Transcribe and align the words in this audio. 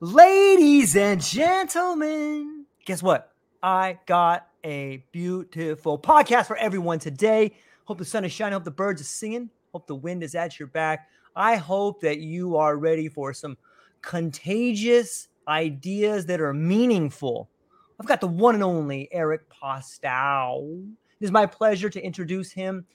Ladies 0.00 0.94
and 0.94 1.20
gentlemen, 1.20 2.66
guess 2.84 3.02
what? 3.02 3.32
I 3.64 3.98
got 4.06 4.46
a 4.62 5.04
beautiful 5.10 5.98
podcast 5.98 6.46
for 6.46 6.56
everyone 6.56 7.00
today. 7.00 7.56
Hope 7.84 7.98
the 7.98 8.04
sun 8.04 8.24
is 8.24 8.30
shining. 8.30 8.52
Hope 8.52 8.62
the 8.62 8.70
birds 8.70 9.00
are 9.00 9.04
singing. 9.04 9.50
Hope 9.72 9.88
the 9.88 9.96
wind 9.96 10.22
is 10.22 10.36
at 10.36 10.56
your 10.56 10.68
back. 10.68 11.08
I 11.34 11.56
hope 11.56 12.00
that 12.02 12.20
you 12.20 12.56
are 12.56 12.76
ready 12.76 13.08
for 13.08 13.34
some 13.34 13.58
contagious 14.00 15.26
ideas 15.48 16.26
that 16.26 16.40
are 16.40 16.54
meaningful. 16.54 17.50
I've 17.98 18.06
got 18.06 18.20
the 18.20 18.28
one 18.28 18.54
and 18.54 18.62
only 18.62 19.08
Eric 19.10 19.50
Postow. 19.50 20.80
It 21.20 21.24
is 21.24 21.32
my 21.32 21.44
pleasure 21.44 21.90
to 21.90 22.00
introduce 22.00 22.52
him 22.52 22.86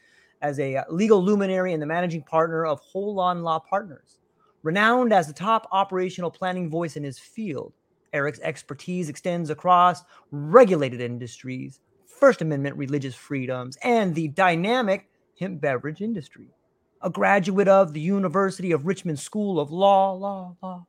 as 0.41 0.57
a 0.57 0.85
legal 0.89 1.21
luminary 1.21 1.73
and 1.73 1.81
the 1.81 1.85
managing 1.85 2.23
partner 2.23 2.65
of 2.65 2.79
Holon 2.81 3.43
Law 3.43 3.59
Partners. 3.59 4.19
Renowned 4.63 5.11
as 5.11 5.27
the 5.27 5.33
top 5.33 5.67
operational 5.73 6.31
planning 6.31 6.69
voice 6.69 6.95
in 6.95 7.03
his 7.03 7.19
field, 7.19 7.73
Eric's 8.13 8.39
expertise 8.39 9.09
extends 9.09 9.49
across 9.49 10.03
regulated 10.31 11.01
industries, 11.01 11.81
First 12.05 12.41
Amendment 12.41 12.77
religious 12.77 13.13
freedoms, 13.13 13.77
and 13.83 14.15
the 14.15 14.29
dynamic 14.29 15.09
hemp 15.37 15.59
beverage 15.59 15.99
industry. 15.99 16.47
A 17.01 17.09
graduate 17.09 17.67
of 17.67 17.91
the 17.91 17.99
University 17.99 18.71
of 18.71 18.87
Richmond 18.87 19.19
School 19.19 19.59
of 19.59 19.69
Law, 19.69 20.13
Law, 20.13 20.55
Law. 20.63 20.85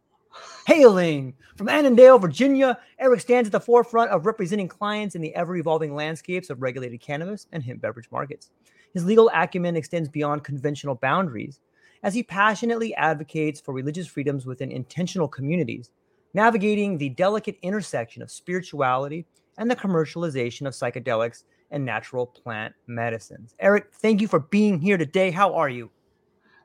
Hailing 0.69 1.35
from 1.57 1.69
Annandale, 1.69 2.19
Virginia, 2.21 2.79
Eric 3.01 3.21
stands 3.21 3.49
at 3.49 3.53
the 3.53 3.61
forefront 3.61 4.11
of 4.13 4.25
representing 4.25 4.69
clients 4.69 5.17
in 5.17 5.21
the 5.21 5.35
ever 5.35 5.57
evolving 5.57 5.97
landscapes 5.97 6.49
of 6.49 6.63
regulated 6.63 7.01
cannabis 7.01 7.49
and 7.51 7.63
hemp 7.63 7.81
beverage 7.81 8.11
markets. 8.13 8.51
His 8.93 9.05
legal 9.05 9.31
acumen 9.35 9.75
extends 9.75 10.09
beyond 10.09 10.45
conventional 10.45 10.95
boundaries 10.95 11.59
as 12.05 12.15
he 12.15 12.23
passionately 12.23 12.95
advocates 12.95 13.61
for 13.61 13.73
religious 13.73 14.07
freedoms 14.07 14.45
within 14.45 14.71
intentional 14.71 15.27
communities, 15.27 15.91
navigating 16.35 16.99
the 16.99 17.09
delicate 17.09 17.57
intersection 17.63 18.23
of 18.23 18.31
spirituality 18.31 19.25
and 19.57 19.71
the 19.71 19.77
commercialization 19.77 20.67
of 20.67 20.75
psychedelics 20.75 21.45
and 21.71 21.83
natural 21.83 22.27
plant 22.27 22.75
medicines. 22.87 23.55
Eric, 23.59 23.87
thank 23.95 24.21
you 24.21 24.29
for 24.29 24.41
being 24.41 24.79
here 24.79 24.99
today. 24.99 25.31
How 25.31 25.55
are 25.55 25.71
you? 25.71 25.91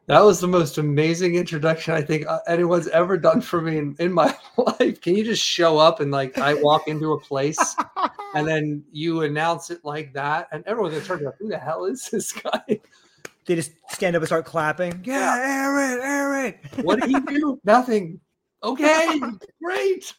That 0.07 0.25
was 0.25 0.41
the 0.41 0.47
most 0.47 0.77
amazing 0.77 1.35
introduction 1.35 1.93
I 1.93 2.01
think 2.01 2.27
uh, 2.27 2.39
anyone's 2.47 2.87
ever 2.89 3.15
done 3.15 3.41
for 3.41 3.61
me 3.61 3.77
in, 3.77 3.95
in 3.99 4.11
my 4.11 4.35
life. 4.57 4.99
Can 4.99 5.15
you 5.15 5.23
just 5.23 5.43
show 5.43 5.77
up 5.77 6.01
and 6.01 6.11
like 6.11 6.37
I 6.37 6.55
walk 6.55 6.87
into 6.87 7.13
a 7.13 7.19
place 7.19 7.75
and 8.35 8.45
then 8.45 8.83
you 8.91 9.21
announce 9.21 9.69
it 9.69 9.85
like 9.85 10.11
that 10.13 10.49
and 10.51 10.65
everyone's 10.65 10.95
gonna 10.95 11.05
turn 11.05 11.23
around, 11.23 11.35
who 11.39 11.47
the 11.47 11.59
hell 11.59 11.85
is 11.85 12.09
this 12.09 12.33
guy? 12.33 12.81
They 13.49 13.55
just 13.55 13.71
stand 13.89 14.15
up 14.15 14.21
and 14.21 14.27
start 14.27 14.45
clapping. 14.45 15.01
Yeah, 15.03 15.35
Eric, 15.41 15.99
Eric. 16.03 16.85
What 16.85 17.01
did 17.01 17.09
he 17.09 17.19
do? 17.19 17.59
Nothing. 17.65 18.19
Okay, 18.63 19.19
great. 19.63 20.13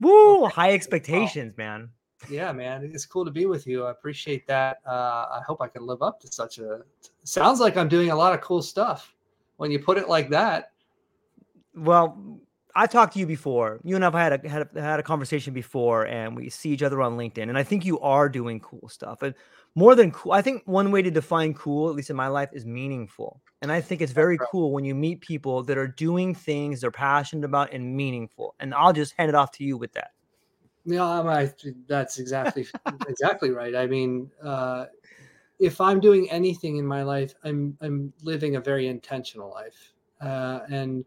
Woo, 0.00 0.46
high 0.46 0.72
expectations, 0.72 1.54
man. 1.58 1.90
Yeah, 2.30 2.52
man, 2.52 2.90
it's 2.90 3.04
cool 3.04 3.26
to 3.26 3.30
be 3.30 3.44
with 3.44 3.66
you. 3.66 3.84
I 3.84 3.90
appreciate 3.90 4.46
that. 4.46 4.78
Uh, 4.86 5.26
I 5.30 5.42
hope 5.46 5.60
I 5.60 5.68
can 5.68 5.84
live 5.84 6.00
up 6.00 6.20
to 6.20 6.32
such 6.32 6.56
a. 6.56 6.80
Sounds 7.24 7.60
like 7.60 7.76
I'm 7.76 7.88
doing 7.88 8.08
a 8.08 8.16
lot 8.16 8.32
of 8.32 8.40
cool 8.40 8.62
stuff 8.62 9.14
when 9.58 9.70
you 9.70 9.78
put 9.78 9.98
it 9.98 10.08
like 10.08 10.30
that. 10.30 10.72
Well, 11.74 12.40
I 12.74 12.86
talked 12.86 13.12
to 13.12 13.18
you 13.18 13.26
before. 13.26 13.78
You 13.84 13.94
and 13.96 14.06
I've 14.06 14.14
had 14.14 14.42
a, 14.42 14.48
had 14.48 14.68
a 14.74 14.80
had 14.80 15.00
a 15.00 15.02
conversation 15.02 15.52
before, 15.52 16.06
and 16.06 16.34
we 16.34 16.48
see 16.48 16.70
each 16.70 16.82
other 16.82 17.02
on 17.02 17.18
LinkedIn. 17.18 17.50
And 17.50 17.58
I 17.58 17.62
think 17.62 17.84
you 17.84 18.00
are 18.00 18.30
doing 18.30 18.58
cool 18.58 18.88
stuff. 18.88 19.20
And 19.20 19.34
more 19.76 19.94
than 19.94 20.10
cool, 20.10 20.32
I 20.32 20.40
think 20.40 20.62
one 20.64 20.90
way 20.90 21.02
to 21.02 21.10
define 21.10 21.52
cool, 21.52 21.90
at 21.90 21.94
least 21.94 22.08
in 22.08 22.16
my 22.16 22.28
life, 22.28 22.48
is 22.54 22.64
meaningful. 22.64 23.42
And 23.60 23.70
I 23.70 23.82
think 23.82 24.00
it's 24.00 24.10
very 24.10 24.38
cool 24.50 24.72
when 24.72 24.86
you 24.86 24.94
meet 24.94 25.20
people 25.20 25.62
that 25.64 25.76
are 25.76 25.86
doing 25.86 26.34
things 26.34 26.80
they're 26.80 26.90
passionate 26.90 27.44
about 27.44 27.74
and 27.74 27.94
meaningful. 27.94 28.54
And 28.58 28.74
I'll 28.74 28.94
just 28.94 29.12
hand 29.18 29.28
it 29.28 29.34
off 29.34 29.50
to 29.52 29.64
you 29.64 29.76
with 29.76 29.92
that. 29.92 30.12
Yeah, 30.86 31.04
I, 31.04 31.52
that's 31.86 32.18
exactly 32.18 32.66
exactly 33.06 33.50
right. 33.50 33.74
I 33.74 33.86
mean, 33.86 34.30
uh, 34.42 34.86
if 35.58 35.78
I'm 35.80 36.00
doing 36.00 36.30
anything 36.30 36.78
in 36.78 36.86
my 36.86 37.02
life, 37.02 37.34
I'm 37.44 37.76
I'm 37.82 38.14
living 38.22 38.56
a 38.56 38.60
very 38.60 38.86
intentional 38.86 39.50
life, 39.50 39.92
uh, 40.22 40.60
and 40.70 41.04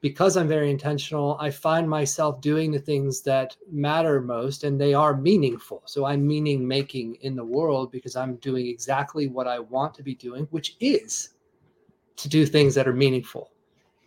because 0.00 0.36
I'm 0.36 0.48
very 0.48 0.70
intentional, 0.70 1.36
I 1.38 1.50
find 1.50 1.88
myself 1.88 2.40
doing 2.40 2.70
the 2.70 2.78
things 2.78 3.20
that 3.22 3.56
matter 3.70 4.20
most, 4.20 4.64
and 4.64 4.80
they 4.80 4.94
are 4.94 5.16
meaningful. 5.16 5.82
So 5.84 6.06
I'm 6.06 6.26
meaning 6.26 6.66
making 6.66 7.16
in 7.16 7.36
the 7.36 7.44
world 7.44 7.92
because 7.92 8.16
I'm 8.16 8.36
doing 8.36 8.66
exactly 8.66 9.28
what 9.28 9.46
I 9.46 9.58
want 9.58 9.94
to 9.94 10.02
be 10.02 10.14
doing, 10.14 10.46
which 10.50 10.76
is 10.80 11.30
to 12.16 12.28
do 12.28 12.46
things 12.46 12.74
that 12.74 12.88
are 12.88 12.94
meaningful 12.94 13.50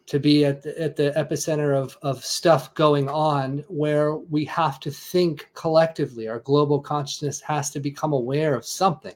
to 0.05 0.19
be 0.19 0.45
at 0.45 0.61
the, 0.61 0.79
at 0.81 0.95
the 0.95 1.13
epicenter 1.15 1.75
of, 1.75 1.97
of 2.01 2.25
stuff 2.25 2.73
going 2.73 3.07
on 3.07 3.63
where 3.67 4.15
we 4.15 4.43
have 4.45 4.79
to 4.81 4.91
think 4.91 5.49
collectively. 5.53 6.27
Our 6.27 6.39
global 6.39 6.79
consciousness 6.79 7.39
has 7.41 7.69
to 7.71 7.79
become 7.79 8.13
aware 8.13 8.56
of 8.56 8.65
something 8.65 9.15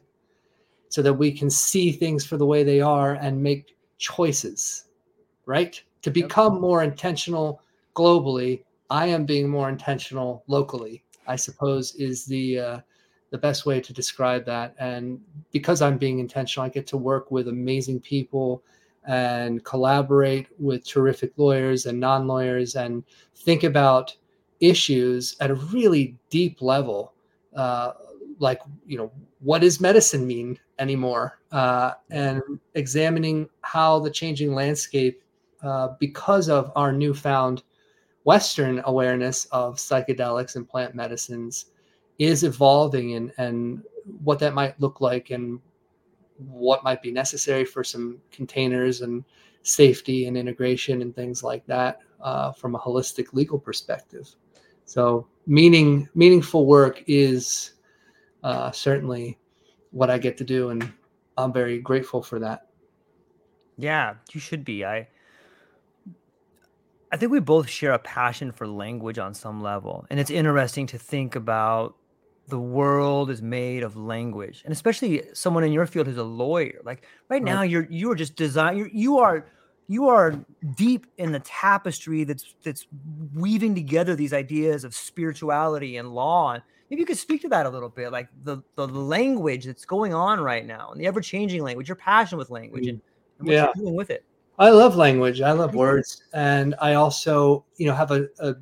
so 0.90 1.02
that 1.02 1.13
we 1.13 1.31
can 1.31 1.50
see 1.50 1.92
things 1.92 2.25
for 2.25 2.38
the 2.38 2.46
way 2.46 2.63
they 2.63 2.80
are 2.80 3.16
and 3.16 3.42
make 3.42 3.75
choices, 3.98 4.86
right? 5.46 5.81
To 6.07 6.12
become 6.12 6.62
more 6.62 6.83
intentional 6.83 7.62
globally, 7.94 8.63
I 8.89 9.07
am 9.07 9.25
being 9.25 9.50
more 9.50 9.68
intentional 9.68 10.44
locally, 10.48 11.04
I 11.27 11.36
suppose, 11.36 11.95
is 11.95 12.25
the. 12.25 12.59
Uh, 12.59 12.80
the 13.30 13.38
best 13.38 13.65
way 13.65 13.81
to 13.81 13.92
describe 13.92 14.45
that. 14.45 14.74
And 14.80 15.19
because 15.51 15.81
I'm 15.81 15.98
being 15.98 16.19
intentional, 16.19 16.65
I 16.65 16.69
get 16.69 16.88
to 16.88 16.98
work 16.98 17.30
with 17.30 17.50
amazing 17.50 18.00
people 18.00 18.63
and 19.06 19.63
collaborate 19.65 20.48
with 20.59 20.86
terrific 20.86 21.33
lawyers 21.38 21.86
and 21.88 22.00
non 22.00 22.25
lawyers 22.25 22.75
and 22.75 23.04
think 23.36 23.63
about 23.63 24.15
issues 24.59 25.36
at 25.39 25.51
a 25.51 25.56
really 25.56 26.15
deep 26.30 26.62
level. 26.62 27.13
Uh, 27.54 27.92
like, 28.39 28.62
you 28.86 28.98
know, 28.98 29.12
what 29.39 29.59
does 29.59 29.81
medicine 29.81 30.25
mean 30.25 30.57
anymore? 30.80 31.39
Uh, 31.51 31.94
and 32.09 32.42
examining 32.75 33.50
how 33.62 34.00
the 34.00 34.09
changing 34.09 34.54
landscape, 34.54 35.21
uh, 35.63 35.89
because 36.00 36.50
of 36.50 36.71
our 36.75 36.92
newfound 36.92 37.63
Western 38.24 38.81
awareness 38.86 39.45
of 39.45 39.77
psychedelics 39.77 40.56
and 40.56 40.68
plant 40.68 40.94
medicines, 40.94 41.68
is 42.19 42.44
evolving 42.44 43.13
and, 43.13 43.31
and 43.38 43.83
what 44.24 44.39
that 44.39 44.54
might 44.54 44.80
look 44.81 45.01
like 45.01 45.30
and 45.30 45.59
what 46.38 46.83
might 46.83 47.01
be 47.01 47.12
necessary 47.12 47.65
for 47.65 47.83
some 47.83 48.19
containers 48.31 49.01
and 49.01 49.24
safety 49.63 50.27
and 50.27 50.38
integration 50.38 51.01
and 51.01 51.15
things 51.15 51.44
like 51.44 51.65
that 51.68 52.00
uh, 52.21 52.51
from 52.51 52.75
a 52.75 52.80
holistic 52.80 53.33
legal 53.33 53.59
perspective. 53.59 54.27
So 54.86 55.27
meaning 55.45 56.07
meaningful 56.15 56.65
work 56.65 57.04
is 57.07 57.74
uh, 58.44 58.71
certainly 58.71 59.38
what 59.92 60.09
I 60.09 60.18
get 60.18 60.38
to 60.38 60.44
do, 60.44 60.69
and 60.69 60.92
I'm 61.38 61.51
very 61.51 61.80
grateful 61.80 62.21
for 62.21 62.39
that. 62.39 62.68
Yeah, 63.77 64.15
you 64.33 64.39
should 64.39 64.63
be. 64.63 64.86
I 64.86 65.07
I 67.12 67.18
think 67.18 67.31
we 67.31 67.39
both 67.39 67.69
share 67.69 67.94
a 67.94 68.00
passion 68.00 68.51
for 68.51 68.68
language 68.68 69.18
on 69.18 69.33
some 69.33 69.62
level, 69.62 70.06
and 70.09 70.19
it's 70.19 70.31
interesting 70.31 70.88
to 70.88 70.98
think 70.98 71.36
about 71.36 71.95
the 72.48 72.59
world 72.59 73.30
is 73.30 73.42
made 73.42 73.83
of 73.83 73.98
language, 73.98 74.62
and 74.63 74.71
especially 74.71 75.24
someone 75.33 75.63
in 75.63 75.71
your 75.71 75.86
field 75.86 76.07
who's 76.07 76.18
a 76.18 76.24
lawyer. 76.24 76.80
Like 76.83 77.06
right, 77.30 77.44
now, 77.44 77.62
you're 77.62 77.88
you 77.89 78.12
are 78.12 78.15
just 78.15 78.36
design. 78.36 78.77
You're, 78.77 78.88
you 78.88 79.19
are 79.19 79.45
you 79.88 80.09
are 80.09 80.36
deep 80.75 81.07
in 81.18 81.31
the 81.31 81.39
tapestry 81.39 82.24
that's 82.24 82.56
that's 82.63 82.88
weaving 83.33 83.75
together 83.75 84.15
these 84.15 84.33
ideas 84.33 84.83
of 84.83 84.94
spirituality 84.94 85.98
and 85.98 86.13
law. 86.13 86.54
And 86.54 86.63
maybe 86.89 87.01
you 87.01 87.06
could 87.06 87.18
speak 87.18 87.42
to 87.42 87.50
that 87.50 87.65
a 87.65 87.69
little 87.69 87.89
bit, 87.89 88.12
like 88.12 88.30
the 88.44 88.62
the 88.75 88.88
language 88.88 89.65
that's 89.65 89.86
going 89.86 90.13
on 90.13 90.39
right 90.39 90.65
now 90.65 90.92
and 90.92 91.00
the 91.00 91.07
ever 91.07 91.21
changing 91.21 91.63
language. 91.63 91.88
Your 91.88 91.95
passion 91.95 92.38
with 92.38 92.50
language 92.50 92.86
mm. 92.86 92.89
and, 92.89 93.01
and 93.39 93.48
what 93.48 93.54
yeah. 93.54 93.65
you're 93.75 93.86
doing 93.86 93.95
with 93.95 94.09
it. 94.09 94.24
I 94.59 94.69
love 94.71 94.95
language. 94.95 95.42
I 95.42 95.51
love 95.51 95.75
words, 95.75 96.24
and 96.33 96.74
I 96.81 96.95
also, 96.95 97.63
you 97.77 97.86
know, 97.86 97.94
have 97.94 98.12
a, 98.12 98.27
a, 98.39 98.56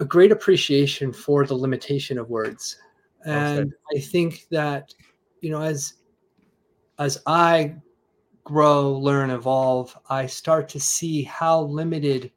a 0.00 0.04
great 0.04 0.32
appreciation 0.32 1.12
for 1.12 1.46
the 1.46 1.54
limitation 1.54 2.18
of 2.18 2.28
words. 2.28 2.76
And 3.24 3.72
I 3.94 4.00
think 4.00 4.46
that, 4.50 4.92
you 5.40 5.50
know, 5.50 5.62
as 5.62 5.94
as 6.98 7.22
I 7.26 7.76
grow, 8.44 8.92
learn, 8.92 9.30
evolve, 9.30 9.96
I 10.10 10.26
start 10.26 10.68
to 10.70 10.80
see 10.80 11.22
how 11.22 11.62
limited 11.62 12.30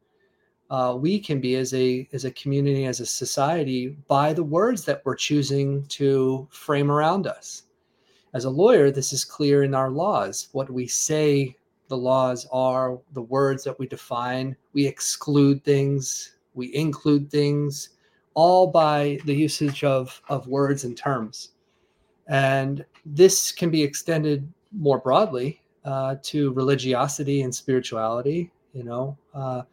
uh, 0.69 0.95
we 0.97 1.19
can 1.19 1.41
be 1.41 1.55
as 1.55 1.73
a 1.73 2.07
as 2.13 2.23
a 2.23 2.31
community, 2.31 2.85
as 2.85 2.99
a 2.99 3.05
society, 3.05 3.97
by 4.07 4.31
the 4.31 4.43
words 4.43 4.85
that 4.85 5.01
we're 5.03 5.15
choosing 5.15 5.83
to 5.87 6.47
frame 6.51 6.91
around 6.91 7.27
us. 7.27 7.63
As 8.33 8.45
a 8.45 8.49
lawyer, 8.49 8.91
this 8.91 9.11
is 9.11 9.25
clear 9.25 9.63
in 9.63 9.73
our 9.73 9.89
laws. 9.89 10.49
What 10.51 10.69
we 10.69 10.87
say 10.87 11.56
the 11.87 11.97
laws 11.97 12.47
are, 12.51 12.99
the 13.13 13.21
words 13.21 13.63
that 13.63 13.77
we 13.79 13.87
define. 13.87 14.55
We 14.73 14.85
exclude 14.85 15.63
things, 15.63 16.35
we 16.53 16.73
include 16.75 17.29
things, 17.29 17.89
all 18.33 18.67
by 18.67 19.19
the 19.25 19.33
usage 19.33 19.83
of, 19.83 20.21
of 20.29 20.47
words 20.47 20.83
and 20.83 20.95
terms. 20.95 21.49
And 22.27 22.85
this 23.05 23.51
can 23.51 23.69
be 23.69 23.81
extended 23.81 24.51
more 24.71 24.99
broadly 24.99 25.61
uh, 25.85 26.17
to 26.23 26.51
religiosity 26.53 27.41
and 27.41 27.53
spirituality. 27.53 28.51
You 28.73 28.83
know, 28.83 29.17
uh, 29.33 29.63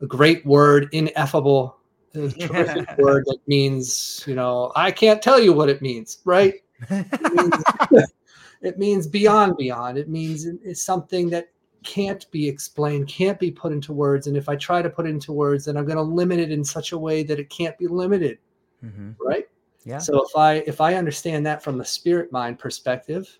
a 0.00 0.06
great 0.06 0.46
word, 0.46 0.88
ineffable, 0.92 1.76
a 2.14 2.28
terrific 2.28 2.88
word 2.98 3.24
that 3.26 3.38
means, 3.46 4.24
you 4.26 4.34
know, 4.34 4.72
I 4.76 4.90
can't 4.90 5.20
tell 5.20 5.40
you 5.40 5.52
what 5.52 5.68
it 5.68 5.82
means, 5.82 6.18
right? 6.24 6.54
It 6.90 7.32
means, 7.32 7.64
it 8.62 8.78
means 8.78 9.06
beyond 9.06 9.56
beyond. 9.56 9.98
It 9.98 10.08
means 10.08 10.46
it's 10.46 10.82
something 10.82 11.30
that 11.30 11.48
can't 11.84 12.30
be 12.30 12.48
explained, 12.48 13.08
can't 13.08 13.38
be 13.38 13.50
put 13.50 13.72
into 13.72 13.92
words. 13.92 14.26
And 14.26 14.36
if 14.36 14.48
I 14.48 14.56
try 14.56 14.82
to 14.82 14.90
put 14.90 15.06
it 15.06 15.10
into 15.10 15.32
words, 15.32 15.66
then 15.66 15.76
I'm 15.76 15.84
going 15.84 15.96
to 15.96 16.02
limit 16.02 16.40
it 16.40 16.50
in 16.50 16.64
such 16.64 16.92
a 16.92 16.98
way 16.98 17.22
that 17.22 17.38
it 17.38 17.50
can't 17.50 17.76
be 17.78 17.86
limited. 17.86 18.38
Mm-hmm. 18.84 19.12
Right. 19.24 19.48
Yeah. 19.84 19.98
So 19.98 20.24
if 20.24 20.36
I 20.36 20.54
if 20.66 20.80
I 20.80 20.94
understand 20.94 21.44
that 21.46 21.62
from 21.62 21.78
the 21.78 21.84
spirit 21.84 22.32
mind 22.32 22.58
perspective, 22.58 23.38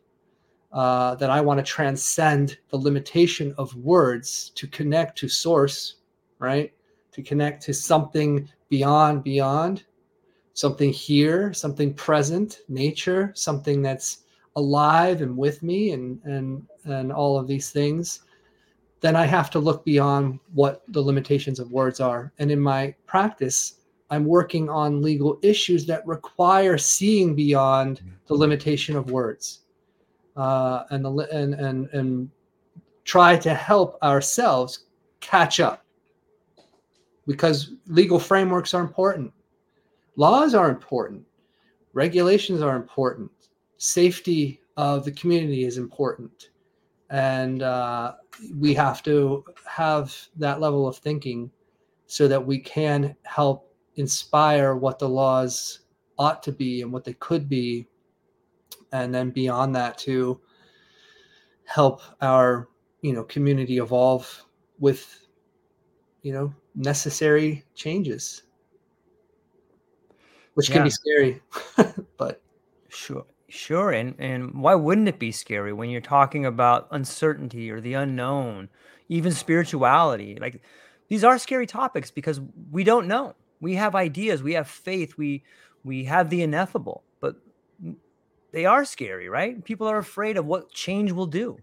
uh, 0.72 1.14
that 1.16 1.30
I 1.30 1.40
want 1.40 1.58
to 1.58 1.64
transcend 1.64 2.58
the 2.68 2.76
limitation 2.76 3.54
of 3.56 3.74
words 3.76 4.50
to 4.56 4.66
connect 4.66 5.16
to 5.18 5.28
source, 5.28 5.96
right? 6.38 6.72
To 7.12 7.22
connect 7.22 7.62
to 7.64 7.74
something 7.74 8.48
beyond 8.68 9.22
beyond, 9.24 9.84
something 10.52 10.92
here, 10.92 11.52
something 11.54 11.94
present, 11.94 12.60
nature, 12.68 13.32
something 13.34 13.82
that's 13.82 14.24
alive 14.56 15.22
and 15.22 15.36
with 15.36 15.62
me, 15.62 15.92
and 15.92 16.22
and 16.24 16.66
and 16.84 17.10
all 17.10 17.38
of 17.38 17.46
these 17.46 17.70
things 17.70 18.23
then 19.04 19.16
I 19.16 19.26
have 19.26 19.50
to 19.50 19.58
look 19.58 19.84
beyond 19.84 20.40
what 20.54 20.82
the 20.88 21.02
limitations 21.02 21.60
of 21.60 21.70
words 21.70 22.00
are. 22.00 22.32
And 22.38 22.50
in 22.50 22.58
my 22.58 22.94
practice, 23.04 23.80
I'm 24.08 24.24
working 24.24 24.70
on 24.70 25.02
legal 25.02 25.38
issues 25.42 25.84
that 25.84 26.06
require 26.06 26.78
seeing 26.78 27.34
beyond 27.34 28.00
the 28.28 28.34
limitation 28.34 28.96
of 28.96 29.10
words, 29.10 29.60
uh, 30.38 30.84
and 30.88 31.04
the 31.04 31.10
and 31.30 31.52
and 31.52 31.90
and 31.92 32.30
try 33.04 33.36
to 33.36 33.52
help 33.52 34.02
ourselves 34.02 34.86
catch 35.20 35.60
up. 35.60 35.84
Because 37.26 37.72
legal 37.86 38.18
frameworks 38.18 38.72
are 38.72 38.80
important, 38.80 39.34
laws 40.16 40.54
are 40.54 40.70
important, 40.70 41.26
regulations 41.92 42.62
are 42.62 42.76
important, 42.76 43.30
safety 43.76 44.62
of 44.78 45.04
the 45.04 45.12
community 45.12 45.64
is 45.64 45.76
important, 45.76 46.48
and 47.10 47.62
uh, 47.62 48.14
we 48.56 48.74
have 48.74 49.02
to 49.04 49.44
have 49.66 50.16
that 50.36 50.60
level 50.60 50.86
of 50.86 50.96
thinking 50.96 51.50
so 52.06 52.28
that 52.28 52.44
we 52.44 52.58
can 52.58 53.14
help 53.24 53.72
inspire 53.96 54.74
what 54.74 54.98
the 54.98 55.08
laws 55.08 55.80
ought 56.18 56.42
to 56.42 56.52
be 56.52 56.82
and 56.82 56.92
what 56.92 57.04
they 57.04 57.14
could 57.14 57.48
be. 57.48 57.86
And 58.92 59.14
then 59.14 59.30
beyond 59.30 59.74
that 59.74 59.98
to 59.98 60.40
help 61.64 62.02
our 62.20 62.68
you 63.00 63.12
know 63.12 63.24
community 63.24 63.78
evolve 63.78 64.44
with 64.78 65.26
you 66.22 66.32
know 66.32 66.54
necessary 66.74 67.64
changes. 67.74 68.42
Which 70.54 70.68
yeah. 70.68 70.76
can 70.76 70.84
be 70.84 70.90
scary 70.90 71.42
but 72.16 72.40
sure 72.88 73.26
Sure, 73.48 73.90
and 73.90 74.14
and 74.18 74.54
why 74.54 74.74
wouldn't 74.74 75.08
it 75.08 75.18
be 75.18 75.30
scary 75.30 75.72
when 75.72 75.90
you're 75.90 76.00
talking 76.00 76.46
about 76.46 76.88
uncertainty 76.90 77.70
or 77.70 77.80
the 77.80 77.94
unknown, 77.94 78.68
even 79.08 79.32
spirituality? 79.32 80.38
Like 80.40 80.62
these 81.08 81.24
are 81.24 81.38
scary 81.38 81.66
topics 81.66 82.10
because 82.10 82.40
we 82.70 82.84
don't 82.84 83.06
know. 83.06 83.34
We 83.60 83.74
have 83.74 83.94
ideas, 83.94 84.42
we 84.42 84.54
have 84.54 84.68
faith, 84.68 85.16
we 85.16 85.44
we 85.84 86.04
have 86.04 86.30
the 86.30 86.42
ineffable, 86.42 87.04
but 87.20 87.36
they 88.52 88.64
are 88.64 88.84
scary, 88.84 89.28
right? 89.28 89.62
People 89.64 89.86
are 89.86 89.98
afraid 89.98 90.36
of 90.36 90.46
what 90.46 90.70
change 90.70 91.12
will 91.12 91.26
do. 91.26 91.58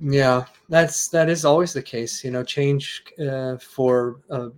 Yeah, 0.00 0.46
that's 0.70 1.08
that 1.08 1.28
is 1.28 1.44
always 1.44 1.74
the 1.74 1.82
case. 1.82 2.24
You 2.24 2.30
know, 2.30 2.42
change 2.42 3.04
uh, 3.20 3.58
for 3.58 4.20
a, 4.30 4.48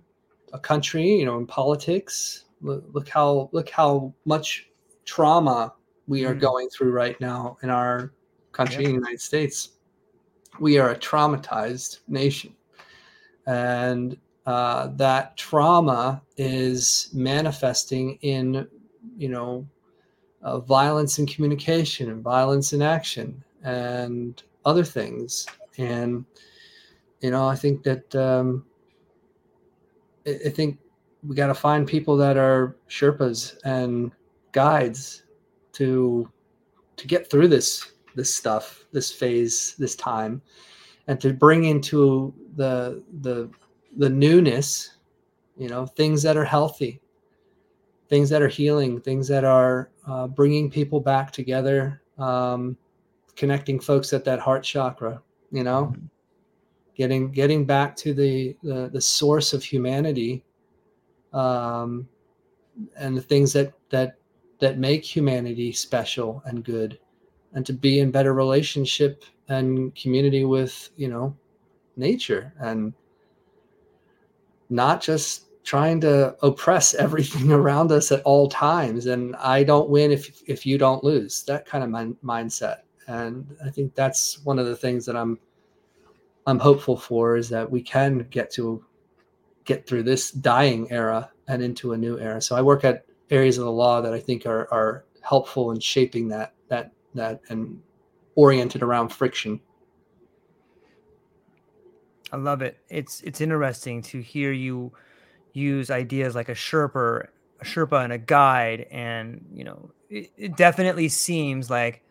a 0.53 0.59
country, 0.59 1.07
you 1.07 1.25
know, 1.25 1.37
in 1.37 1.45
politics. 1.45 2.45
Look, 2.61 2.85
look 2.93 3.09
how 3.09 3.49
look 3.51 3.69
how 3.69 4.13
much 4.25 4.69
trauma 5.03 5.73
we 6.07 6.25
are 6.25 6.35
mm. 6.35 6.41
going 6.41 6.69
through 6.69 6.91
right 6.91 7.19
now 7.21 7.57
in 7.63 7.69
our 7.69 8.13
country, 8.51 8.83
in 8.85 8.91
the 8.91 8.95
United 8.97 9.21
States. 9.21 9.69
We 10.59 10.77
are 10.77 10.91
a 10.91 10.97
traumatized 10.97 11.99
nation. 12.07 12.53
And 13.47 14.17
uh, 14.45 14.87
that 14.95 15.37
trauma 15.37 16.21
is 16.37 17.09
manifesting 17.13 18.17
in, 18.21 18.67
you 19.17 19.29
know, 19.29 19.67
uh, 20.41 20.59
violence 20.59 21.19
in 21.19 21.25
communication 21.25 22.09
and 22.09 22.21
violence 22.21 22.73
in 22.73 22.81
action 22.81 23.43
and 23.63 24.43
other 24.65 24.83
things. 24.83 25.47
And, 25.77 26.25
you 27.21 27.31
know, 27.31 27.47
I 27.47 27.55
think 27.55 27.83
that, 27.83 28.13
um, 28.15 28.65
I, 30.27 30.37
I 30.45 30.49
think 30.49 30.79
we 31.25 31.35
got 31.35 31.47
to 31.47 31.53
find 31.53 31.87
people 31.87 32.17
that 32.17 32.37
are 32.37 32.75
Sherpas 32.89 33.57
and 33.63 34.11
guides 34.51 35.22
to 35.73 36.29
to 36.95 37.07
get 37.07 37.29
through 37.29 37.47
this 37.47 37.93
this 38.15 38.33
stuff, 38.33 38.85
this 38.91 39.11
phase, 39.11 39.75
this 39.77 39.95
time, 39.95 40.41
and 41.07 41.19
to 41.21 41.33
bring 41.33 41.65
into 41.65 42.33
the 42.55 43.03
the 43.21 43.49
the 43.97 44.09
newness, 44.09 44.97
you 45.57 45.69
know, 45.69 45.85
things 45.85 46.23
that 46.23 46.37
are 46.37 46.45
healthy, 46.45 47.01
things 48.09 48.29
that 48.29 48.41
are 48.41 48.47
healing, 48.47 48.99
things 48.99 49.27
that 49.27 49.43
are 49.43 49.89
uh, 50.07 50.27
bringing 50.27 50.69
people 50.69 50.99
back 50.99 51.31
together, 51.31 52.01
um, 52.17 52.77
connecting 53.35 53.79
folks 53.79 54.13
at 54.13 54.23
that 54.25 54.39
heart 54.39 54.63
chakra, 54.63 55.21
you 55.51 55.63
know, 55.63 55.85
mm-hmm. 55.85 56.05
getting 56.95 57.31
getting 57.31 57.65
back 57.65 57.95
to 57.97 58.13
the, 58.13 58.55
the 58.63 58.89
the 58.91 59.01
source 59.01 59.53
of 59.53 59.63
humanity, 59.63 60.43
um, 61.33 62.07
and 62.97 63.17
the 63.17 63.21
things 63.21 63.53
that 63.53 63.73
that 63.89 64.17
that 64.63 64.77
make 64.77 65.03
humanity 65.03 65.73
special 65.73 66.41
and 66.45 66.63
good 66.63 66.97
and 67.53 67.65
to 67.65 67.73
be 67.73 67.99
in 67.99 68.11
better 68.11 68.33
relationship 68.33 69.25
and 69.49 69.93
community 69.93 70.45
with 70.45 70.89
you 70.95 71.09
know 71.09 71.35
nature 71.97 72.53
and 72.61 72.93
not 74.69 75.01
just 75.01 75.47
trying 75.65 75.99
to 75.99 76.33
oppress 76.43 76.93
everything 77.05 77.51
around 77.51 77.91
us 77.91 78.09
at 78.13 78.21
all 78.21 78.47
times 78.47 79.07
and 79.07 79.35
i 79.35 79.63
don't 79.63 79.89
win 79.89 80.13
if 80.13 80.41
if 80.47 80.65
you 80.65 80.77
don't 80.77 81.03
lose 81.03 81.43
that 81.43 81.65
kind 81.65 81.83
of 81.83 81.89
min- 81.89 82.17
mindset. 82.23 82.83
And 83.07 83.45
i 83.65 83.69
think 83.69 83.93
that's 83.95 84.45
one 84.45 84.59
of 84.59 84.65
the 84.65 84.77
things 84.77 85.05
that 85.07 85.17
i'm 85.17 85.37
i'm 86.47 86.59
hopeful 86.59 86.95
for 86.95 87.35
is 87.35 87.49
that 87.49 87.69
we 87.69 87.81
can 87.81 88.19
get 88.29 88.49
to 88.51 88.81
get 89.65 89.85
through 89.85 90.03
this 90.03 90.31
dying 90.31 90.89
era 90.89 91.29
and 91.49 91.61
into 91.61 91.91
a 91.91 91.97
new 91.97 92.17
era. 92.17 92.41
So 92.41 92.55
i 92.55 92.61
work 92.61 92.85
at 92.85 93.05
areas 93.33 93.57
of 93.57 93.65
the 93.65 93.71
law 93.71 94.01
that 94.01 94.13
i 94.13 94.19
think 94.19 94.45
are 94.45 94.71
are 94.71 95.05
helpful 95.21 95.71
in 95.71 95.79
shaping 95.79 96.27
that 96.27 96.53
that 96.69 96.91
that 97.13 97.41
and 97.49 97.81
oriented 98.35 98.81
around 98.81 99.09
friction 99.09 99.59
i 102.31 102.37
love 102.37 102.61
it 102.61 102.77
it's 102.89 103.21
it's 103.21 103.41
interesting 103.41 104.01
to 104.01 104.21
hear 104.21 104.51
you 104.51 104.91
use 105.53 105.91
ideas 105.91 106.35
like 106.35 106.49
a 106.49 106.53
Sherpa, 106.53 107.27
a 107.61 107.63
Sherpa 107.63 108.03
and 108.03 108.11
a 108.11 108.17
guide. 108.17 108.87
And, 108.91 109.45
you 109.53 109.63
know, 109.63 109.91
it, 110.09 110.31
it 110.35 110.57
definitely 110.57 111.09
seems 111.09 111.69
like 111.69 112.03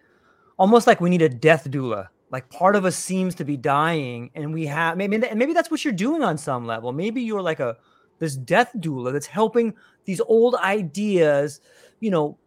almost 0.58 0.86
like 0.86 1.00
we 1.00 1.10
need 1.10 1.22
a 1.22 1.28
death 1.28 1.68
doula. 1.68 2.08
Like 2.30 2.48
part 2.48 2.76
of 2.76 2.86
us 2.86 2.96
seems 2.96 3.34
to 3.34 3.44
be 3.44 3.58
dying, 3.58 4.30
and 4.34 4.54
we 4.54 4.64
have 4.64 4.96
maybe 4.96 5.16
and 5.16 5.38
maybe 5.38 5.52
that's 5.52 5.70
what 5.70 5.84
you're 5.84 5.92
doing 5.92 6.22
on 6.22 6.38
some 6.38 6.66
level. 6.66 6.90
Maybe 6.90 7.20
you're 7.20 7.42
like 7.42 7.60
a 7.60 7.76
this 8.22 8.36
death 8.36 8.70
doula 8.76 9.12
that's 9.12 9.26
helping 9.26 9.74
these 10.04 10.20
old 10.20 10.54
ideas, 10.54 11.60
you 11.98 12.08
know, 12.08 12.38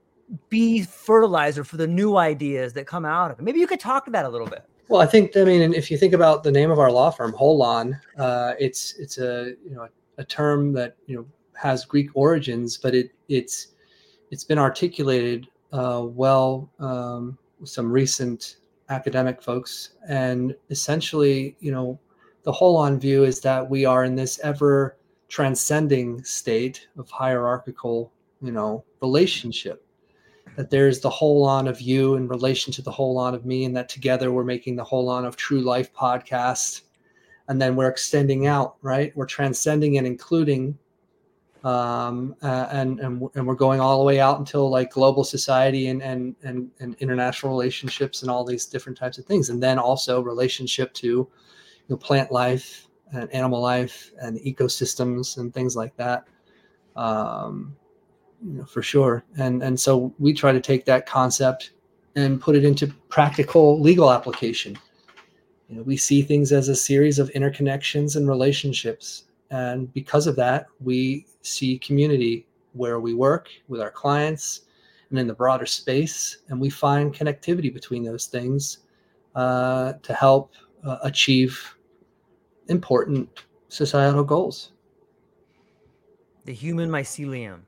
be 0.48 0.84
fertilizer 0.84 1.66
for 1.66 1.76
the 1.76 1.86
new 1.86 2.16
ideas 2.16 2.72
that 2.74 2.88
come 2.88 3.04
out 3.04 3.30
of 3.30 3.40
it. 3.40 3.44
Maybe 3.44 3.60
you 3.60 3.68
could 3.68 3.82
talk 3.82 4.06
to 4.06 4.12
that 4.12 4.24
a 4.24 4.30
little 4.30 4.48
bit. 4.48 4.64
Well, 4.88 5.02
I 5.02 5.06
think 5.06 5.36
I 5.36 5.44
mean, 5.44 5.74
if 5.74 5.92
you 5.92 5.98
think 5.98 6.14
about 6.14 6.44
the 6.44 6.52
name 6.52 6.72
of 6.72 6.80
our 6.80 6.90
law 6.90 7.12
firm, 7.12 7.34
Holon, 7.34 8.00
uh, 8.18 8.54
it's 8.58 8.96
it's 8.98 9.18
a 9.18 9.56
you 9.68 9.76
know 9.76 9.90
a 10.18 10.24
term 10.24 10.72
that 10.74 10.96
you 11.08 11.18
know 11.18 11.26
has 11.56 11.84
Greek 11.84 12.10
origins, 12.14 12.78
but 12.78 12.96
it 12.96 13.12
it's 13.28 13.74
it's 14.32 14.46
been 14.46 14.60
articulated 14.60 15.48
uh, 15.74 16.04
well 16.06 16.72
um, 16.80 17.38
with 17.60 17.70
some 17.70 17.92
recent 17.92 18.58
academic 18.88 19.42
folks, 19.42 19.90
and 20.08 20.56
essentially, 20.70 21.58
you 21.60 21.72
know, 21.74 22.00
the 22.44 22.52
holon 22.54 22.98
view 22.98 23.26
is 23.26 23.42
that 23.42 23.70
we 23.70 23.84
are 23.84 24.06
in 24.06 24.16
this 24.16 24.40
ever 24.40 24.96
transcending 25.28 26.24
state 26.24 26.88
of 26.98 27.10
hierarchical, 27.10 28.12
you 28.42 28.52
know, 28.52 28.84
relationship. 29.02 29.86
That 30.56 30.70
there's 30.70 31.02
the 31.02 31.10
holon 31.10 31.68
of 31.68 31.82
you 31.82 32.16
in 32.16 32.28
relation 32.28 32.72
to 32.74 32.82
the 32.82 32.92
holon 32.92 33.34
of 33.34 33.46
me, 33.46 33.66
and 33.66 33.76
that 33.76 33.90
together 33.90 34.32
we're 34.32 34.44
making 34.44 34.76
the 34.76 34.86
holon 34.86 35.26
of 35.26 35.36
True 35.36 35.62
Life 35.62 35.94
podcast. 35.94 36.82
And 37.48 37.62
then 37.62 37.76
we're 37.76 37.90
extending 37.90 38.48
out 38.48 38.78
right? 38.82 39.16
We're 39.16 39.26
transcending 39.26 39.98
and 39.98 40.08
including 40.08 40.78
um, 41.66 42.36
uh, 42.44 42.68
and, 42.72 43.00
and 43.00 43.28
and 43.34 43.48
we're 43.48 43.56
going 43.56 43.80
all 43.80 43.98
the 43.98 44.04
way 44.04 44.20
out 44.20 44.38
until 44.38 44.70
like 44.70 44.92
global 44.92 45.24
society 45.24 45.88
and, 45.88 46.02
and 46.04 46.36
and 46.44 46.70
and 46.80 46.96
international 47.00 47.52
relationships 47.52 48.22
and 48.22 48.30
all 48.30 48.46
these 48.46 48.68
different 48.68 48.98
types 48.98 49.18
of 49.18 49.26
things. 49.26 49.50
And 49.50 49.62
then 49.62 49.80
also 49.80 50.22
relationship 50.22 50.94
to 50.94 51.08
you 51.08 51.30
know 51.90 51.98
plant 51.98 52.32
life 52.32 52.85
and 53.14 53.32
animal 53.34 53.62
life 53.62 54.12
and 54.22 54.40
ecosystems 54.40 55.38
and 55.38 55.54
things 55.54 55.76
like 55.76 55.96
that 55.96 56.26
um, 56.96 57.76
you 58.46 58.58
know 58.58 58.66
for 58.66 58.82
sure 58.82 59.24
and 59.38 59.64
and 59.64 59.80
so 59.80 60.14
we 60.20 60.34
try 60.34 60.52
to 60.52 60.62
take 60.62 60.86
that 60.86 61.06
concept 61.06 61.72
and 62.16 62.40
put 62.40 62.56
it 62.56 62.64
into 62.64 62.88
practical 63.10 63.80
legal 63.80 64.12
application 64.12 64.78
you 65.70 65.78
know, 65.78 65.84
we 65.84 65.98
see 65.98 66.22
things 66.22 66.52
as 66.52 66.70
a 66.70 66.76
series 66.76 67.18
of 67.18 67.30
interconnections 67.32 68.16
and 68.16 68.28
relationships. 68.28 69.24
And 69.50 69.92
because 69.94 70.28
of 70.28 70.36
that, 70.36 70.68
we 70.80 71.26
see 71.42 71.80
community 71.80 72.48
where 72.74 73.00
we 73.00 73.14
work 73.14 73.50
with 73.68 73.82
our 73.82 73.92
clients 73.92 74.62
and 75.10 75.18
in 75.18 75.28
the 75.28 75.34
broader 75.34 75.66
space. 75.66 76.40
And 76.50 76.60
we 76.60 76.70
find 76.70 77.14
connectivity 77.14 77.74
between 77.74 78.04
those 78.04 78.28
things 78.28 78.80
uh, 79.36 79.94
to 80.04 80.14
help 80.14 80.54
uh, 80.84 80.98
achieve 81.04 81.75
important 82.68 83.30
societal 83.70 84.24
goals. 84.24 84.72
The 86.46 86.54
human 86.54 86.90
mycelium. 86.90 87.62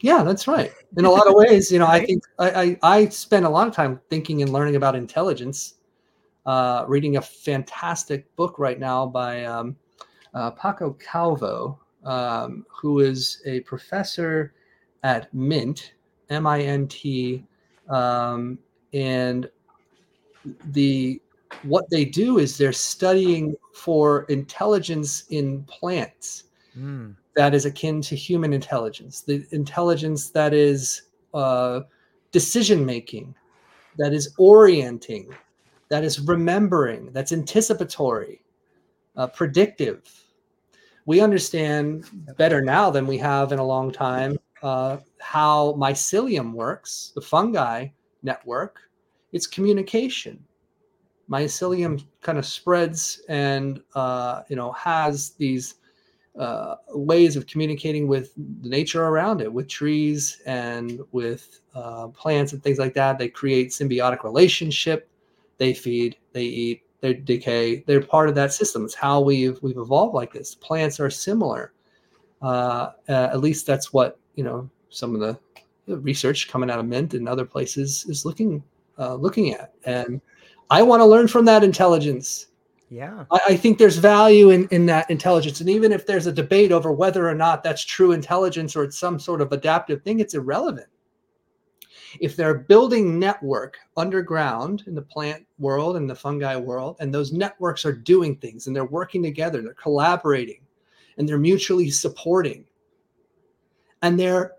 Yeah, 0.00 0.22
that's 0.22 0.46
right. 0.46 0.72
In 0.96 1.04
a 1.04 1.10
lot 1.10 1.26
of 1.26 1.34
ways, 1.36 1.70
you 1.70 1.78
know, 1.78 1.86
I 1.86 2.04
think 2.04 2.22
I, 2.38 2.50
I, 2.50 2.78
I 2.82 3.08
spend 3.08 3.46
a 3.46 3.48
lot 3.48 3.68
of 3.68 3.74
time 3.74 4.00
thinking 4.10 4.42
and 4.42 4.52
learning 4.52 4.76
about 4.76 4.94
intelligence 4.94 5.74
uh, 6.48 6.84
reading 6.88 7.18
a 7.18 7.20
fantastic 7.20 8.34
book 8.34 8.58
right 8.58 8.80
now 8.80 9.06
by 9.06 9.44
um, 9.44 9.76
uh, 10.32 10.50
Paco 10.52 10.94
Calvo, 10.94 11.78
um, 12.04 12.64
who 12.70 13.00
is 13.00 13.42
a 13.44 13.60
professor 13.60 14.54
at 15.02 15.32
Mint, 15.34 15.92
M 16.30 16.46
I 16.46 16.62
N 16.62 16.88
T, 16.88 17.44
um, 17.90 18.58
and 18.94 19.50
the 20.70 21.20
what 21.62 21.88
they 21.90 22.04
do 22.04 22.38
is 22.38 22.56
they're 22.56 22.72
studying 22.72 23.56
for 23.74 24.22
intelligence 24.24 25.24
in 25.30 25.62
plants 25.64 26.44
mm. 26.78 27.14
that 27.34 27.54
is 27.54 27.64
akin 27.64 28.00
to 28.02 28.16
human 28.16 28.52
intelligence, 28.52 29.22
the 29.22 29.46
intelligence 29.50 30.30
that 30.30 30.52
is 30.54 31.02
uh, 31.34 31.80
decision 32.32 32.84
making, 32.84 33.34
that 33.96 34.12
is 34.12 34.34
orienting, 34.38 35.32
that 35.88 36.04
is 36.04 36.20
remembering, 36.20 37.12
that's 37.12 37.32
anticipatory, 37.32 38.42
uh, 39.16 39.26
predictive. 39.26 40.02
We 41.06 41.20
understand 41.20 42.04
better 42.36 42.60
now 42.60 42.90
than 42.90 43.06
we 43.06 43.16
have 43.18 43.52
in 43.52 43.58
a 43.58 43.64
long 43.64 43.90
time 43.90 44.38
uh, 44.62 44.98
how 45.20 45.74
mycelium 45.78 46.52
works, 46.52 47.12
the 47.14 47.20
fungi 47.20 47.88
network. 48.22 48.80
It's 49.32 49.46
communication. 49.46 50.44
Mycelium 51.30 52.04
kind 52.22 52.38
of 52.38 52.46
spreads 52.46 53.22
and 53.28 53.82
uh, 53.94 54.42
you 54.48 54.56
know 54.56 54.72
has 54.72 55.30
these 55.30 55.76
uh, 56.38 56.76
ways 56.90 57.36
of 57.36 57.46
communicating 57.46 58.06
with 58.06 58.32
the 58.62 58.68
nature 58.68 59.04
around 59.04 59.40
it, 59.40 59.52
with 59.52 59.68
trees 59.68 60.40
and 60.46 61.00
with 61.12 61.60
uh, 61.74 62.08
plants 62.08 62.52
and 62.52 62.62
things 62.62 62.78
like 62.78 62.94
that. 62.94 63.18
They 63.18 63.28
create 63.28 63.70
symbiotic 63.70 64.22
relationship 64.22 65.08
they 65.58 65.74
feed, 65.74 66.16
they 66.32 66.44
eat, 66.44 66.82
they 67.00 67.14
decay. 67.14 67.84
They're 67.86 68.00
part 68.00 68.28
of 68.28 68.34
that 68.36 68.52
system. 68.52 68.84
It's 68.84 68.94
how 68.94 69.20
we've 69.20 69.60
we've 69.62 69.76
evolved 69.76 70.14
like 70.14 70.32
this. 70.32 70.54
Plants 70.54 70.98
are 70.98 71.10
similar. 71.10 71.72
Uh, 72.40 72.92
uh, 73.08 73.28
at 73.32 73.40
least 73.40 73.66
that's 73.66 73.92
what 73.92 74.18
you 74.36 74.44
know. 74.44 74.70
Some 74.90 75.14
of 75.14 75.20
the 75.20 75.38
research 75.96 76.48
coming 76.48 76.70
out 76.70 76.78
of 76.78 76.86
Mint 76.86 77.12
and 77.12 77.28
other 77.28 77.44
places 77.44 78.06
is 78.08 78.24
looking 78.24 78.62
uh, 78.98 79.14
looking 79.14 79.52
at, 79.52 79.72
and 79.84 80.20
I 80.70 80.82
want 80.82 81.00
to 81.00 81.06
learn 81.06 81.28
from 81.28 81.44
that 81.46 81.64
intelligence. 81.64 82.46
Yeah, 82.90 83.24
I, 83.30 83.40
I, 83.48 83.56
think 83.56 83.76
there's 83.76 83.98
value 83.98 84.48
in 84.50 84.66
in 84.68 84.86
that 84.86 85.10
intelligence, 85.10 85.60
and 85.60 85.68
even 85.68 85.92
if 85.92 86.06
there's 86.06 86.26
a 86.26 86.32
debate 86.32 86.72
over 86.72 86.90
whether 86.90 87.28
or 87.28 87.34
not 87.34 87.62
that's 87.62 87.84
true 87.84 88.12
intelligence 88.12 88.74
or 88.74 88.84
it's 88.84 88.98
some 88.98 89.18
sort 89.18 89.42
of 89.42 89.52
adaptive 89.52 90.02
thing, 90.02 90.20
it's 90.20 90.34
irrelevant 90.34 90.88
if 92.20 92.36
they're 92.36 92.54
building 92.54 93.18
network 93.18 93.78
underground 93.96 94.84
in 94.86 94.94
the 94.94 95.02
plant 95.02 95.46
world 95.58 95.96
and 95.96 96.08
the 96.08 96.14
fungi 96.14 96.56
world, 96.56 96.96
and 97.00 97.12
those 97.12 97.32
networks 97.32 97.84
are 97.84 97.92
doing 97.92 98.36
things 98.36 98.66
and 98.66 98.74
they're 98.74 98.84
working 98.84 99.22
together, 99.22 99.62
they're 99.62 99.74
collaborating, 99.74 100.60
and 101.16 101.28
they're 101.28 101.38
mutually 101.38 101.90
supporting, 101.90 102.64
and 104.02 104.18
they're 104.18 104.52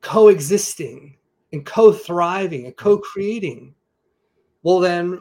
coexisting 0.00 1.16
and 1.52 1.64
co-thriving 1.64 2.66
and 2.66 2.76
co-creating, 2.76 3.74
well 4.62 4.80
then 4.80 5.20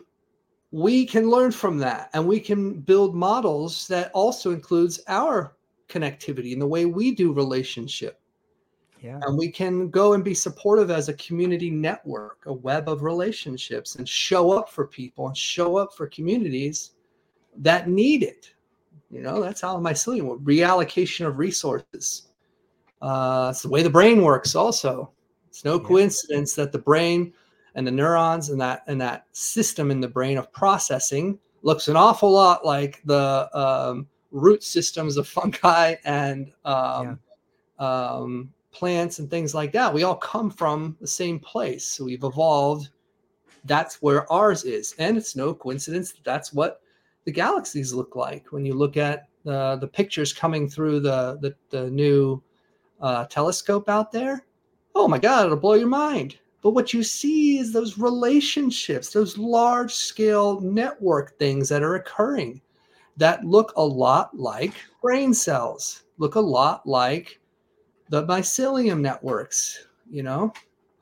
we 0.72 1.06
can 1.06 1.30
learn 1.30 1.52
from 1.52 1.78
that 1.78 2.10
and 2.14 2.28
we 2.28 2.40
can 2.40 2.80
build 2.82 3.16
models 3.16 3.88
that 3.88 4.12
also 4.14 4.52
includes 4.52 5.00
our 5.08 5.56
connectivity 5.88 6.54
and 6.54 6.62
the 6.62 6.68
way 6.68 6.86
we 6.86 7.12
do 7.12 7.32
relationship 7.32 8.20
yeah. 9.06 9.20
And 9.22 9.38
we 9.38 9.52
can 9.52 9.90
go 9.92 10.14
and 10.14 10.24
be 10.24 10.34
supportive 10.34 10.90
as 10.90 11.10
a 11.10 11.14
community 11.14 11.70
network, 11.70 12.40
a 12.48 12.54
web 12.54 12.90
of 12.90 13.04
relationships, 13.04 13.98
and 13.98 14.10
show 14.10 14.52
up 14.52 14.68
for 14.68 14.88
people 14.88 15.28
and 15.28 15.38
show 15.38 15.78
up 15.78 15.94
for 15.94 16.08
communities 16.08 16.94
that 17.58 17.88
need 17.88 18.24
it. 18.24 18.52
You 19.12 19.22
know, 19.22 19.44
that's 19.44 19.62
how 19.62 19.78
mycelium 19.78 20.44
reallocation 20.44 21.28
of 21.28 21.38
resources. 21.38 22.30
Uh, 23.00 23.50
it's 23.52 23.62
the 23.62 23.70
way 23.70 23.84
the 23.84 23.92
brain 23.92 24.24
works. 24.24 24.56
Also, 24.56 25.12
it's 25.50 25.64
no 25.64 25.80
yeah. 25.80 25.88
coincidence 25.88 26.56
that 26.56 26.72
the 26.72 26.80
brain 26.80 27.32
and 27.76 27.86
the 27.86 27.92
neurons 27.92 28.50
and 28.50 28.60
that 28.60 28.84
and 28.88 29.00
that 29.00 29.28
system 29.34 29.92
in 29.92 30.00
the 30.00 30.08
brain 30.08 30.38
of 30.38 30.52
processing 30.52 31.38
looks 31.62 31.88
an 31.88 31.96
awful 31.96 32.32
lot 32.32 32.66
like 32.66 33.02
the 33.06 33.50
um, 33.58 34.08
root 34.32 34.64
systems 34.64 35.18
of 35.18 35.28
fungi 35.36 35.96
and 36.06 36.52
um, 36.64 37.20
yeah. 37.80 37.86
um, 37.86 38.54
plants 38.72 39.20
and 39.20 39.30
things 39.30 39.54
like 39.54 39.72
that. 39.74 39.94
We 39.94 40.04
all 40.04 40.16
come 40.16 40.50
from 40.50 40.98
the 41.02 41.08
same 41.08 41.40
place. 41.40 41.86
So 41.86 42.06
we've 42.06 42.24
evolved. 42.24 42.90
That's 43.66 44.02
where 44.02 44.32
ours 44.32 44.64
is. 44.64 44.94
And 45.00 45.18
it's 45.18 45.36
no 45.36 45.54
coincidence 45.54 46.12
that 46.12 46.24
that's 46.24 46.54
what 46.54 46.82
the 47.26 47.32
galaxies 47.32 47.94
look 47.94 48.16
like 48.16 48.52
when 48.52 48.66
you 48.66 48.74
look 48.74 48.98
at 48.98 49.28
the 49.44 49.78
the 49.78 49.88
pictures 49.88 50.34
coming 50.34 50.70
through 50.70 51.00
the 51.00 51.38
the, 51.42 51.56
the 51.70 51.90
new 51.90 52.42
uh, 53.02 53.26
telescope 53.26 53.90
out 53.90 54.12
there. 54.12 54.46
Oh 54.94 55.08
my 55.08 55.18
God, 55.18 55.46
it'll 55.46 55.58
blow 55.58 55.74
your 55.74 55.88
mind. 55.88 56.38
But 56.66 56.74
what 56.74 56.96
you 56.96 57.04
see 57.04 57.60
is 57.60 57.72
those 57.72 58.00
relationships, 58.00 59.14
those 59.14 59.38
large 59.38 59.94
scale 59.94 60.60
network 60.62 61.38
things 61.38 61.70
that 61.70 61.84
are 61.84 61.94
occurring 61.94 62.60
that 63.18 63.46
look 63.46 63.72
a 63.76 63.86
lot 63.86 64.36
like 64.36 64.74
brain 65.00 65.32
cells, 65.32 66.06
look 66.18 66.34
a 66.34 66.40
lot 66.40 66.88
like 66.88 67.40
the 68.10 68.26
mycelium 68.26 69.00
networks. 69.00 69.90
You 70.10 70.24
know, 70.24 70.54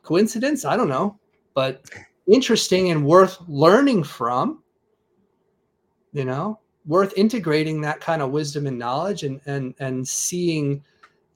coincidence? 0.02 0.66
I 0.66 0.76
don't 0.76 0.90
know, 0.90 1.18
but 1.54 1.90
interesting 2.28 2.92
and 2.92 3.06
worth 3.06 3.38
learning 3.48 4.04
from. 4.04 4.62
You 6.12 6.26
know, 6.26 6.60
worth 6.86 7.14
integrating 7.16 7.80
that 7.80 8.02
kind 8.02 8.22
of 8.22 8.32
wisdom 8.32 8.68
and 8.68 8.78
knowledge 8.78 9.24
and 9.24 9.40
and 9.46 9.76
and 9.80 10.06
seeing 10.06 10.84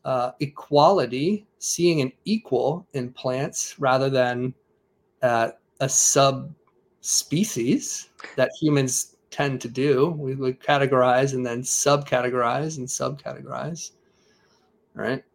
uh, 0.07 0.31
equality, 0.39 1.45
seeing 1.59 2.01
an 2.01 2.11
equal 2.23 2.87
in 2.93 3.11
plants 3.11 3.77
rather 3.77 4.09
than 4.09 4.53
uh, 5.21 5.49
a 5.81 5.89
subspecies 5.89 8.07
that 8.37 8.49
humans 8.59 9.17
tend 9.31 9.59
to 9.59 9.67
do. 9.67 10.11
We 10.11 10.35
would 10.35 10.61
categorize 10.61 11.33
and 11.33 11.45
then 11.45 11.61
subcategorize 11.61 12.77
and 12.77 12.87
subcategorize. 12.87 13.91
Right. 14.93 15.25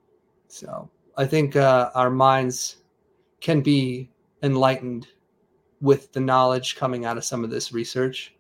So 0.48 0.88
I 1.18 1.26
think 1.26 1.54
uh, 1.54 1.90
our 1.94 2.08
minds 2.08 2.78
can 3.42 3.60
be 3.60 4.08
enlightened 4.42 5.06
with 5.82 6.10
the 6.12 6.20
knowledge 6.20 6.76
coming 6.76 7.04
out 7.04 7.18
of 7.18 7.24
some 7.24 7.44
of 7.44 7.50
this 7.50 7.74
research. 7.74 8.34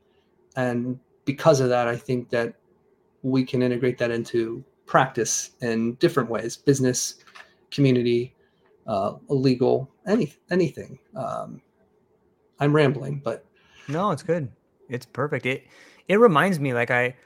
And 0.56 0.98
because 1.26 1.60
of 1.60 1.68
that, 1.68 1.88
I 1.88 1.96
think 1.96 2.30
that 2.30 2.54
we 3.22 3.44
can 3.44 3.60
integrate 3.60 3.98
that 3.98 4.10
into 4.10 4.64
practice 4.92 5.52
in 5.62 5.94
different 5.94 6.28
ways 6.28 6.54
business, 6.54 7.14
community, 7.70 8.34
uh, 8.86 9.14
legal, 9.28 9.90
any, 10.06 10.34
anything. 10.50 10.98
Um, 11.16 11.62
I'm 12.60 12.74
rambling, 12.74 13.22
but. 13.24 13.46
No, 13.88 14.10
it's 14.10 14.22
good. 14.22 14.52
It's 14.90 15.06
perfect. 15.06 15.46
It, 15.46 15.66
it 16.08 16.20
reminds 16.20 16.60
me 16.60 16.74
like 16.74 16.90
I, 16.90 17.16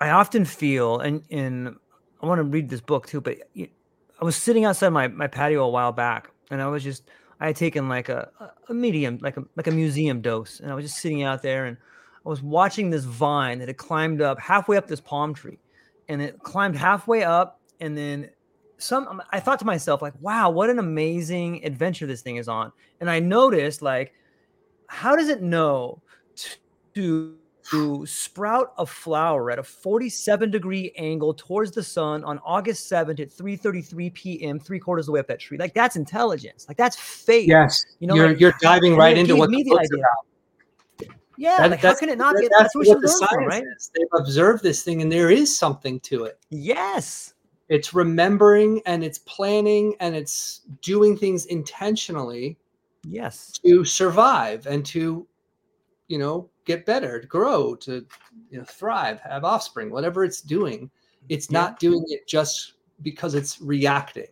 I 0.00 0.10
often 0.10 0.44
feel, 0.44 0.98
and, 0.98 1.22
and 1.30 1.76
I 2.20 2.26
want 2.26 2.40
to 2.40 2.42
read 2.42 2.68
this 2.68 2.80
book 2.80 3.06
too, 3.06 3.20
but 3.20 3.36
I 3.56 4.24
was 4.24 4.34
sitting 4.34 4.64
outside 4.64 4.88
my, 4.88 5.06
my 5.06 5.28
patio 5.28 5.62
a 5.62 5.68
while 5.68 5.92
back 5.92 6.32
and 6.50 6.60
I 6.60 6.66
was 6.66 6.82
just, 6.82 7.04
I 7.38 7.46
had 7.46 7.56
taken 7.56 7.88
like 7.88 8.08
a, 8.08 8.28
a 8.68 8.74
medium, 8.74 9.20
like 9.22 9.36
a, 9.36 9.44
like 9.54 9.68
a 9.68 9.70
museum 9.70 10.20
dose. 10.20 10.58
And 10.58 10.72
I 10.72 10.74
was 10.74 10.84
just 10.84 10.98
sitting 10.98 11.22
out 11.22 11.42
there 11.42 11.66
and 11.66 11.76
I 12.28 12.30
was 12.30 12.42
watching 12.42 12.90
this 12.90 13.04
vine 13.04 13.58
that 13.60 13.68
had 13.68 13.78
climbed 13.78 14.20
up 14.20 14.38
halfway 14.38 14.76
up 14.76 14.86
this 14.86 15.00
palm 15.00 15.32
tree, 15.32 15.58
and 16.10 16.20
it 16.20 16.38
climbed 16.40 16.76
halfway 16.76 17.24
up, 17.24 17.58
and 17.80 17.96
then 17.96 18.28
some. 18.76 19.22
I 19.30 19.40
thought 19.40 19.58
to 19.60 19.64
myself, 19.64 20.02
like, 20.02 20.12
wow, 20.20 20.50
what 20.50 20.68
an 20.68 20.78
amazing 20.78 21.64
adventure 21.64 22.06
this 22.06 22.20
thing 22.20 22.36
is 22.36 22.46
on. 22.46 22.70
And 23.00 23.08
I 23.08 23.18
noticed, 23.18 23.80
like, 23.80 24.12
how 24.88 25.16
does 25.16 25.30
it 25.30 25.40
know 25.40 26.02
to 26.94 27.34
to 27.70 28.04
sprout 28.04 28.74
a 28.76 28.84
flower 28.84 29.50
at 29.50 29.58
a 29.58 29.62
47 29.62 30.50
degree 30.50 30.92
angle 30.98 31.32
towards 31.32 31.70
the 31.70 31.82
sun 31.82 32.24
on 32.24 32.38
August 32.44 32.92
7th 32.92 33.20
at 33.20 33.30
3:33 33.30 34.12
p.m. 34.12 34.60
three 34.60 34.78
quarters 34.78 35.04
of 35.04 35.06
the 35.06 35.12
way 35.12 35.20
up 35.20 35.28
that 35.28 35.40
tree. 35.40 35.56
Like 35.56 35.72
that's 35.72 35.96
intelligence. 35.96 36.66
Like 36.68 36.76
that's 36.76 36.96
faith. 36.96 37.48
Yes, 37.48 37.86
you 38.00 38.06
know, 38.06 38.14
you're, 38.14 38.28
like, 38.28 38.40
you're 38.40 38.54
diving 38.60 38.96
right 38.96 39.16
into 39.16 39.34
what 39.34 39.48
the 39.48 39.64
book's 39.64 39.86
idea. 39.86 40.00
about. 40.00 40.26
Yeah, 41.38 41.56
that, 41.58 41.70
like 41.70 41.80
how 41.80 41.94
can 41.94 42.08
it 42.08 42.18
not 42.18 42.34
that, 42.34 42.40
be? 42.40 42.48
That's, 42.48 42.62
that's 42.62 42.74
what, 42.74 42.88
what 42.88 43.00
the 43.00 43.08
science 43.08 43.32
from, 43.32 43.46
right? 43.46 43.62
Is. 43.76 43.92
They've 43.94 44.20
observed 44.20 44.64
this 44.64 44.82
thing, 44.82 45.02
and 45.02 45.10
there 45.10 45.30
is 45.30 45.56
something 45.56 46.00
to 46.00 46.24
it. 46.24 46.36
Yes, 46.50 47.34
it's 47.68 47.94
remembering 47.94 48.82
and 48.86 49.04
it's 49.04 49.18
planning 49.18 49.94
and 50.00 50.16
it's 50.16 50.62
doing 50.82 51.16
things 51.16 51.46
intentionally. 51.46 52.58
Yes, 53.04 53.52
to 53.64 53.84
survive 53.84 54.66
and 54.66 54.84
to, 54.86 55.28
you 56.08 56.18
know, 56.18 56.50
get 56.64 56.84
better, 56.84 57.20
to 57.20 57.26
grow, 57.28 57.76
to 57.76 58.04
you 58.50 58.58
know, 58.58 58.64
thrive, 58.64 59.20
have 59.20 59.44
offspring, 59.44 59.92
whatever 59.92 60.24
it's 60.24 60.40
doing. 60.40 60.90
It's 61.28 61.48
yeah. 61.48 61.60
not 61.60 61.78
doing 61.78 62.04
it 62.08 62.26
just 62.26 62.74
because 63.02 63.36
it's 63.36 63.60
reacting. 63.60 64.26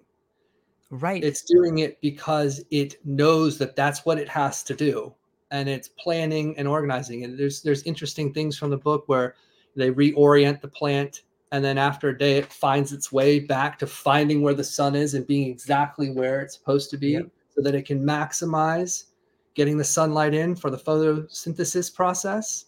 Right. 0.90 1.22
It's 1.22 1.42
doing 1.42 1.78
it 1.78 2.00
because 2.00 2.64
it 2.72 2.96
knows 3.06 3.58
that 3.58 3.76
that's 3.76 4.04
what 4.04 4.18
it 4.18 4.28
has 4.28 4.64
to 4.64 4.74
do 4.74 5.14
and 5.50 5.68
it's 5.68 5.88
planning 5.88 6.56
and 6.58 6.66
organizing. 6.66 7.24
And 7.24 7.38
there's 7.38 7.62
there's 7.62 7.82
interesting 7.84 8.32
things 8.32 8.58
from 8.58 8.70
the 8.70 8.76
book 8.76 9.04
where 9.06 9.34
they 9.74 9.90
reorient 9.90 10.60
the 10.60 10.68
plant, 10.68 11.22
and 11.52 11.64
then 11.64 11.78
after 11.78 12.08
a 12.08 12.18
day, 12.18 12.38
it 12.38 12.52
finds 12.52 12.92
its 12.92 13.12
way 13.12 13.38
back 13.38 13.78
to 13.78 13.86
finding 13.86 14.42
where 14.42 14.54
the 14.54 14.64
sun 14.64 14.94
is 14.94 15.14
and 15.14 15.26
being 15.26 15.48
exactly 15.48 16.10
where 16.10 16.40
it's 16.40 16.54
supposed 16.54 16.90
to 16.90 16.96
be, 16.96 17.10
yep. 17.10 17.26
so 17.54 17.62
that 17.62 17.74
it 17.74 17.86
can 17.86 18.02
maximize 18.02 19.04
getting 19.54 19.78
the 19.78 19.84
sunlight 19.84 20.34
in 20.34 20.54
for 20.54 20.70
the 20.70 20.76
photosynthesis 20.76 21.94
process. 21.94 22.66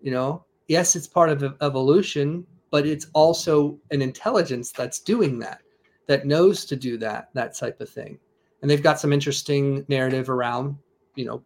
You 0.00 0.10
know, 0.10 0.44
yes, 0.68 0.96
it's 0.96 1.06
part 1.06 1.30
of 1.30 1.56
evolution, 1.60 2.46
but 2.70 2.86
it's 2.86 3.06
also 3.14 3.78
an 3.90 4.00
intelligence 4.00 4.72
that's 4.72 5.00
doing 5.00 5.38
that, 5.40 5.62
that 6.06 6.26
knows 6.26 6.64
to 6.66 6.76
do 6.76 6.96
that, 6.98 7.30
that 7.34 7.56
type 7.56 7.80
of 7.80 7.88
thing. 7.88 8.18
And 8.62 8.70
they've 8.70 8.82
got 8.82 9.00
some 9.00 9.12
interesting 9.12 9.84
narrative 9.88 10.30
around, 10.30 10.76
you 11.16 11.24
know, 11.24 11.42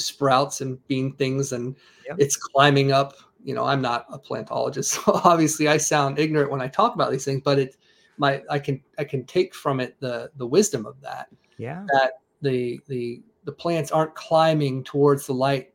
sprouts 0.00 0.60
and 0.60 0.84
bean 0.88 1.12
things 1.14 1.52
and 1.52 1.76
yep. 2.06 2.16
it's 2.18 2.36
climbing 2.36 2.92
up. 2.92 3.14
You 3.42 3.54
know 3.54 3.64
i'm 3.64 3.82
not 3.82 4.06
a 4.10 4.18
plantologist 4.18 4.84
so 5.04 5.20
obviously 5.22 5.68
i 5.68 5.76
sound 5.76 6.18
ignorant 6.18 6.50
when 6.50 6.62
i 6.62 6.66
talk 6.66 6.94
about 6.94 7.10
these 7.10 7.26
things 7.26 7.42
but 7.44 7.58
it 7.58 7.76
my 8.16 8.42
i 8.50 8.58
can 8.58 8.80
i 8.98 9.04
can 9.04 9.24
take 9.24 9.54
from 9.54 9.80
it 9.80 9.98
the 10.00 10.30
the 10.36 10.46
wisdom 10.46 10.86
of 10.86 11.00
that. 11.00 11.28
Yeah. 11.58 11.84
That 11.92 12.12
the 12.42 12.80
the 12.86 13.22
the 13.44 13.52
plants 13.52 13.90
aren't 13.90 14.14
climbing 14.14 14.84
towards 14.84 15.26
the 15.26 15.34
light 15.34 15.72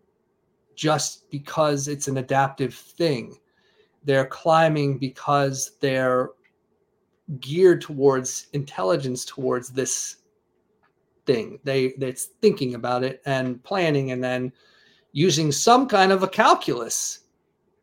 just 0.76 1.30
because 1.30 1.88
it's 1.88 2.08
an 2.08 2.18
adaptive 2.18 2.74
thing. 2.74 3.38
They're 4.04 4.26
climbing 4.26 4.98
because 4.98 5.74
they're 5.82 6.30
geared 7.40 7.82
towards 7.82 8.48
intelligence 8.54 9.26
towards 9.26 9.70
this 9.70 10.18
thing. 11.30 11.60
They 11.64 11.94
that's 11.98 12.26
thinking 12.42 12.74
about 12.74 13.04
it 13.04 13.22
and 13.26 13.64
planning, 13.64 14.12
and 14.12 14.24
then 14.24 14.52
using 15.12 15.52
some 15.52 15.88
kind 15.88 16.12
of 16.12 16.24
a 16.24 16.28
calculus. 16.28 17.20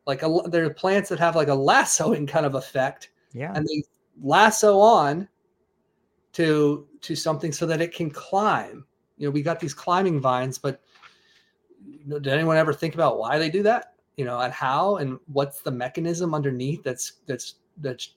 Like 0.07 0.23
a, 0.23 0.41
there 0.47 0.65
are 0.65 0.71
plants 0.71 1.09
that 1.11 1.19
have 1.21 1.37
like 1.37 1.49
a 1.49 1.55
lassoing 1.55 2.27
kind 2.27 2.47
of 2.47 2.55
effect, 2.55 3.11
yeah, 3.33 3.53
and 3.55 3.67
they 3.67 3.85
lasso 4.21 4.79
on 4.79 5.29
to 6.33 6.87
to 7.03 7.15
something 7.15 7.53
so 7.53 7.67
that 7.67 7.81
it 7.81 7.95
can 7.95 8.11
climb. 8.11 8.85
You 9.17 9.29
know, 9.29 9.31
we 9.31 9.43
got 9.43 9.61
these 9.61 9.75
climbing 9.75 10.21
vines, 10.21 10.59
but 10.59 10.81
you 11.85 12.01
know, 12.07 12.19
did 12.19 12.33
anyone 12.33 12.57
ever 12.57 12.73
think 12.73 12.95
about 12.95 13.19
why 13.19 13.39
they 13.39 13.51
do 13.51 13.63
that? 13.63 13.95
You 14.17 14.25
know, 14.25 14.41
and 14.41 14.53
how 14.53 14.97
and 14.97 15.19
what's 15.33 15.61
the 15.61 15.71
mechanism 15.71 16.35
underneath 16.35 16.83
that's 16.83 17.21
that's 17.27 17.57
that's 17.79 18.15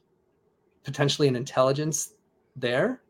potentially 0.83 1.27
an 1.27 1.35
intelligence 1.35 2.13
there 2.55 3.01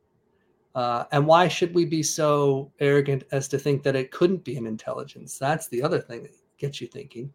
uh, 0.76 1.06
and 1.12 1.26
why 1.26 1.48
should 1.48 1.74
we 1.74 1.86
be 1.86 2.04
so 2.04 2.72
arrogant 2.80 3.24
as 3.32 3.48
to 3.50 3.58
think 3.58 3.84
that 3.84 3.96
it 3.96 4.12
couldn't 4.12 4.44
be 4.44 4.56
an 4.58 4.68
intelligence? 4.68 5.38
That's 5.38 5.68
the 5.68 5.82
other 5.82 6.00
thing 6.00 6.24
that 6.24 6.36
gets 6.58 6.80
you 6.80 6.88
thinking. 6.88 7.34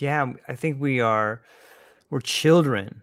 Yeah, 0.00 0.32
I 0.48 0.56
think 0.56 0.80
we 0.80 1.00
are 1.00 1.42
we're 2.10 2.20
children 2.20 3.02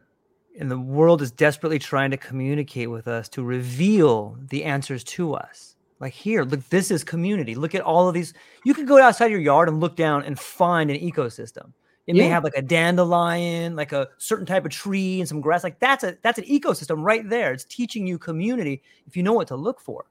and 0.59 0.69
the 0.69 0.77
world 0.77 1.21
is 1.21 1.31
desperately 1.31 1.79
trying 1.79 2.11
to 2.11 2.17
communicate 2.17 2.89
with 2.89 3.07
us 3.07 3.29
to 3.29 3.43
reveal 3.43 4.37
the 4.49 4.65
answers 4.65 5.03
to 5.05 5.33
us. 5.33 5.75
Like 5.99 6.13
here, 6.13 6.43
look, 6.43 6.67
this 6.69 6.91
is 6.91 7.03
community. 7.03 7.55
Look 7.55 7.73
at 7.75 7.81
all 7.81 8.07
of 8.07 8.13
these. 8.13 8.33
You 8.65 8.73
can 8.73 8.85
go 8.85 9.01
outside 9.01 9.31
your 9.31 9.39
yard 9.39 9.69
and 9.69 9.79
look 9.79 9.95
down 9.95 10.23
and 10.23 10.37
find 10.37 10.91
an 10.91 10.97
ecosystem. 10.97 11.71
It 12.09 12.15
yeah. 12.15 12.23
may 12.23 12.29
have 12.29 12.43
like 12.43 12.57
a 12.57 12.61
dandelion, 12.63 13.75
like 13.75 13.91
a 13.91 14.07
certain 14.17 14.47
type 14.47 14.65
of 14.65 14.71
tree 14.71 15.19
and 15.19 15.29
some 15.29 15.41
grass. 15.41 15.63
Like 15.63 15.79
that's 15.79 16.03
a 16.03 16.17
that's 16.23 16.39
an 16.39 16.45
ecosystem 16.45 17.03
right 17.03 17.29
there. 17.29 17.53
It's 17.53 17.65
teaching 17.65 18.07
you 18.07 18.17
community 18.17 18.81
if 19.05 19.15
you 19.15 19.21
know 19.21 19.33
what 19.33 19.47
to 19.49 19.55
look 19.55 19.79
for. 19.79 20.07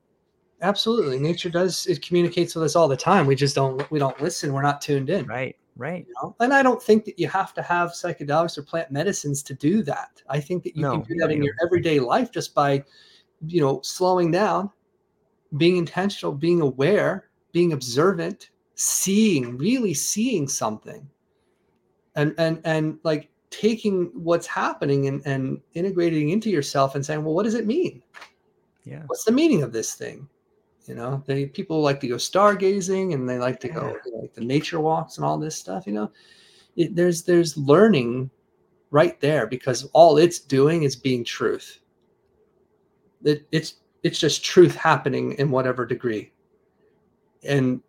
Absolutely. 0.62 1.18
Nature 1.18 1.50
does 1.50 1.88
it 1.88 2.00
communicates 2.00 2.54
with 2.54 2.62
us 2.62 2.76
all 2.76 2.86
the 2.86 2.96
time. 2.96 3.26
We 3.26 3.34
just 3.34 3.56
don't 3.56 3.90
we 3.90 3.98
don't 3.98 4.20
listen. 4.22 4.52
We're 4.52 4.62
not 4.62 4.80
tuned 4.80 5.10
in. 5.10 5.26
Right. 5.26 5.56
Right. 5.74 6.06
You 6.06 6.14
know? 6.22 6.36
And 6.38 6.54
I 6.54 6.62
don't 6.62 6.80
think 6.80 7.04
that 7.04 7.18
you 7.18 7.26
have 7.26 7.52
to 7.54 7.62
have 7.62 7.90
psychedelics 7.90 8.56
or 8.56 8.62
plant 8.62 8.92
medicines 8.92 9.42
to 9.42 9.54
do 9.54 9.82
that. 9.82 10.22
I 10.28 10.38
think 10.38 10.62
that 10.62 10.76
you 10.76 10.82
no, 10.82 10.92
can 10.92 11.02
do 11.02 11.16
that 11.16 11.32
in 11.32 11.42
your 11.42 11.54
everyday 11.64 11.98
life 11.98 12.30
just 12.30 12.54
by, 12.54 12.84
you 13.44 13.60
know, 13.60 13.80
slowing 13.82 14.30
down, 14.30 14.70
being 15.56 15.76
intentional, 15.76 16.32
being 16.32 16.60
aware, 16.60 17.28
being 17.50 17.72
observant, 17.72 18.50
seeing, 18.76 19.58
really 19.58 19.94
seeing 19.94 20.46
something 20.46 21.08
and 22.18 22.34
and 22.36 22.60
and 22.64 22.98
like 23.04 23.30
taking 23.50 24.10
what's 24.12 24.46
happening 24.46 25.06
and, 25.08 25.22
and 25.24 25.60
integrating 25.72 26.30
into 26.30 26.50
yourself 26.50 26.94
and 26.94 27.06
saying 27.06 27.24
well 27.24 27.32
what 27.34 27.44
does 27.44 27.54
it 27.54 27.66
mean 27.66 28.02
yeah 28.84 29.02
what's 29.06 29.24
the 29.24 29.32
meaning 29.32 29.62
of 29.62 29.72
this 29.72 29.94
thing 29.94 30.28
You 30.88 30.94
know, 30.94 31.22
they 31.26 31.44
people 31.46 31.82
like 31.84 32.00
to 32.00 32.08
go 32.08 32.16
stargazing 32.16 33.12
and 33.12 33.28
they 33.28 33.38
like 33.38 33.60
to 33.60 33.68
go 33.68 33.82
Yeah. 33.92 34.00
you 34.04 34.12
know, 34.12 34.20
like 34.22 34.34
the 34.34 34.44
nature 34.44 34.80
walks 34.80 35.16
and 35.18 35.24
all 35.24 35.38
this 35.38 35.54
stuff. 35.54 35.86
You 35.86 35.92
know, 35.92 36.10
it, 36.76 36.96
there's 36.96 37.22
there's 37.24 37.56
learning 37.58 38.30
right 38.90 39.20
there 39.20 39.46
because 39.46 39.84
all 39.92 40.16
it's 40.16 40.40
doing 40.40 40.84
is 40.84 40.96
being 40.96 41.24
truth. 41.24 41.80
It, 43.22 43.46
it's 43.52 43.84
it's 44.02 44.18
just 44.18 44.42
truth 44.42 44.74
happening 44.76 45.36
in 45.38 45.50
whatever 45.50 45.84
degree, 45.84 46.32
and 47.44 47.82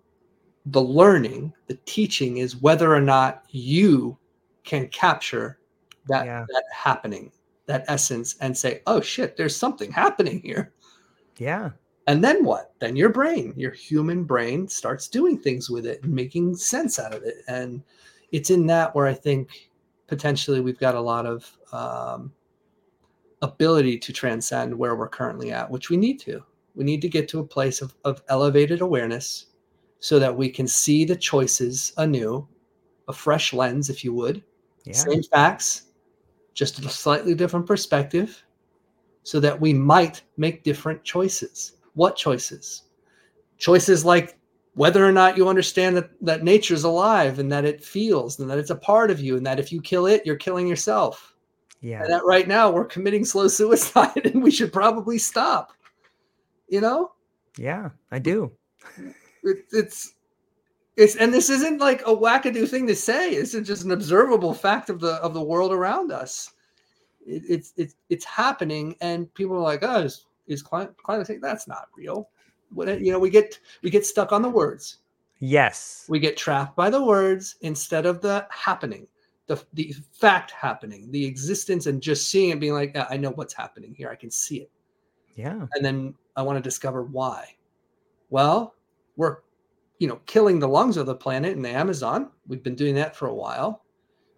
the 0.65 0.81
learning, 0.81 1.53
the 1.67 1.75
teaching 1.85 2.37
is 2.37 2.57
whether 2.57 2.93
or 2.93 3.01
not 3.01 3.45
you 3.49 4.17
can 4.63 4.87
capture 4.89 5.59
that 6.07 6.25
Yeah. 6.25 6.45
that 6.49 6.63
happening, 6.73 7.31
that 7.65 7.85
essence, 7.87 8.35
and 8.41 8.57
say, 8.57 8.81
"Oh 8.87 9.01
shit, 9.01 9.37
there's 9.37 9.55
something 9.55 9.91
happening 9.91 10.41
here." 10.41 10.73
Yeah. 11.37 11.71
And 12.07 12.23
then 12.23 12.43
what? 12.43 12.73
Then 12.79 12.95
your 12.95 13.09
brain, 13.09 13.53
your 13.55 13.71
human 13.71 14.23
brain, 14.23 14.67
starts 14.67 15.07
doing 15.07 15.37
things 15.39 15.69
with 15.69 15.85
it 15.85 16.03
and 16.03 16.13
making 16.13 16.55
sense 16.55 16.97
out 16.99 17.13
of 17.13 17.23
it. 17.23 17.35
And 17.47 17.83
it's 18.31 18.49
in 18.49 18.65
that 18.67 18.95
where 18.95 19.05
I 19.05 19.13
think 19.13 19.69
potentially 20.07 20.59
we've 20.59 20.79
got 20.79 20.95
a 20.95 21.01
lot 21.01 21.27
of 21.27 21.57
um, 21.71 22.33
ability 23.43 23.99
to 23.99 24.11
transcend 24.13 24.75
where 24.77 24.95
we're 24.95 25.07
currently 25.07 25.51
at, 25.51 25.69
which 25.69 25.89
we 25.89 25.97
need 25.97 26.19
to. 26.21 26.43
We 26.75 26.83
need 26.83 27.01
to 27.01 27.09
get 27.09 27.27
to 27.29 27.39
a 27.39 27.45
place 27.45 27.81
of, 27.81 27.93
of 28.03 28.23
elevated 28.27 28.81
awareness 28.81 29.47
so 29.99 30.19
that 30.19 30.35
we 30.35 30.49
can 30.49 30.67
see 30.67 31.05
the 31.05 31.15
choices 31.15 31.93
anew, 31.97 32.47
a 33.07 33.13
fresh 33.13 33.53
lens, 33.53 33.89
if 33.89 34.03
you 34.03 34.13
would, 34.13 34.43
Yeah. 34.85 34.93
same 34.93 35.23
facts, 35.23 35.87
just 36.53 36.79
a 36.79 36.89
slightly 36.89 37.35
different 37.35 37.65
perspective, 37.65 38.43
so 39.23 39.39
that 39.39 39.59
we 39.59 39.73
might 39.73 40.21
make 40.37 40.63
different 40.63 41.03
choices. 41.03 41.73
What 41.93 42.15
choices? 42.15 42.83
Choices 43.57 44.05
like 44.05 44.37
whether 44.75 45.05
or 45.05 45.11
not 45.11 45.35
you 45.35 45.49
understand 45.49 45.97
that, 45.97 46.09
that 46.21 46.43
nature 46.43 46.73
is 46.73 46.85
alive 46.85 47.39
and 47.39 47.51
that 47.51 47.65
it 47.65 47.83
feels 47.83 48.39
and 48.39 48.49
that 48.49 48.57
it's 48.57 48.69
a 48.69 48.75
part 48.75 49.11
of 49.11 49.19
you, 49.19 49.35
and 49.35 49.45
that 49.45 49.59
if 49.59 49.71
you 49.71 49.81
kill 49.81 50.05
it, 50.05 50.25
you're 50.25 50.37
killing 50.37 50.67
yourself. 50.67 51.35
Yeah. 51.81 52.03
And 52.03 52.11
that 52.11 52.25
right 52.25 52.47
now 52.47 52.71
we're 52.71 52.85
committing 52.85 53.25
slow 53.25 53.47
suicide 53.47 54.25
and 54.33 54.41
we 54.41 54.51
should 54.51 54.71
probably 54.71 55.17
stop. 55.17 55.73
You 56.69 56.81
know? 56.81 57.11
Yeah. 57.57 57.89
I 58.11 58.19
do. 58.19 58.51
it, 59.43 59.65
it's 59.71 60.13
it's 60.95 61.15
and 61.15 61.33
this 61.33 61.49
isn't 61.49 61.79
like 61.79 62.01
a 62.01 62.15
wackadoo 62.15 62.67
thing 62.67 62.85
to 62.87 62.95
say 62.95 63.31
it's 63.31 63.51
just 63.51 63.83
an 63.85 63.91
observable 63.91 64.53
fact 64.53 64.89
of 64.89 64.99
the 64.99 65.13
of 65.15 65.33
the 65.33 65.41
world 65.41 65.71
around 65.71 66.11
us 66.11 66.51
it, 67.25 67.43
it's 67.47 67.73
it's 67.77 67.95
it's 68.09 68.25
happening 68.25 68.95
and 69.01 69.33
people 69.33 69.55
are 69.55 69.61
like 69.61 69.79
oh 69.83 70.01
is, 70.01 70.25
is 70.47 70.61
climate, 70.61 70.95
climate 71.01 71.27
change 71.27 71.41
that's 71.41 71.67
not 71.67 71.87
real 71.95 72.29
what 72.73 72.99
you 73.01 73.11
know 73.11 73.19
we 73.19 73.29
get 73.29 73.59
we 73.81 73.89
get 73.89 74.05
stuck 74.05 74.31
on 74.31 74.41
the 74.41 74.49
words 74.49 74.97
Yes. 75.41 76.05
we 76.09 76.19
get 76.19 76.35
trapped 76.35 76.75
by 76.75 76.89
the 76.89 77.01
words 77.03 77.55
instead 77.61 78.05
of 78.05 78.19
the 78.21 78.45
happening 78.51 79.07
the 79.47 79.63
the 79.73 79.95
fact 80.11 80.51
happening 80.51 81.09
the 81.11 81.25
existence 81.25 81.85
and 81.85 82.01
just 82.01 82.29
seeing 82.29 82.49
it 82.49 82.59
being 82.59 82.73
like 82.73 82.91
"Yeah, 82.93 83.07
i 83.09 83.15
know 83.15 83.31
what's 83.31 83.53
happening 83.53 83.95
here 83.95 84.09
i 84.09 84.15
can 84.15 84.29
see 84.29 84.57
it 84.57 84.69
Yeah. 85.35 85.65
and 85.73 85.83
then 85.85 86.13
I 86.35 86.41
want 86.41 86.57
to 86.57 86.61
discover 86.61 87.03
why. 87.03 87.55
Well, 88.29 88.73
we're 89.19 89.39
you 89.99 90.07
know 90.07 90.15
killing 90.25 90.59
the 90.59 90.67
lungs 90.67 90.95
of 90.95 91.05
the 91.05 91.13
planet 91.13 91.51
in 91.55 91.61
the 91.61 91.69
Amazon. 91.69 92.31
We've 92.47 92.63
been 92.63 92.75
doing 92.75 92.95
that 92.95 93.15
for 93.15 93.27
a 93.27 93.35
while. 93.35 93.83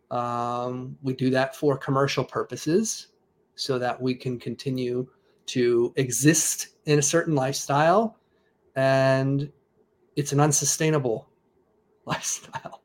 Um, 0.09 0.97
we 1.03 1.13
do 1.13 1.29
that 1.29 1.55
for 1.55 1.77
commercial 1.77 2.25
purposes, 2.25 3.09
so 3.55 3.77
that 3.77 4.01
we 4.01 4.15
can 4.15 4.39
continue 4.39 5.07
to 5.45 5.93
exist 5.95 6.69
in 6.85 6.97
a 6.97 7.01
certain 7.01 7.35
lifestyle, 7.35 8.17
and 8.75 9.51
it's 10.15 10.33
an 10.33 10.39
unsustainable 10.39 11.29
lifestyle. 12.05 12.81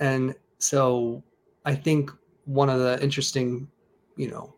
And 0.00 0.34
so, 0.58 1.22
I 1.66 1.74
think 1.74 2.10
one 2.46 2.70
of 2.70 2.80
the 2.80 3.00
interesting, 3.02 3.68
you 4.16 4.30
know, 4.30 4.56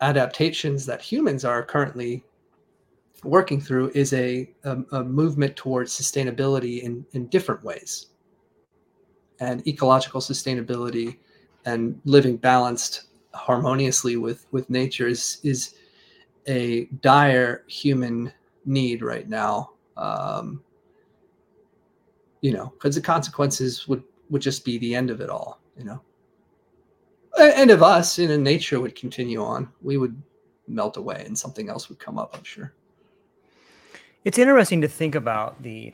adaptations 0.00 0.86
that 0.86 1.02
humans 1.02 1.44
are 1.44 1.64
currently 1.64 2.24
working 3.24 3.60
through 3.60 3.90
is 3.94 4.12
a, 4.12 4.50
a, 4.64 4.78
a 4.92 5.04
movement 5.04 5.56
towards 5.56 5.92
sustainability 5.92 6.82
in, 6.82 7.04
in 7.12 7.26
different 7.28 7.62
ways. 7.62 8.08
And 9.40 9.66
ecological 9.66 10.20
sustainability 10.20 11.18
and 11.64 12.00
living 12.04 12.36
balanced 12.36 13.04
harmoniously 13.34 14.16
with 14.16 14.46
with 14.50 14.68
nature 14.68 15.06
is 15.06 15.38
is 15.44 15.74
a 16.46 16.86
dire 17.02 17.64
human 17.68 18.32
need 18.64 19.02
right 19.02 19.28
now. 19.28 19.70
Um 19.96 20.62
you 22.40 22.52
know 22.52 22.72
because 22.74 22.94
the 22.94 23.00
consequences 23.00 23.86
would 23.86 24.02
would 24.30 24.42
just 24.42 24.64
be 24.64 24.78
the 24.78 24.94
end 24.94 25.10
of 25.10 25.20
it 25.20 25.30
all 25.30 25.60
you 25.76 25.84
know? 25.84 26.00
And 27.38 27.70
if 27.70 27.82
us 27.82 28.18
in 28.18 28.42
nature 28.42 28.80
would 28.80 28.96
continue 28.96 29.42
on. 29.42 29.70
We 29.80 29.96
would 29.96 30.20
melt 30.68 30.96
away 30.96 31.22
and 31.26 31.38
something 31.38 31.68
else 31.68 31.88
would 31.88 31.98
come 31.98 32.18
up 32.18 32.36
i'm 32.36 32.44
sure 32.44 32.72
It's 34.28 34.36
interesting 34.36 34.82
to 34.82 34.88
think 34.88 35.14
about 35.14 35.62
the, 35.62 35.90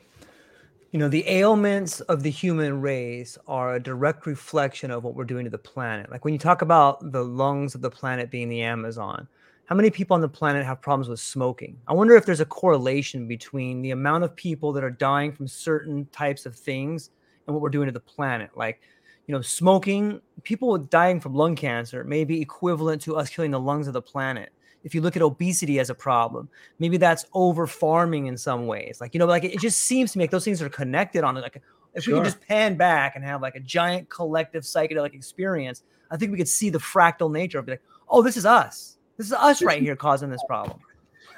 you 0.91 0.99
know, 0.99 1.07
the 1.07 1.25
ailments 1.25 2.01
of 2.01 2.21
the 2.21 2.29
human 2.29 2.81
race 2.81 3.37
are 3.47 3.75
a 3.75 3.79
direct 3.79 4.25
reflection 4.25 4.91
of 4.91 5.05
what 5.05 5.15
we're 5.15 5.23
doing 5.23 5.45
to 5.45 5.49
the 5.49 5.57
planet. 5.57 6.11
Like 6.11 6.25
when 6.25 6.33
you 6.33 6.37
talk 6.37 6.61
about 6.61 7.13
the 7.13 7.23
lungs 7.23 7.75
of 7.75 7.81
the 7.81 7.89
planet 7.89 8.29
being 8.29 8.49
the 8.49 8.61
Amazon, 8.61 9.25
how 9.67 9.75
many 9.77 9.89
people 9.89 10.15
on 10.15 10.19
the 10.19 10.27
planet 10.27 10.65
have 10.65 10.81
problems 10.81 11.07
with 11.07 11.21
smoking? 11.21 11.77
I 11.87 11.93
wonder 11.93 12.13
if 12.17 12.25
there's 12.25 12.41
a 12.41 12.45
correlation 12.45 13.25
between 13.25 13.81
the 13.81 13.91
amount 13.91 14.25
of 14.25 14.35
people 14.35 14.73
that 14.73 14.83
are 14.83 14.91
dying 14.91 15.31
from 15.31 15.47
certain 15.47 16.05
types 16.07 16.45
of 16.45 16.57
things 16.57 17.11
and 17.47 17.55
what 17.55 17.61
we're 17.61 17.69
doing 17.69 17.87
to 17.87 17.93
the 17.93 18.01
planet. 18.01 18.49
Like, 18.53 18.81
you 19.27 19.33
know, 19.33 19.39
smoking, 19.41 20.19
people 20.43 20.77
dying 20.77 21.21
from 21.21 21.35
lung 21.35 21.55
cancer 21.55 22.03
may 22.03 22.25
be 22.25 22.41
equivalent 22.41 23.01
to 23.03 23.15
us 23.15 23.29
killing 23.29 23.51
the 23.51 23.59
lungs 23.61 23.87
of 23.87 23.93
the 23.93 24.01
planet. 24.01 24.51
If 24.85 24.95
you 24.95 25.01
look 25.01 25.17
at 25.17 25.21
obesity 25.21 25.79
as 25.79 25.89
a 25.89 25.95
problem, 25.95 26.47
maybe 26.79 26.95
that's 26.95 27.25
over 27.33 27.67
farming 27.67 28.27
in 28.27 28.37
some 28.37 28.67
ways. 28.67 29.01
Like, 29.01 29.13
you 29.13 29.19
know, 29.19 29.25
like 29.25 29.43
it, 29.43 29.55
it 29.55 29.59
just 29.59 29.79
seems 29.79 30.13
to 30.13 30.17
me 30.17 30.23
like 30.23 30.31
those 30.31 30.45
things 30.45 30.61
are 30.61 30.69
connected 30.69 31.25
on 31.25 31.35
it. 31.35 31.41
Like 31.41 31.55
if 31.93 32.05
we 32.07 32.13
Sure. 32.13 32.19
could 32.19 32.25
just 32.25 32.39
pan 32.47 32.75
back 32.77 33.15
and 33.17 33.25
have 33.25 33.41
like 33.41 33.55
a 33.55 33.59
giant 33.59 34.07
collective 34.09 34.63
psychedelic 34.63 35.13
experience, 35.13 35.83
I 36.11 36.17
think 36.17 36.31
we 36.31 36.37
could 36.37 36.47
see 36.47 36.69
the 36.69 36.77
fractal 36.79 37.29
nature 37.31 37.59
of 37.59 37.67
it. 37.67 37.71
Like, 37.71 37.81
oh, 38.07 38.21
this 38.21 38.37
is 38.37 38.45
us. 38.45 38.97
This 39.17 39.27
is 39.27 39.33
us 39.33 39.61
right 39.61 39.81
here 39.81 39.95
causing 39.95 40.29
this 40.29 40.43
problem. 40.47 40.79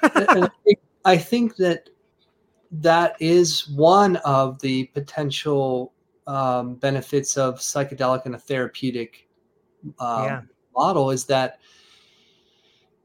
I 0.02 0.48
think- 0.64 0.78
I 1.04 1.16
think 1.16 1.56
that 1.56 1.88
that 2.70 3.16
is 3.18 3.66
one 3.70 4.16
of 4.16 4.60
the 4.60 4.84
potential 4.86 5.94
um, 6.26 6.74
benefits 6.74 7.38
of 7.38 7.60
psychedelic 7.60 8.26
and 8.26 8.34
a 8.34 8.38
therapeutic 8.38 9.26
um, 10.00 10.24
Yeah. 10.24 10.40
model 10.76 11.10
is 11.10 11.24
that 11.26 11.60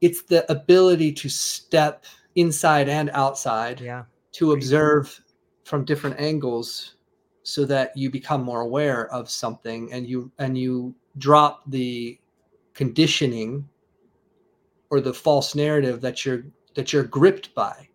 it's 0.04 0.22
the 0.22 0.40
ability 0.52 1.10
to 1.10 1.28
step 1.30 2.04
inside 2.34 2.88
and 2.90 3.08
outside 3.10 3.80
Yeah. 3.80 4.04
to 4.32 4.52
observe 4.52 5.18
from 5.64 5.84
different 5.84 6.20
angles 6.20 6.96
so 7.42 7.64
that 7.64 7.96
you 7.96 8.10
become 8.10 8.42
more 8.42 8.60
aware 8.60 9.02
of 9.18 9.30
something 9.30 9.90
and 9.94 10.06
you 10.06 10.30
and 10.38 10.58
you 10.58 10.94
drop 11.16 11.62
the 11.70 12.18
conditioning 12.74 13.66
or 14.90 15.00
the 15.00 15.14
false 15.14 15.54
narrative 15.54 16.00
that 16.02 16.24
you're 16.24 16.44
that 16.74 16.92
you're 16.92 17.04
gripped 17.18 17.54
by. 17.54 17.88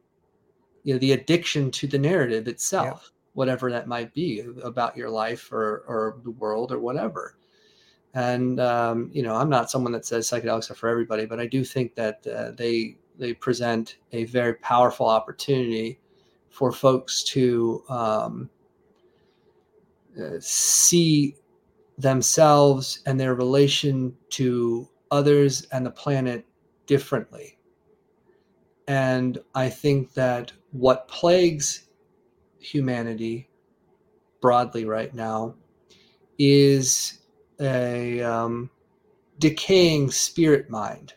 You 0.84 0.94
know 0.94 1.00
the 1.00 1.12
addiction 1.12 1.70
to 1.72 1.86
the 1.88 2.00
narrative 2.00 2.48
itself 2.48 3.12
whatever 3.34 3.70
that 3.72 3.88
might 3.88 4.12
be 4.14 4.44
about 4.64 4.98
your 4.98 5.10
life 5.10 5.52
or 5.52 5.84
or 5.88 6.18
the 6.24 6.32
world 6.32 6.72
or 6.72 6.80
whatever 6.80 7.38
and 8.14 8.60
um, 8.60 9.10
you 9.14 9.22
know 9.22 9.36
i'm 9.36 9.50
not 9.50 9.70
someone 9.70 9.92
that 9.92 10.06
says 10.06 10.28
psychedelics 10.28 10.72
are 10.72 10.76
for 10.76 10.90
everybody 10.90 11.26
but 11.26 11.40
i 11.40 11.46
do 11.46 11.64
think 11.64 11.96
that 11.96 12.26
uh, 12.28 12.52
they 12.52 12.96
they 13.18 13.34
present 13.34 13.98
a 14.14 14.24
very 14.26 14.56
powerful 14.56 15.08
opportunity 15.08 16.00
for 16.50 16.72
folks 16.72 17.24
to 17.24 17.84
um, 17.90 18.50
uh, 20.20 20.32
see 20.40 21.36
themselves 21.98 23.02
and 23.06 23.20
their 23.20 23.36
relation 23.36 24.16
to 24.30 24.88
others 25.12 25.68
and 25.72 25.86
the 25.86 25.92
planet 25.92 26.46
differently. 26.88 27.58
And 28.88 29.38
I 29.54 29.70
think 29.70 30.14
that 30.14 30.52
what 30.72 31.08
plagues 31.08 31.90
humanity 32.58 33.50
broadly 34.42 34.86
right 34.86 35.14
now 35.14 35.56
is 36.40 37.19
a 37.60 38.22
um, 38.22 38.70
decaying 39.40 40.12
spirit 40.12 40.70
mind. 40.70 41.14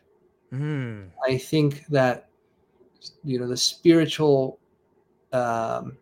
Mm. 0.53 1.11
I 1.27 1.39
think 1.39 1.87
that 1.87 2.29
you 3.25 3.39
know 3.39 3.49
the 3.49 3.57
spiritual 3.57 4.59
um, 5.33 5.97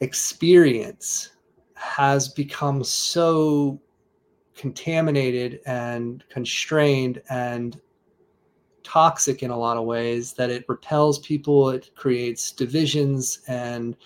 experience 0.00 1.32
has 1.74 2.28
become 2.28 2.84
so 2.84 3.80
contaminated 4.54 5.60
and 5.66 6.24
constrained 6.28 7.20
and 7.28 7.80
toxic 8.82 9.42
in 9.42 9.50
a 9.50 9.56
lot 9.56 9.76
of 9.76 9.84
ways 9.84 10.32
that 10.32 10.48
it 10.48 10.64
repels 10.68 11.18
people 11.18 11.70
it 11.70 11.90
creates 11.96 12.52
divisions 12.52 13.40
and 13.48 13.96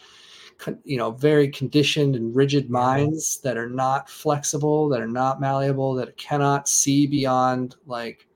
you 0.85 0.97
know 0.97 1.11
very 1.11 1.49
conditioned 1.49 2.17
and 2.17 2.35
rigid 2.35 2.71
minds 2.71 3.39
that 3.39 3.57
are 3.57 3.69
not 3.69 4.09
flexible 4.09 4.89
that 4.89 5.01
are 5.01 5.09
not 5.09 5.41
malleable 5.41 5.95
that 5.95 6.17
cannot 6.17 6.69
see 6.69 7.07
beyond 7.07 7.77
like 7.87 8.27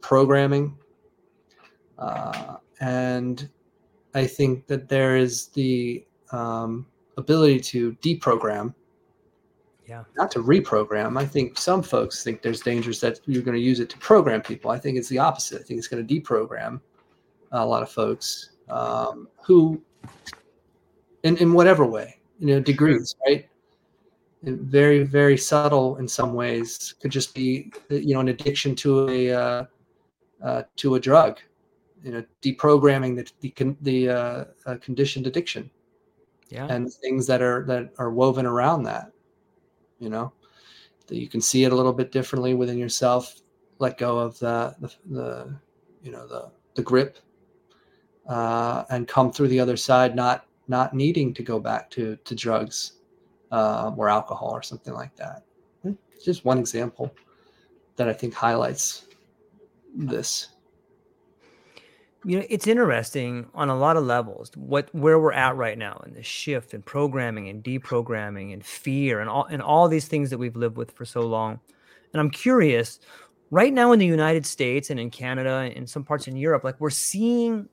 programming. 0.00 0.76
Uh, 1.98 2.56
and 2.80 3.50
i 4.14 4.26
think 4.26 4.66
that 4.66 4.88
there 4.88 5.16
is 5.16 5.48
the 5.48 6.02
um, 6.32 6.86
ability 7.16 7.60
to 7.60 7.92
deprogram. 8.02 8.74
Yeah. 9.86 10.04
Not 10.16 10.30
to 10.32 10.40
reprogram. 10.40 11.18
I 11.18 11.24
think 11.24 11.58
some 11.58 11.82
folks 11.82 12.22
think 12.22 12.42
there's 12.42 12.60
dangers 12.60 13.00
that 13.00 13.20
you're 13.26 13.42
going 13.42 13.56
to 13.56 13.62
use 13.62 13.80
it 13.80 13.90
to 13.90 13.98
program 13.98 14.40
people. 14.40 14.70
I 14.70 14.78
think 14.78 14.96
it's 14.96 15.08
the 15.08 15.18
opposite. 15.18 15.60
I 15.60 15.64
think 15.64 15.78
it's 15.78 15.88
going 15.88 16.06
to 16.06 16.20
deprogram 16.20 16.80
a 17.52 17.66
lot 17.66 17.82
of 17.82 17.90
folks 17.90 18.50
um, 18.68 19.28
who 19.44 19.82
in, 21.22 21.36
in 21.36 21.52
whatever 21.52 21.84
way, 21.84 22.20
you 22.38 22.46
know, 22.46 22.60
degrees, 22.60 23.14
right? 23.26 23.46
And 24.42 24.60
very, 24.60 25.02
very 25.02 25.36
subtle 25.36 25.96
in 25.96 26.08
some 26.08 26.32
ways. 26.32 26.94
Could 27.00 27.10
just 27.10 27.34
be, 27.34 27.72
you 27.90 28.14
know, 28.14 28.20
an 28.20 28.28
addiction 28.28 28.74
to 28.76 29.08
a 29.10 29.32
uh, 29.32 29.64
uh, 30.42 30.62
to 30.76 30.94
a 30.94 31.00
drug, 31.00 31.38
you 32.02 32.12
know, 32.12 32.24
deprogramming 32.42 33.16
the 33.16 33.30
the, 33.40 33.76
the 33.82 34.08
uh, 34.08 34.44
uh, 34.64 34.76
conditioned 34.80 35.26
addiction, 35.26 35.70
yeah, 36.48 36.66
and 36.66 36.90
things 36.90 37.26
that 37.26 37.42
are 37.42 37.64
that 37.66 37.90
are 37.98 38.10
woven 38.10 38.46
around 38.46 38.84
that, 38.84 39.12
you 39.98 40.08
know, 40.08 40.32
that 41.06 41.16
you 41.16 41.28
can 41.28 41.42
see 41.42 41.64
it 41.64 41.72
a 41.72 41.76
little 41.76 41.92
bit 41.92 42.10
differently 42.10 42.54
within 42.54 42.78
yourself. 42.78 43.42
Let 43.78 43.98
go 43.98 44.18
of 44.18 44.38
the 44.38 44.74
the, 44.80 44.94
the 45.10 45.54
you 46.02 46.12
know 46.12 46.26
the 46.26 46.50
the 46.76 46.82
grip, 46.82 47.18
uh, 48.26 48.84
and 48.88 49.06
come 49.06 49.30
through 49.32 49.48
the 49.48 49.60
other 49.60 49.76
side, 49.76 50.16
not 50.16 50.46
not 50.70 50.94
needing 50.94 51.34
to 51.34 51.42
go 51.42 51.60
back 51.60 51.90
to 51.90 52.16
to 52.24 52.34
drugs 52.34 52.92
uh, 53.52 53.92
or 53.96 54.08
alcohol 54.08 54.52
or 54.52 54.62
something 54.62 54.94
like 54.94 55.14
that. 55.16 55.44
It's 55.84 56.24
just 56.24 56.44
one 56.44 56.58
example 56.58 57.14
that 57.96 58.08
I 58.08 58.12
think 58.12 58.34
highlights 58.34 59.06
this. 59.94 60.48
You 62.26 62.38
know, 62.38 62.46
it's 62.50 62.66
interesting 62.66 63.48
on 63.54 63.70
a 63.70 63.76
lot 63.76 63.96
of 63.96 64.04
levels 64.04 64.50
what 64.54 64.94
where 64.94 65.18
we're 65.18 65.32
at 65.32 65.56
right 65.56 65.78
now 65.78 66.02
and 66.04 66.14
the 66.14 66.22
shift 66.22 66.74
and 66.74 66.84
programming 66.84 67.48
and 67.48 67.64
deprogramming 67.64 68.52
and 68.52 68.64
fear 68.64 69.20
and 69.20 69.30
all 69.30 69.46
and 69.46 69.62
all 69.62 69.88
these 69.88 70.06
things 70.06 70.28
that 70.30 70.38
we've 70.38 70.56
lived 70.56 70.76
with 70.76 70.90
for 70.92 71.06
so 71.06 71.22
long. 71.22 71.58
And 72.12 72.20
I'm 72.20 72.30
curious, 72.30 73.00
right 73.50 73.72
now 73.72 73.92
in 73.92 73.98
the 73.98 74.06
United 74.06 74.44
States 74.44 74.90
and 74.90 75.00
in 75.00 75.10
Canada 75.10 75.72
and 75.74 75.88
some 75.88 76.04
parts 76.04 76.28
in 76.28 76.36
Europe, 76.36 76.64
like 76.64 76.78
we're 76.80 76.90
seeing 76.90 77.68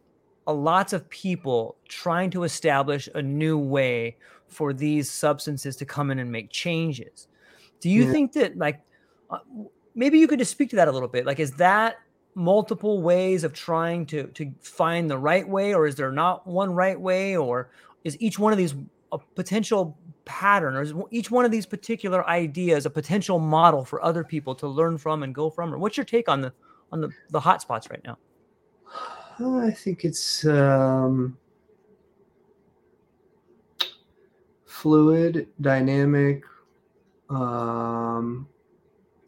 lots 0.54 0.94
of 0.94 1.10
people 1.10 1.76
trying 1.88 2.30
to 2.32 2.44
establish 2.44 3.10
a 3.16 3.22
new 3.22 3.58
way 3.58 4.18
for 4.48 4.74
these 4.74 5.10
substances 5.10 5.76
to 5.76 5.86
come 5.86 6.12
in 6.12 6.20
and 6.20 6.32
make 6.32 6.50
changes. 6.50 7.28
Do 7.80 7.90
you 7.90 8.06
yeah. 8.06 8.12
think 8.12 8.34
that 8.34 8.58
like 8.58 8.82
uh, 9.30 9.40
maybe 9.96 10.20
you 10.20 10.28
could 10.28 10.40
just 10.40 10.52
speak 10.52 10.70
to 10.72 10.76
that 10.78 10.88
a 10.88 10.92
little 10.92 11.10
bit? 11.10 11.26
Like 11.26 11.40
is 11.40 11.52
that 11.54 11.98
multiple 12.38 13.02
ways 13.02 13.44
of 13.44 13.52
trying 13.52 14.06
to 14.06 14.28
to 14.28 14.54
find 14.62 15.10
the 15.10 15.18
right 15.18 15.50
way 15.50 15.74
or 15.74 15.88
is 15.88 15.96
there 15.96 16.12
not 16.12 16.46
one 16.46 16.72
right 16.72 17.00
way 17.00 17.36
or 17.36 17.72
is 18.04 18.16
each 18.22 18.38
one 18.38 18.52
of 18.52 18.60
these 18.60 18.76
a 19.12 19.18
potential 19.18 19.98
pattern 20.24 20.76
or 20.76 20.84
is 20.84 20.94
each 21.10 21.32
one 21.32 21.46
of 21.46 21.52
these 21.52 21.66
particular 21.66 22.28
ideas 22.30 22.86
a 22.86 22.92
potential 22.92 23.40
model 23.40 23.84
for 23.84 24.04
other 24.04 24.24
people 24.24 24.54
to 24.54 24.68
learn 24.68 25.00
from 25.00 25.24
and 25.24 25.34
go 25.34 25.50
from 25.50 25.74
or 25.74 25.80
what's 25.80 25.98
your 25.98 26.06
take 26.06 26.30
on 26.30 26.42
the 26.42 26.54
on 26.92 27.02
the 27.02 27.10
the 27.32 27.40
hot 27.40 27.60
spots 27.60 27.90
right 27.90 28.04
now 28.04 28.16
I 29.40 29.72
think 29.72 30.04
it's 30.04 30.46
um, 30.46 31.38
fluid, 34.66 35.48
dynamic, 35.62 36.44
um, 37.30 38.48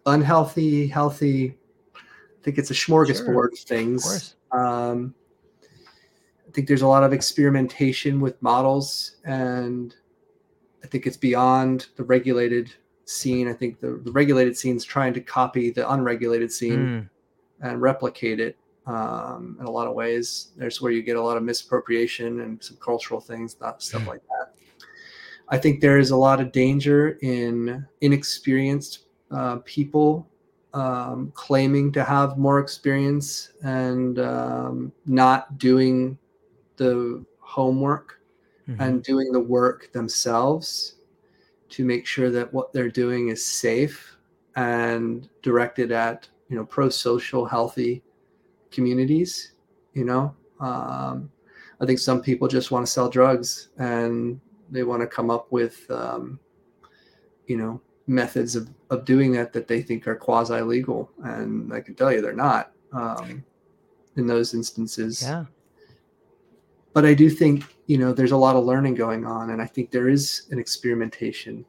unhealthy, 0.06 0.88
healthy. 0.88 1.56
I 1.96 2.44
think 2.44 2.58
it's 2.58 2.72
a 2.72 2.74
smorgasbord 2.74 3.26
sure. 3.26 3.48
of 3.48 3.60
things. 3.60 4.36
Of 4.52 4.60
um, 4.60 5.14
I 6.48 6.52
think 6.52 6.68
there's 6.68 6.82
a 6.82 6.88
lot 6.88 7.04
of 7.04 7.14
experimentation 7.14 8.20
with 8.20 8.42
models, 8.42 9.18
and 9.26 9.96
I 10.84 10.88
think 10.88 11.06
it's 11.06 11.18
beyond 11.18 11.88
the 11.98 12.04
regulated 12.04 12.74
scene. 13.06 13.48
I 13.48 13.54
think 13.54 13.80
the, 13.80 14.02
the 14.04 14.12
regulated 14.12 14.58
scene 14.58 14.76
is 14.76 14.84
trying 14.84 15.14
to 15.14 15.22
copy 15.22 15.70
the 15.70 15.88
unregulated 15.92 16.52
scene 16.52 16.80
mm. 16.80 17.10
and 17.62 17.80
replicate 17.80 18.40
it 18.40 18.58
um, 18.90 19.56
in 19.60 19.68
a 19.68 19.72
lot 19.72 19.88
of 19.88 19.94
ways. 19.94 20.50
There's 20.58 20.82
where 20.82 20.92
you 20.92 21.04
get 21.04 21.16
a 21.16 21.22
lot 21.22 21.38
of 21.38 21.44
misappropriation 21.44 22.42
and 22.42 22.62
some 22.62 22.78
cultural 22.78 23.22
things, 23.22 23.54
that 23.56 23.82
stuff 23.84 24.08
like 24.08 24.22
that. 24.24 24.56
I 25.48 25.58
think 25.58 25.80
there 25.80 26.00
is 26.00 26.12
a 26.12 26.16
lot 26.16 26.42
of 26.42 26.52
danger 26.52 27.18
in 27.22 27.86
inexperienced 28.02 29.06
uh, 29.32 29.58
people 29.64 30.28
um, 30.74 31.32
claiming 31.36 31.92
to 31.94 32.04
have 32.04 32.38
more 32.38 32.60
experience 32.60 33.54
and 33.64 34.20
um, 34.20 34.92
not 35.06 35.58
doing 35.58 36.18
the 36.78 37.24
homework 37.40 38.20
mm-hmm. 38.68 38.82
and 38.82 39.04
doing 39.04 39.32
the 39.32 39.40
work 39.40 39.92
themselves 39.92 40.96
to 41.70 41.86
make 41.86 42.08
sure 42.08 42.32
that 42.32 42.52
what 42.54 42.74
they're 42.74 42.90
doing 42.90 43.30
is 43.30 43.46
safe 43.46 44.18
and 44.56 45.30
directed 45.44 45.92
at 45.92 46.28
you 46.50 46.56
know 46.56 46.66
pro-social 46.66 47.46
healthy 47.46 48.04
communities 48.72 49.54
you 49.94 50.06
know? 50.06 50.36
Um, 50.60 51.32
i 51.82 51.86
think 51.86 52.00
some 52.00 52.22
people 52.22 52.48
just 52.48 52.72
want 52.72 52.86
to 52.86 52.92
sell 52.92 53.10
drugs 53.10 53.70
and 53.78 54.40
they 54.70 54.84
want 54.84 55.02
to 55.02 55.08
come 55.08 55.30
up 55.30 55.50
with 55.52 55.90
um, 55.90 56.40
you 57.48 57.56
know 57.58 57.80
methods 58.08 58.56
of, 58.56 58.70
of 58.90 59.06
doing 59.06 59.32
that 59.32 59.54
that 59.54 59.68
they 59.68 59.82
think 59.82 60.08
are 60.08 60.16
quasi 60.16 60.60
legal 60.62 61.10
and 61.24 61.72
i 61.74 61.80
can 61.80 61.96
tell 61.96 62.12
you 62.12 62.22
they're 62.22 62.34
not 62.34 62.72
um, 62.92 63.44
in 64.18 64.26
those 64.26 64.54
instances. 64.54 65.22
Yeah. 65.22 65.46
But 66.92 67.06
i 67.06 67.14
do 67.14 67.30
think 67.30 67.64
you 67.86 67.98
know 67.98 68.12
there's 68.12 68.32
a 68.32 68.38
lot 68.38 68.56
of 68.56 68.66
learning 68.66 68.96
going 68.96 69.26
on 69.26 69.52
and 69.52 69.62
i 69.62 69.66
think 69.66 69.92
there 69.92 70.10
is 70.10 70.48
an 70.52 70.60
experimentation. 70.60 71.66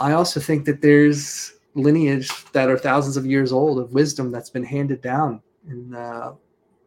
I 0.00 0.12
also 0.12 0.40
think 0.40 0.64
that 0.64 0.80
there's 0.80 1.54
lineage 1.74 2.30
that 2.52 2.68
are 2.68 2.78
thousands 2.78 3.16
of 3.16 3.26
years 3.26 3.52
old 3.52 3.78
of 3.78 3.92
wisdom 3.92 4.30
that's 4.30 4.50
been 4.50 4.64
handed 4.64 5.00
down 5.02 5.42
in 5.68 5.94
uh, 5.94 6.32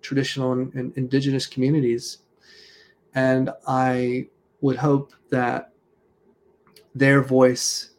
traditional 0.01 0.53
and, 0.53 0.73
and 0.73 0.97
indigenous 0.97 1.45
communities. 1.45 2.19
And 3.13 3.51
I 3.67 4.27
would 4.61 4.77
hope 4.77 5.13
that 5.29 5.71
their 6.95 7.21
voice 7.21 7.91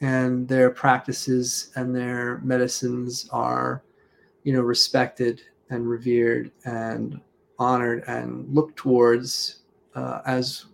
and 0.00 0.46
their 0.48 0.70
practices 0.70 1.70
and 1.76 1.94
their 1.94 2.38
medicines 2.38 3.28
are, 3.32 3.82
you 4.42 4.52
know, 4.52 4.60
respected 4.60 5.42
and 5.70 5.88
revered 5.88 6.50
and 6.64 7.20
honored 7.58 8.04
and 8.06 8.52
looked 8.54 8.76
towards 8.76 9.60
uh, 9.94 10.20
as, 10.26 10.66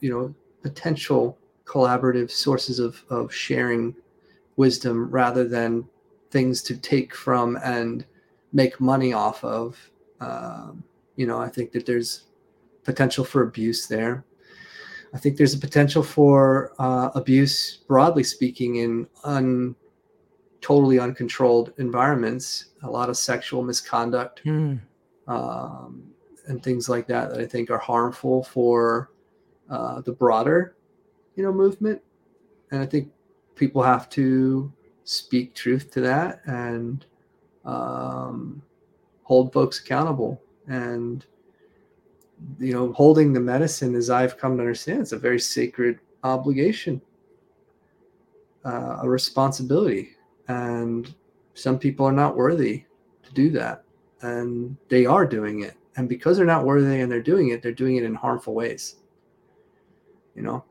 you 0.00 0.10
know, 0.10 0.34
potential 0.62 1.38
collaborative 1.64 2.30
sources 2.30 2.78
of, 2.78 3.02
of 3.10 3.32
sharing 3.32 3.94
wisdom 4.56 5.10
rather 5.10 5.46
than 5.46 5.86
things 6.30 6.62
to 6.62 6.76
take 6.76 7.14
from 7.14 7.58
and 7.64 8.04
make 8.56 8.80
money 8.80 9.12
off 9.12 9.44
of. 9.44 9.78
Um, 10.18 10.82
you 11.14 11.26
know, 11.26 11.38
I 11.38 11.48
think 11.48 11.72
that 11.72 11.84
there's 11.84 12.24
potential 12.84 13.24
for 13.24 13.42
abuse 13.42 13.86
there. 13.86 14.24
I 15.14 15.18
think 15.18 15.36
there's 15.36 15.54
a 15.54 15.58
potential 15.58 16.02
for 16.02 16.72
uh, 16.78 17.10
abuse, 17.14 17.78
broadly 17.86 18.24
speaking, 18.24 18.76
in 18.76 19.06
un, 19.24 19.76
totally 20.60 20.98
uncontrolled 20.98 21.74
environments. 21.78 22.66
A 22.82 22.90
lot 22.90 23.10
of 23.10 23.16
sexual 23.16 23.62
misconduct 23.62 24.42
mm. 24.44 24.80
um, 25.28 26.02
and 26.46 26.62
things 26.62 26.88
like 26.88 27.06
that 27.08 27.30
that 27.30 27.40
I 27.40 27.46
think 27.46 27.70
are 27.70 27.78
harmful 27.78 28.42
for 28.42 29.10
uh, 29.70 30.00
the 30.00 30.12
broader, 30.12 30.76
you 31.34 31.42
know, 31.42 31.52
movement. 31.52 32.00
And 32.70 32.80
I 32.80 32.86
think 32.86 33.10
people 33.54 33.82
have 33.82 34.08
to 34.10 34.72
speak 35.04 35.54
truth 35.54 35.90
to 35.92 36.00
that 36.00 36.40
and 36.46 37.04
um, 37.66 38.62
hold 39.22 39.52
folks 39.52 39.80
accountable. 39.80 40.40
And 40.68 41.24
you 42.58 42.72
know 42.72 42.92
holding 42.92 43.32
the 43.32 43.40
medicine 43.40 43.94
as 43.94 44.10
i've 44.10 44.36
come 44.36 44.58
to 44.58 44.62
understand 44.62 45.00
it's 45.00 45.12
a 45.12 45.18
very 45.18 45.40
sacred 45.40 45.98
obligation 46.22 47.00
uh, 48.66 48.98
a 49.02 49.08
responsibility. 49.08 50.10
And 50.48 51.14
some 51.54 51.78
people 51.78 52.04
are 52.04 52.12
not 52.12 52.36
worthy 52.36 52.84
to 53.22 53.32
do 53.32 53.50
that 53.50 53.84
and 54.22 54.76
they 54.88 55.06
are 55.06 55.24
doing 55.24 55.62
it. 55.62 55.74
And 55.96 56.08
because 56.08 56.36
they're 56.36 56.46
not 56.46 56.66
worthy 56.66 57.00
and 57.00 57.10
they're 57.10 57.22
doing 57.22 57.50
it 57.50 57.62
they're 57.62 57.72
doing 57.72 57.96
it 57.96 58.04
in 58.04 58.14
harmful 58.14 58.54
ways 58.54 58.96
you 60.34 60.42
know? 60.42 60.62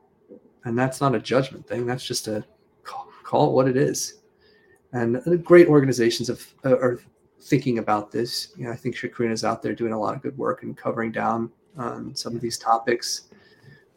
And 0.64 0.78
that's 0.78 1.02
not 1.02 1.16
a 1.16 1.20
judgment 1.20 1.68
thing. 1.68 1.86
That's 1.86 2.06
just 2.06 2.28
a 2.28 2.46
call, 2.84 3.08
call 3.24 3.50
it 3.50 3.54
what 3.54 3.68
it 3.68 3.78
is 3.78 4.22
and 4.96 5.44
great 5.44 5.68
organizations 5.68 6.30
have, 6.30 6.46
are 6.64 7.00
thinking 7.42 7.80
about 7.80 8.12
this. 8.12 8.54
You 8.56 8.66
know, 8.66 8.72
I 8.72 8.76
think 8.76 8.96
Chacruna's 8.96 9.44
out 9.44 9.62
there 9.62 9.74
doing 9.74 9.94
a 9.94 10.00
lot 10.00 10.16
of 10.16 10.22
good 10.22 10.38
work 10.38 10.64
and 10.64 10.76
covering 10.76 11.12
down 11.12 11.52
on 11.78 12.16
some 12.16 12.34
of 12.36 12.42
these 12.42 12.58
topics. 12.58 13.30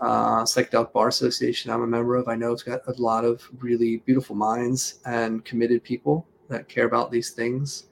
Uh, 0.00 0.42
Psychedelic 0.42 0.92
Bar 0.92 1.08
Association, 1.08 1.70
I'm 1.70 1.82
a 1.82 1.86
member 1.86 2.16
of. 2.16 2.28
I 2.28 2.34
know 2.34 2.52
it's 2.52 2.62
got 2.62 2.80
a 2.86 2.92
lot 3.00 3.24
of 3.24 3.48
really 3.60 3.98
beautiful 3.98 4.34
minds 4.34 5.00
and 5.06 5.44
committed 5.44 5.84
people 5.84 6.26
that 6.48 6.68
care 6.68 6.86
about 6.86 7.10
these 7.10 7.30
things. 7.30 7.84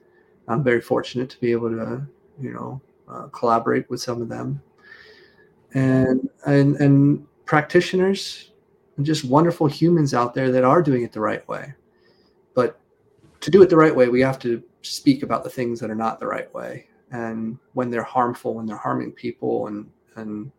I'm 0.47 0.63
very 0.63 0.81
fortunate 0.81 1.29
to 1.29 1.39
be 1.39 1.51
able 1.51 1.69
to, 1.69 2.05
you 2.41 2.53
know, 2.53 2.81
uh, 3.09 3.27
collaborate 3.27 3.89
with 3.89 4.01
some 4.01 4.21
of 4.21 4.29
them, 4.29 4.61
and 5.73 6.29
and 6.45 6.75
and 6.77 7.25
practitioners 7.45 8.51
and 8.95 9.05
just 9.05 9.25
wonderful 9.25 9.67
humans 9.67 10.13
out 10.13 10.33
there 10.33 10.51
that 10.51 10.63
are 10.63 10.81
doing 10.81 11.03
it 11.03 11.11
the 11.11 11.19
right 11.19 11.47
way. 11.47 11.73
To 13.47 13.51
do 13.51 13.61
it 13.61 13.69
the 13.69 13.77
right 13.77 13.95
way, 13.95 14.09
we 14.09 14.19
have 14.19 14.39
to 14.39 14.61
speak 14.81 15.23
about 15.23 15.41
the 15.45 15.49
things 15.49 15.79
that 15.79 15.89
are 15.89 15.95
not 15.95 16.19
the 16.19 16.27
right 16.27 16.53
way, 16.53 16.87
and 17.11 17.57
when 17.71 17.89
they're 17.89 18.03
harmful, 18.03 18.55
when 18.55 18.65
they're 18.65 18.75
harming 18.75 19.13
people, 19.13 19.67
and 19.67 19.89
and 20.17 20.51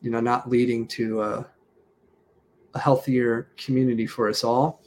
you 0.00 0.10
know, 0.10 0.18
not 0.18 0.48
leading 0.48 0.86
to 0.86 1.20
a, 1.20 1.46
a 2.72 2.78
healthier 2.78 3.50
community 3.58 4.06
for 4.06 4.30
us 4.30 4.44
all. 4.44 4.80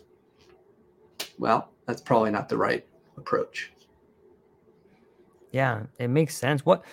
Well, 1.38 1.69
that's 1.86 2.02
probably 2.02 2.32
not 2.32 2.49
the 2.49 2.58
right 2.58 2.84
approach. 3.15 3.71
Yeah, 5.52 5.84
it 5.99 6.08
makes 6.08 6.36
sense. 6.36 6.65
What 6.65 6.84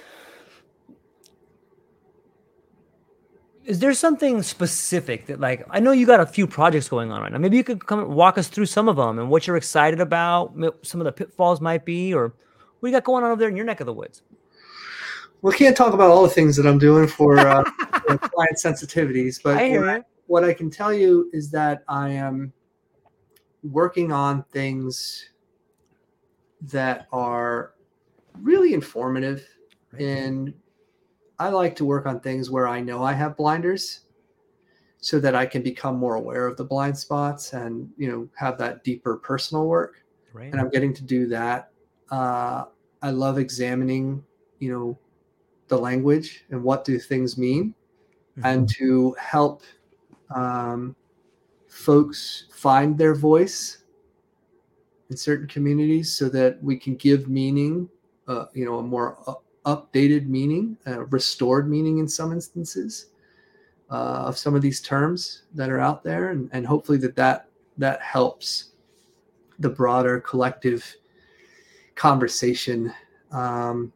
is 3.71 3.79
there 3.79 3.95
something 3.95 4.43
specific 4.43 5.27
that 5.27 5.39
like 5.39 5.65
I 5.71 5.79
know 5.79 5.93
you 5.93 6.05
got 6.05 6.19
a 6.19 6.27
few 6.27 6.49
projects 6.49 6.89
going 6.89 7.13
on 7.13 7.23
right 7.23 7.31
now. 7.31 7.39
Maybe 7.39 7.57
you 7.57 7.63
could 7.63 7.87
come 7.87 8.11
walk 8.11 8.37
us 8.37 8.49
through 8.49 8.67
some 8.67 8.89
of 8.89 8.97
them 8.97 9.21
and 9.21 9.31
what 9.31 9.47
you're 9.47 9.57
excited 9.57 10.01
about, 10.01 10.53
some 10.83 11.01
of 11.01 11.05
the 11.05 11.13
pitfalls 11.13 11.61
might 11.61 11.85
be, 11.85 12.13
or 12.13 12.35
what 12.81 12.89
you 12.89 12.93
got 12.93 13.05
going 13.05 13.23
on 13.23 13.31
over 13.31 13.39
there 13.39 13.49
in 13.49 13.55
your 13.55 13.65
neck 13.65 13.79
of 13.79 13.87
the 13.87 13.93
woods. 13.93 14.23
Well, 15.41 15.53
can't 15.53 15.77
talk 15.77 15.95
about 15.95 16.11
all 16.11 16.25
the 16.25 16.31
things 16.31 16.57
that 16.57 16.67
I'm 16.67 16.79
doing 16.79 17.07
for, 17.07 17.39
uh, 17.39 17.63
for 18.07 18.19
client 18.19 18.57
sensitivities, 18.57 19.41
but 19.41 19.57
I 19.57 19.79
what, 19.79 19.89
I, 19.89 20.03
what 20.27 20.45
I 20.45 20.53
can 20.53 20.69
tell 20.69 20.93
you 20.93 21.31
is 21.33 21.49
that 21.53 21.85
I 21.87 22.09
am 22.11 22.53
working 23.63 24.11
on 24.11 24.43
things 24.51 25.31
that 26.63 27.07
are 27.13 27.75
really 28.43 28.75
informative 28.75 29.47
and 29.97 30.53
I 31.41 31.49
like 31.49 31.75
to 31.77 31.87
work 31.87 32.05
on 32.05 32.21
things 32.21 32.51
where 32.51 32.69
I 32.69 32.81
know 32.81 33.03
I 33.03 33.15
have 33.15 33.35
blinders 33.35 34.01
so 34.99 35.19
that 35.21 35.35
I 35.35 35.47
can 35.47 35.63
become 35.63 35.97
more 35.97 36.17
aware 36.17 36.47
of 36.47 36.59
the 36.59 36.65
blind 36.65 36.97
spots 36.97 37.55
and 37.55 37.89
you 37.97 38.09
know 38.09 38.29
have 38.37 38.59
that 38.59 38.85
deeper 38.85 39.17
personal 39.17 39.67
work. 39.67 40.05
Right. 40.35 40.53
And 40.53 40.61
I'm 40.61 40.69
getting 40.69 40.93
to 40.95 41.03
do 41.03 41.27
that. 41.29 41.71
Uh, 42.11 42.65
I 43.03 43.11
love 43.11 43.39
examining, 43.39 44.23
you 44.59 44.71
know, 44.71 44.99
the 45.69 45.79
language 45.79 46.45
and 46.51 46.63
what 46.63 46.85
do 46.85 46.99
things 46.99 47.39
mean, 47.39 47.75
mm-hmm. 48.37 48.47
and 48.47 48.69
to 48.77 49.17
help 49.19 49.63
um, 50.35 50.95
folks 51.69 52.45
find 52.53 52.99
their 52.99 53.15
voice 53.15 53.79
in 55.09 55.17
certain 55.17 55.49
communities 55.49 56.13
so 56.15 56.29
that 56.29 56.63
we 56.63 56.77
can 56.77 56.97
give 56.97 57.29
meaning, 57.29 57.89
uh, 58.29 58.45
you 58.53 58.67
know, 58.67 58.79
a 58.79 58.83
more 58.83 59.19
uh, 59.27 59.35
updated 59.67 60.27
meaning, 60.27 60.77
uh, 60.87 61.05
restored 61.07 61.69
meaning 61.69 61.99
in 61.99 62.09
some 62.09 62.33
instances 62.33 63.07
uh, 63.91 64.25
of 64.27 64.39
some 64.39 64.55
of 64.55 64.63
these 64.63 64.81
terms 64.81 65.43
that 65.55 65.71
are 65.71 65.81
out 65.81 66.03
there, 66.03 66.31
and, 66.31 66.49
and 66.53 66.67
hopefully 66.67 66.99
that 66.99 67.17
that 67.17 67.49
that 67.79 68.01
helps 68.01 68.73
the 69.59 69.69
broader 69.69 70.21
collective 70.21 70.97
conversation. 71.95 72.93
Um, 73.33 73.93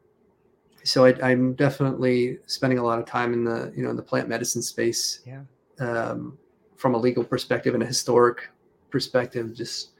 so 0.85 1.07
I, 1.07 1.31
am 1.31 1.55
definitely 1.55 2.39
spending 2.47 2.79
a 2.79 2.85
lot 2.85 2.99
of 2.99 3.07
time 3.07 3.33
in 3.33 3.45
the 3.45 3.73
you 3.75 3.83
know 3.83 3.91
in 3.91 3.97
the 3.97 4.03
plant 4.03 4.29
medicine 4.29 4.63
space. 4.63 5.21
Yeah. 5.27 5.43
Um, 5.81 6.39
from 6.77 6.95
a 6.95 6.99
legal 6.99 7.25
perspective 7.25 7.73
and 7.75 7.83
a 7.83 7.87
historic 7.87 8.51
perspective, 8.91 9.55
just 9.55 9.91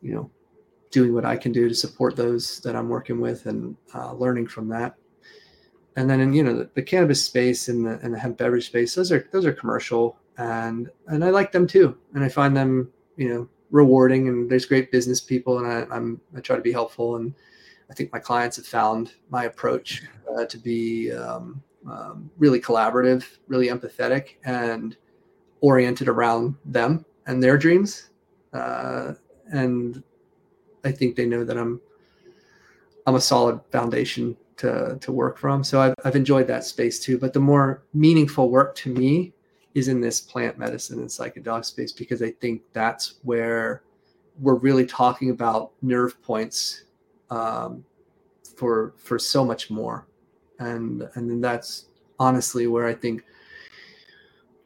you 0.00 0.14
know 0.14 0.30
doing 0.90 1.14
what 1.14 1.24
I 1.24 1.36
can 1.36 1.52
do 1.52 1.68
to 1.68 1.74
support 1.74 2.16
those 2.16 2.60
that 2.60 2.76
I'm 2.76 2.88
working 2.88 3.20
with 3.20 3.46
and 3.46 3.76
uh, 3.94 4.12
learning 4.12 4.46
from 4.46 4.68
that. 4.68 4.94
And 5.96 6.08
then 6.08 6.20
in 6.20 6.32
you 6.32 6.42
know 6.42 6.56
the, 6.58 6.70
the, 6.74 6.82
cannabis 6.82 7.24
space 7.24 7.68
and 7.68 7.86
the 7.86 7.98
and 8.02 8.12
the 8.12 8.18
hemp 8.18 8.36
beverage 8.36 8.66
space, 8.66 8.94
those 8.94 9.10
are 9.10 9.28
those 9.32 9.46
are 9.46 9.52
commercial 9.52 10.18
and 10.36 10.90
and 11.06 11.24
I 11.24 11.30
like 11.30 11.52
them 11.52 11.66
too, 11.66 11.96
and 12.14 12.22
I 12.22 12.28
find 12.28 12.54
them 12.54 12.92
you 13.16 13.30
know 13.32 13.48
rewarding 13.70 14.28
and 14.28 14.50
there's 14.50 14.66
great 14.66 14.92
business 14.92 15.20
people 15.20 15.58
and 15.58 15.66
I, 15.66 15.86
I'm 15.94 16.20
I 16.36 16.40
try 16.40 16.54
to 16.54 16.62
be 16.62 16.70
helpful 16.72 17.16
and 17.16 17.34
I 17.90 17.94
think 17.94 18.12
my 18.12 18.18
clients 18.18 18.56
have 18.56 18.66
found 18.66 19.14
my 19.30 19.44
approach 19.44 20.02
uh, 20.36 20.44
to 20.46 20.58
be 20.58 21.12
um, 21.12 21.62
um, 21.88 22.30
really 22.36 22.60
collaborative, 22.60 23.24
really 23.48 23.68
empathetic, 23.68 24.36
and 24.44 24.96
oriented 25.60 26.08
around 26.08 26.56
them 26.64 27.04
and 27.26 27.42
their 27.42 27.56
dreams. 27.56 28.10
Uh, 28.52 29.14
and 29.52 30.02
I 30.86 30.92
think 30.92 31.16
they 31.16 31.26
know 31.26 31.44
that 31.44 31.58
I'm 31.58 31.80
I'm 33.06 33.16
a 33.16 33.20
solid 33.20 33.60
foundation 33.70 34.36
to 34.58 34.98
to 35.00 35.12
work 35.12 35.36
from. 35.36 35.64
So 35.64 35.80
I've 35.80 35.94
I've 36.04 36.16
enjoyed 36.16 36.46
that 36.46 36.64
space 36.64 37.00
too. 37.00 37.18
But 37.18 37.32
the 37.32 37.40
more 37.40 37.82
meaningful 37.92 38.50
work 38.50 38.74
to 38.76 38.92
me 38.92 39.32
is 39.74 39.88
in 39.88 40.00
this 40.00 40.20
plant 40.20 40.58
medicine 40.58 41.00
and 41.00 41.08
psychedelic 41.08 41.64
space 41.64 41.92
because 41.92 42.22
I 42.22 42.30
think 42.30 42.62
that's 42.72 43.16
where 43.22 43.82
we're 44.38 44.54
really 44.54 44.86
talking 44.86 45.30
about 45.30 45.72
nerve 45.82 46.20
points 46.22 46.84
um, 47.30 47.84
for 48.56 48.94
for 48.96 49.18
so 49.18 49.44
much 49.44 49.70
more, 49.70 50.06
and 50.60 51.08
and 51.14 51.28
then 51.28 51.40
that's 51.40 51.86
honestly 52.18 52.66
where 52.66 52.86
I 52.86 52.94
think 52.94 53.24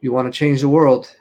you 0.01 0.11
want 0.11 0.31
to 0.31 0.37
change 0.37 0.61
the 0.61 0.69
world, 0.69 1.15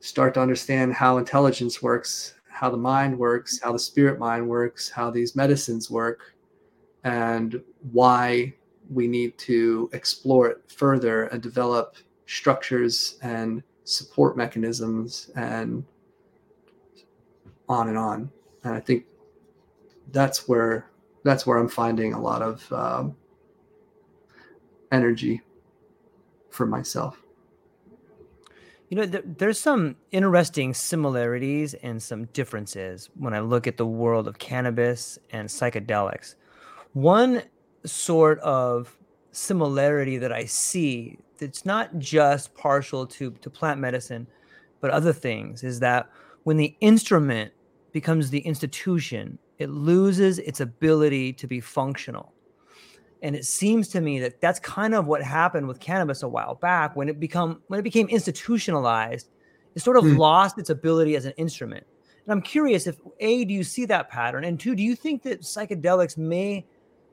start 0.00 0.34
to 0.34 0.40
understand 0.40 0.92
how 0.94 1.18
intelligence 1.18 1.82
works 1.82 2.34
how 2.58 2.68
the 2.68 2.76
mind 2.76 3.16
works, 3.16 3.60
how 3.62 3.70
the 3.70 3.78
spirit 3.78 4.18
mind 4.18 4.48
works, 4.48 4.90
how 4.90 5.12
these 5.12 5.36
medicines 5.36 5.92
work, 5.92 6.34
and 7.04 7.62
why 7.92 8.52
we 8.90 9.06
need 9.06 9.38
to 9.38 9.88
explore 9.92 10.48
it 10.48 10.58
further 10.66 11.26
and 11.26 11.40
develop 11.40 11.94
structures 12.26 13.16
and 13.22 13.62
support 13.84 14.36
mechanisms 14.36 15.30
and 15.36 15.84
on 17.68 17.86
and 17.90 17.96
on. 17.96 18.28
And 18.64 18.74
I 18.74 18.80
think 18.80 19.04
that's 20.10 20.48
where 20.48 20.90
that's 21.22 21.46
where 21.46 21.58
I'm 21.58 21.68
finding 21.68 22.12
a 22.12 22.20
lot 22.20 22.42
of 22.42 22.72
um, 22.72 23.16
energy 24.90 25.42
for 26.50 26.66
myself. 26.66 27.22
You 28.88 28.96
know, 28.96 29.06
there, 29.06 29.22
there's 29.24 29.60
some 29.60 29.96
interesting 30.12 30.72
similarities 30.72 31.74
and 31.74 32.02
some 32.02 32.24
differences 32.26 33.10
when 33.14 33.34
I 33.34 33.40
look 33.40 33.66
at 33.66 33.76
the 33.76 33.86
world 33.86 34.26
of 34.26 34.38
cannabis 34.38 35.18
and 35.30 35.48
psychedelics. 35.48 36.36
One 36.94 37.42
sort 37.84 38.38
of 38.40 38.96
similarity 39.30 40.16
that 40.18 40.32
I 40.32 40.46
see 40.46 41.18
that's 41.38 41.66
not 41.66 41.98
just 41.98 42.54
partial 42.54 43.06
to, 43.06 43.30
to 43.30 43.50
plant 43.50 43.78
medicine, 43.78 44.26
but 44.80 44.90
other 44.90 45.12
things 45.12 45.62
is 45.62 45.80
that 45.80 46.10
when 46.44 46.56
the 46.56 46.74
instrument 46.80 47.52
becomes 47.92 48.30
the 48.30 48.40
institution, 48.40 49.38
it 49.58 49.70
loses 49.70 50.38
its 50.38 50.60
ability 50.60 51.32
to 51.34 51.46
be 51.46 51.60
functional. 51.60 52.32
And 53.22 53.34
it 53.34 53.44
seems 53.44 53.88
to 53.88 54.00
me 54.00 54.20
that 54.20 54.40
that's 54.40 54.60
kind 54.60 54.94
of 54.94 55.06
what 55.06 55.22
happened 55.22 55.66
with 55.66 55.80
cannabis 55.80 56.22
a 56.22 56.28
while 56.28 56.54
back 56.54 56.94
when 56.94 57.08
it 57.08 57.18
become 57.18 57.62
when 57.66 57.80
it 57.80 57.82
became 57.82 58.08
institutionalized. 58.08 59.28
It 59.74 59.82
sort 59.82 59.96
of 59.96 60.04
mm. 60.04 60.16
lost 60.16 60.58
its 60.58 60.70
ability 60.70 61.16
as 61.16 61.24
an 61.24 61.32
instrument. 61.36 61.84
And 62.24 62.32
I'm 62.32 62.42
curious 62.42 62.86
if 62.86 62.96
a 63.20 63.44
do 63.44 63.54
you 63.54 63.64
see 63.64 63.86
that 63.86 64.08
pattern, 64.08 64.44
and 64.44 64.58
two, 64.58 64.74
do 64.74 64.82
you 64.82 64.94
think 64.94 65.22
that 65.22 65.40
psychedelics 65.40 66.16
may 66.16 66.64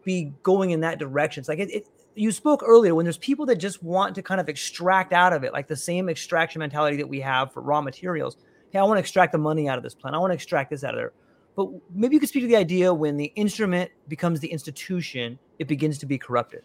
be 0.04 0.34
going 0.44 0.72
in 0.72 0.82
that 0.82 1.00
direction? 1.00 1.42
It's 1.42 1.50
like 1.50 1.60
it, 1.60 1.72
it 1.72 1.88
you 2.16 2.32
spoke 2.32 2.64
earlier 2.66 2.96
when 2.96 3.06
there's 3.06 3.18
people 3.18 3.46
that 3.48 3.58
just 3.58 3.84
want 3.84 4.16
to 4.16 4.22
kind 4.22 4.40
of 4.40 4.48
extract 4.48 5.12
out 5.14 5.34
of 5.34 5.44
it, 5.44 5.54
like 5.54 5.68
the 5.68 5.76
same 5.76 6.10
extraction 6.10 6.60
mentality 6.60 6.98
that 6.98 7.08
we 7.08 7.20
have 7.20 7.52
for 7.52 7.62
raw 7.62 7.82
materials. 7.82 8.38
Hey, 8.70 8.80
I 8.80 8.84
want 8.84 8.98
to 8.98 9.00
extract 9.00 9.32
the 9.32 9.38
money 9.38 9.68
out 9.68 9.78
of 9.78 9.84
this 9.84 9.96
plant. 9.96 10.16
I 10.16 10.20
want 10.20 10.32
to 10.32 10.36
extract 10.36 10.70
this 10.70 10.84
out 10.84 10.94
of 10.94 11.00
there. 11.00 11.14
But 11.56 11.70
maybe 11.94 12.16
you 12.16 12.20
could 12.20 12.30
speak 12.30 12.44
to 12.44 12.48
the 12.48 12.56
idea 12.56 12.94
when 12.94 13.16
the 13.16 13.32
instrument 13.36 13.90
becomes 14.08 14.40
the 14.40 14.52
institution, 14.52 15.40
it 15.58 15.68
begins 15.68 15.98
to 16.00 16.06
be 16.06 16.18
corrupted. 16.18 16.64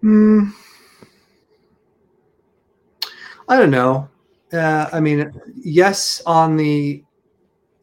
Hmm. 0.00 0.48
I 3.48 3.58
don't 3.58 3.70
know. 3.70 4.08
Uh, 4.52 4.88
I 4.92 5.00
mean, 5.00 5.32
yes, 5.54 6.22
on 6.24 6.56
the 6.56 7.04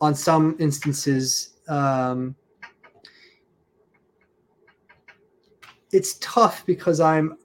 on 0.01 0.15
some 0.15 0.55
instances, 0.59 1.57
um, 1.67 2.35
it's 5.91 6.15
tough 6.19 6.65
because 6.65 6.99
I'm 6.99 7.37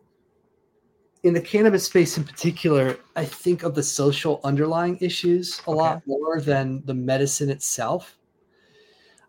in 1.23 1.35
the 1.35 1.41
cannabis 1.41 1.85
space 1.85 2.19
in 2.19 2.25
particular, 2.25 2.99
I 3.15 3.25
think 3.25 3.63
of 3.63 3.75
the 3.75 3.83
social 3.83 4.41
underlying 4.43 4.99
issues 5.01 5.61
a 5.67 5.71
okay. 5.71 5.79
lot 5.79 6.03
more 6.07 6.41
than 6.41 6.83
the 6.85 6.95
medicine 6.95 7.49
itself. 7.49 8.19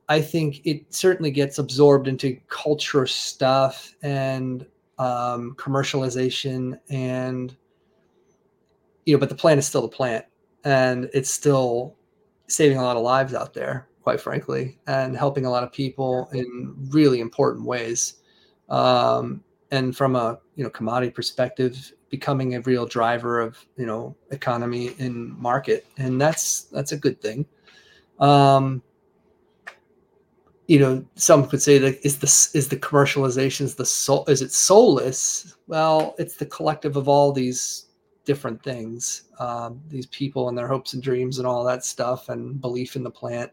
I 0.10 0.22
think 0.22 0.66
it 0.66 0.94
certainly 0.94 1.32
gets 1.32 1.60
absorbed 1.60 2.08
into 2.08 2.38
culture 2.48 3.06
stuff 3.06 3.96
and 4.02 4.66
um, 4.98 5.56
commercialization 5.58 6.80
and 6.90 7.56
you 9.06 9.14
know, 9.14 9.20
but 9.20 9.30
the 9.30 9.36
plant 9.36 9.60
is 9.60 9.68
still 9.68 9.82
the 9.82 9.88
plant 9.88 10.26
and 10.64 11.10
it's 11.14 11.30
still 11.30 11.96
saving 12.48 12.78
a 12.78 12.84
lot 12.84 12.96
of 12.96 13.04
lives 13.04 13.34
out 13.34 13.54
there, 13.54 13.88
quite 14.02 14.20
frankly, 14.20 14.80
and 14.88 15.16
helping 15.16 15.46
a 15.46 15.50
lot 15.50 15.64
of 15.64 15.72
people 15.72 16.30
in 16.32 16.74
really 16.90 17.20
important 17.20 17.66
ways. 17.66 18.16
Um, 18.70 19.44
and 19.74 19.98
from 19.98 20.16
a 20.16 20.40
you 20.56 20.64
know 20.64 20.70
commodity 20.70 21.12
perspective, 21.12 21.94
becoming 22.10 22.56
a 22.56 22.62
real 22.62 22.86
driver 22.86 23.42
of 23.42 23.58
you 23.76 23.86
know 23.86 24.16
economy 24.32 24.96
and 25.00 25.38
market, 25.38 25.86
and 25.98 26.22
that's 26.22 26.62
that's 26.66 26.92
a 26.92 26.98
good 26.98 27.20
thing. 27.20 27.46
Um, 28.20 28.84
you 30.68 30.80
know, 30.80 31.04
some 31.16 31.48
could 31.48 31.62
say 31.62 31.80
that 31.80 32.06
is 32.06 32.20
the 32.20 32.58
is 32.58 32.70
the 32.70 32.78
commercializations 32.78 33.76
the 33.76 33.86
soul 33.86 34.24
is 34.28 34.44
it 34.44 34.52
soulless? 34.52 35.56
Well, 35.68 36.16
it's 36.20 36.36
the 36.36 36.46
collective 36.46 36.96
of 36.96 37.10
all 37.10 37.32
these 37.32 37.88
different 38.26 38.64
things, 38.64 39.24
um, 39.40 39.82
these 39.90 40.06
people 40.06 40.50
and 40.50 40.58
their 40.58 40.68
hopes 40.68 40.94
and 40.94 41.02
dreams 41.02 41.40
and 41.40 41.48
all 41.48 41.64
that 41.66 41.84
stuff, 41.84 42.30
and 42.30 42.62
belief 42.62 42.96
in 42.96 43.04
the 43.04 43.12
plant. 43.12 43.52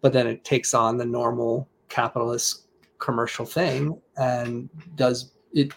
But 0.00 0.12
then 0.12 0.26
it 0.26 0.44
takes 0.44 0.74
on 0.74 0.98
the 0.98 1.06
normal 1.06 1.68
capitalist 1.88 2.66
commercial 2.98 3.46
thing 3.46 4.00
and 4.16 4.68
does 4.96 5.33
it 5.54 5.72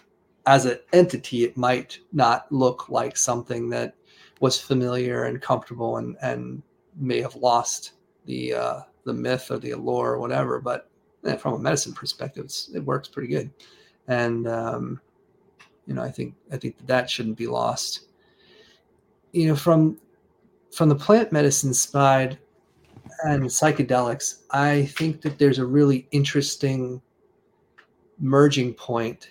as 0.46 0.66
an 0.66 0.78
entity. 0.92 1.44
It 1.44 1.56
might 1.56 1.98
not 2.12 2.50
look 2.52 2.88
like 2.88 3.16
something 3.16 3.70
that 3.70 3.94
was 4.40 4.60
familiar 4.60 5.24
and 5.24 5.40
comfortable 5.40 5.96
and 5.96 6.16
and 6.22 6.62
may 6.96 7.20
have 7.22 7.34
lost 7.36 7.92
the 8.26 8.54
uh, 8.54 8.80
the 9.04 9.14
myth 9.14 9.50
or 9.50 9.58
the 9.58 9.70
allure 9.70 10.12
or 10.12 10.18
whatever. 10.18 10.60
But 10.60 10.90
eh, 11.24 11.36
from 11.36 11.54
a 11.54 11.58
medicine 11.58 11.94
perspective, 11.94 12.52
it 12.74 12.84
works 12.84 13.08
pretty 13.08 13.28
good, 13.28 13.50
and 14.08 14.46
um, 14.46 15.00
you 15.86 15.94
know 15.94 16.02
I 16.02 16.10
think 16.10 16.34
I 16.52 16.56
think 16.56 16.76
that, 16.76 16.86
that 16.88 17.10
shouldn't 17.10 17.38
be 17.38 17.46
lost 17.46 18.08
you 19.32 19.48
know, 19.48 19.56
from 19.56 19.98
from 20.72 20.88
the 20.88 20.94
plant 20.94 21.32
medicine 21.32 21.74
side 21.74 22.38
and 23.24 23.44
psychedelics, 23.44 24.42
I 24.50 24.86
think 24.96 25.22
that 25.22 25.38
there's 25.38 25.58
a 25.58 25.66
really 25.66 26.06
interesting 26.10 27.00
merging 28.20 28.74
point 28.74 29.30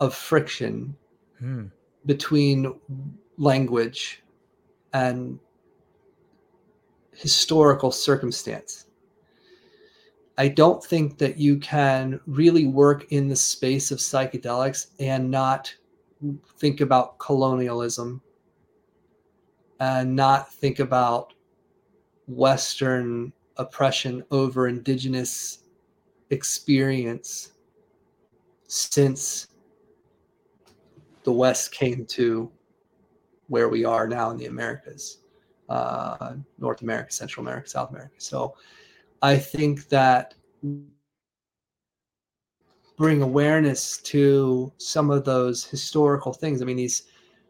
of 0.00 0.14
friction 0.14 0.96
hmm. 1.38 1.66
between 2.06 2.74
language 3.36 4.22
and 4.92 5.38
historical 7.12 7.92
circumstance. 7.92 8.86
I 10.38 10.48
don't 10.48 10.82
think 10.82 11.18
that 11.18 11.36
you 11.36 11.58
can 11.58 12.18
really 12.26 12.66
work 12.66 13.12
in 13.12 13.28
the 13.28 13.36
space 13.36 13.90
of 13.90 13.98
psychedelics 13.98 14.86
and 14.98 15.30
not 15.30 15.74
think 16.58 16.80
about 16.80 17.18
colonialism 17.18 18.22
and 19.80 20.16
not 20.16 20.52
think 20.52 20.78
about 20.78 21.34
Western 22.26 23.32
oppression 23.56 24.24
over 24.30 24.68
indigenous 24.68 25.64
experience 26.30 27.52
since 28.66 29.48
the 31.24 31.32
West 31.32 31.72
came 31.72 32.04
to 32.06 32.50
where 33.48 33.68
we 33.68 33.84
are 33.84 34.06
now 34.06 34.30
in 34.30 34.36
the 34.36 34.46
Americas, 34.46 35.18
uh, 35.68 36.34
North 36.58 36.82
America, 36.82 37.12
Central 37.12 37.44
America, 37.44 37.68
South 37.68 37.90
America. 37.90 38.14
So 38.18 38.54
I 39.22 39.36
think 39.36 39.88
that 39.88 40.34
bring 42.96 43.22
awareness 43.22 43.98
to 43.98 44.70
some 44.76 45.10
of 45.10 45.24
those 45.24 45.64
historical 45.64 46.32
things. 46.32 46.60
I 46.60 46.66
mean, 46.66 46.76
these 46.76 47.04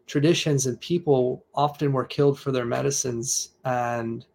traditions 0.07 0.67
and 0.67 0.81
people 0.81 1.45
often 1.55 1.93
were 1.93 2.05
killed 2.05 2.39
for 2.39 2.53
their 2.53 2.65
medicines 2.65 3.51
and 3.65 4.27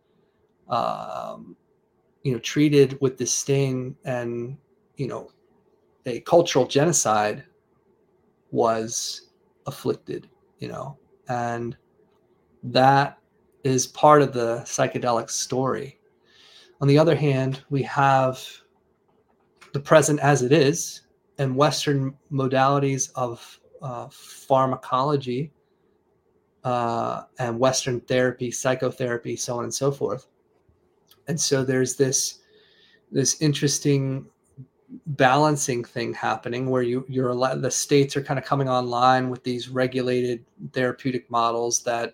um, 0.69 1.55
you 2.23 2.33
know 2.33 2.39
treated 2.39 2.97
with 3.01 3.17
disdain 3.17 3.95
and 4.05 4.57
you 4.97 5.07
know 5.07 5.31
a 6.05 6.19
cultural 6.21 6.65
genocide 6.65 7.43
was 8.55 9.29
afflicted 9.67 10.29
you 10.59 10.67
know 10.67 10.97
and 11.27 11.75
that 12.63 13.19
is 13.63 13.87
part 13.87 14.21
of 14.21 14.33
the 14.33 14.57
psychedelic 14.59 15.29
story 15.29 15.99
on 16.81 16.87
the 16.87 16.97
other 16.97 17.15
hand 17.15 17.63
we 17.69 17.81
have 17.83 18.39
the 19.73 19.79
present 19.79 20.19
as 20.21 20.41
it 20.41 20.51
is 20.51 21.01
and 21.37 21.55
western 21.55 22.15
modalities 22.31 23.11
of 23.15 23.59
uh, 23.81 24.07
pharmacology 24.09 25.51
uh, 26.65 27.25
and 27.37 27.59
Western 27.59 28.01
therapy, 28.01 28.49
psychotherapy, 28.49 29.35
so 29.35 29.57
on 29.57 29.63
and 29.63 29.73
so 29.73 29.91
forth. 29.91 30.25
And 31.27 31.39
so 31.39 31.63
there's 31.63 31.95
this 31.95 32.39
this 33.11 33.39
interesting 33.39 34.25
balancing 35.05 35.83
thing 35.83 36.13
happening 36.13 36.69
where 36.69 36.81
you 36.81 37.05
you're 37.07 37.35
the 37.55 37.71
states 37.71 38.15
are 38.15 38.23
kind 38.23 38.39
of 38.39 38.45
coming 38.45 38.69
online 38.69 39.29
with 39.29 39.43
these 39.43 39.69
regulated 39.69 40.45
therapeutic 40.73 41.29
models 41.29 41.83
that 41.83 42.13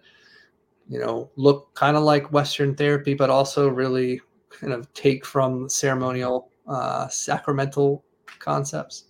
you 0.88 0.99
know 0.99 1.29
look 1.36 1.73
kind 1.73 1.97
of 1.97 2.03
like 2.03 2.32
Western 2.32 2.75
therapy, 2.75 3.13
but 3.13 3.29
also 3.29 3.67
really 3.67 4.21
kind 4.49 4.73
of 4.73 4.91
take 4.93 5.25
from 5.25 5.69
ceremonial 5.69 6.49
uh, 6.67 7.07
sacramental 7.07 8.03
concepts. 8.39 9.05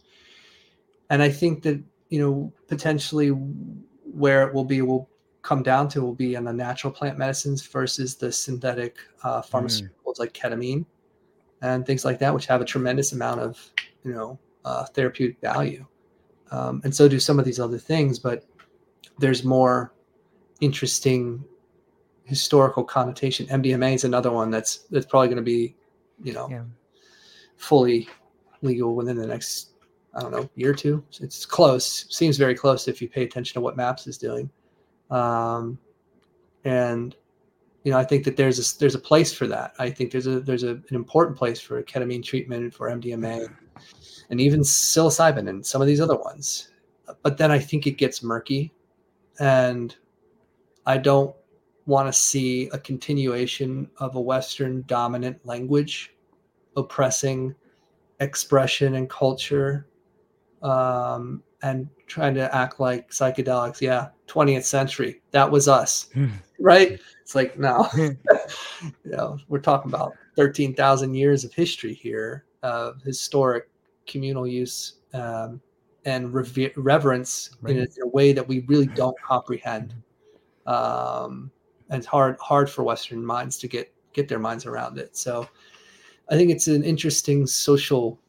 And 1.10 1.22
I 1.22 1.30
think 1.30 1.64
that 1.64 1.82
you 2.10 2.20
know 2.20 2.54
potentially 2.68 3.30
where 3.30 4.48
it 4.48 4.54
will 4.54 4.66
be 4.66 4.82
will 4.82 5.10
come 5.42 5.64
down 5.64 5.88
to 5.90 6.02
will 6.02 6.14
be 6.14 6.36
in 6.36 6.44
the 6.44 6.54
natural 6.54 6.94
plant 6.94 7.18
medicines 7.18 7.66
versus 7.66 8.16
the 8.16 8.32
synthetic 8.32 8.98
uh, 9.24 9.42
hmm. 9.42 9.56
pharmaceuticals 9.58 9.90
mm. 10.06 10.20
like 10.20 10.34
ketamine 10.34 10.86
and 11.62 11.86
things 11.86 12.06
like 12.06 12.20
that, 12.20 12.34
which 12.34 12.46
have 12.48 12.62
a 12.62 12.66
tremendous 12.66 13.12
amount 13.12 13.42
of 13.42 13.60
you 14.04 14.14
know 14.14 14.40
uh, 14.66 14.86
therapeutic 14.86 15.40
value. 15.42 15.86
Um, 16.52 16.82
and 16.84 16.94
so 16.94 17.08
do 17.08 17.20
some 17.20 17.40
of 17.40 17.46
these 17.46 17.60
other 17.60 17.78
things, 17.78 18.20
but 18.20 18.46
there's 19.20 19.44
more 19.44 19.94
interesting 20.60 21.44
historical 22.24 22.84
connotation. 22.84 23.46
MDMA 23.48 23.96
is 23.96 24.04
another 24.04 24.32
one 24.32 24.52
that's 24.52 24.80
that's 24.90 25.06
probably 25.06 25.28
going 25.28 25.38
to 25.38 25.44
be, 25.44 25.76
you 26.24 26.34
know, 26.34 26.48
yeah. 26.50 26.64
fully 27.58 28.08
legal 28.62 28.96
within 28.96 29.18
the 29.18 29.28
next 29.28 29.72
I 30.14 30.22
don't 30.22 30.32
know 30.32 30.50
year 30.56 30.72
or 30.72 30.76
two. 30.76 31.04
It's 31.22 31.46
close. 31.46 32.06
Seems 32.10 32.38
very 32.38 32.56
close 32.56 32.88
if 32.88 33.02
you 33.02 33.10
pay 33.10 33.24
attention 33.24 33.54
to 33.56 33.62
what 33.62 33.78
MAPS 33.78 34.08
is 34.08 34.18
doing. 34.18 34.50
Um, 35.10 35.78
and 36.64 37.16
you 37.84 37.92
know, 37.92 37.98
I 37.98 38.04
think 38.04 38.24
that 38.26 38.38
there's 38.38 38.60
a 38.60 38.80
there's 38.80 38.96
a 38.96 39.00
place 39.00 39.34
for 39.34 39.48
that. 39.48 39.74
I 39.80 39.90
think 39.90 40.12
there's 40.12 40.28
a 40.28 40.40
there's 40.40 40.64
a, 40.64 40.72
an 40.72 40.96
important 40.96 41.38
place 41.38 41.60
for 41.60 41.82
ketamine 41.84 42.24
treatment 42.24 42.74
for 42.74 42.90
MDMA, 42.90 43.48
mm-hmm. 43.48 43.82
and 44.30 44.42
even 44.42 44.62
psilocybin 44.62 45.50
and 45.50 45.66
some 45.66 45.82
of 45.82 45.88
these 45.88 46.02
other 46.02 46.18
ones. 46.18 46.70
But 47.24 47.38
then 47.38 47.52
I 47.52 47.60
think 47.60 47.88
it 47.88 47.98
gets 47.98 48.22
murky, 48.22 48.72
and 49.40 49.96
I 50.86 50.98
don't 50.98 51.36
want 51.88 52.08
to 52.08 52.14
see 52.14 52.70
a 52.70 52.78
continuation 52.78 53.90
of 53.98 54.16
a 54.16 54.22
Western 54.22 54.84
dominant 54.88 55.44
language 55.46 56.14
oppressing 56.78 57.56
expression 58.20 58.96
and 58.96 59.10
culture 59.10 59.88
um, 60.62 61.44
and 61.64 61.88
trying 62.08 62.34
to 62.36 62.54
act 62.56 62.80
like 62.80 63.12
psychedelics. 63.12 63.82
Yeah, 63.82 64.10
20th 64.28 64.64
century. 64.64 65.22
That 65.32 65.50
was 65.50 65.68
us, 65.68 66.10
hmm. 66.14 66.30
right? 66.60 67.00
It's 67.22 67.36
like, 67.36 67.58
no, 67.60 67.88
you 67.96 68.16
know, 69.06 69.38
we're 69.48 69.60
talking 69.60 69.92
about 69.92 70.14
13,000 70.36 71.14
years 71.14 71.44
of 71.44 71.54
history 71.54 71.94
here 71.94 72.46
of 72.64 73.02
historic 73.04 73.70
communal 74.08 74.48
use 74.48 74.96
um, 75.14 75.62
and 76.06 76.34
rever- 76.34 76.72
reverence 76.78 77.52
right. 77.62 77.76
in, 77.76 77.80
a, 77.80 77.84
in, 77.84 78.04
a, 78.04 78.08
way 78.08 78.34
that 78.34 78.48
we 78.48 78.60
really 78.68 78.88
don't 78.88 79.20
comprehend. 79.22 79.94
Um, 80.66 81.52
and 81.90 81.98
it's 82.00 82.08
hard, 82.08 82.38
hard 82.40 82.70
for 82.70 82.84
Western 82.84 83.26
minds 83.26 83.58
to 83.60 83.68
get, 83.68 83.94
get 84.14 84.28
their 84.28 84.40
minds 84.40 84.66
around 84.66 84.98
it. 84.98 85.18
So 85.18 85.48
I 86.30 86.36
think 86.36 86.52
it's 86.52 86.68
an 86.68 86.84
interesting 86.84 87.46
social 87.46 88.20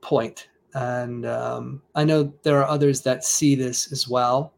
point 0.00 0.48
and 0.74 1.26
um, 1.26 1.82
I 1.94 2.04
know 2.04 2.32
there 2.42 2.58
are 2.58 2.68
others 2.68 3.02
that 3.02 3.24
see 3.24 3.54
this 3.54 3.92
as 3.92 4.08
well. 4.08 4.52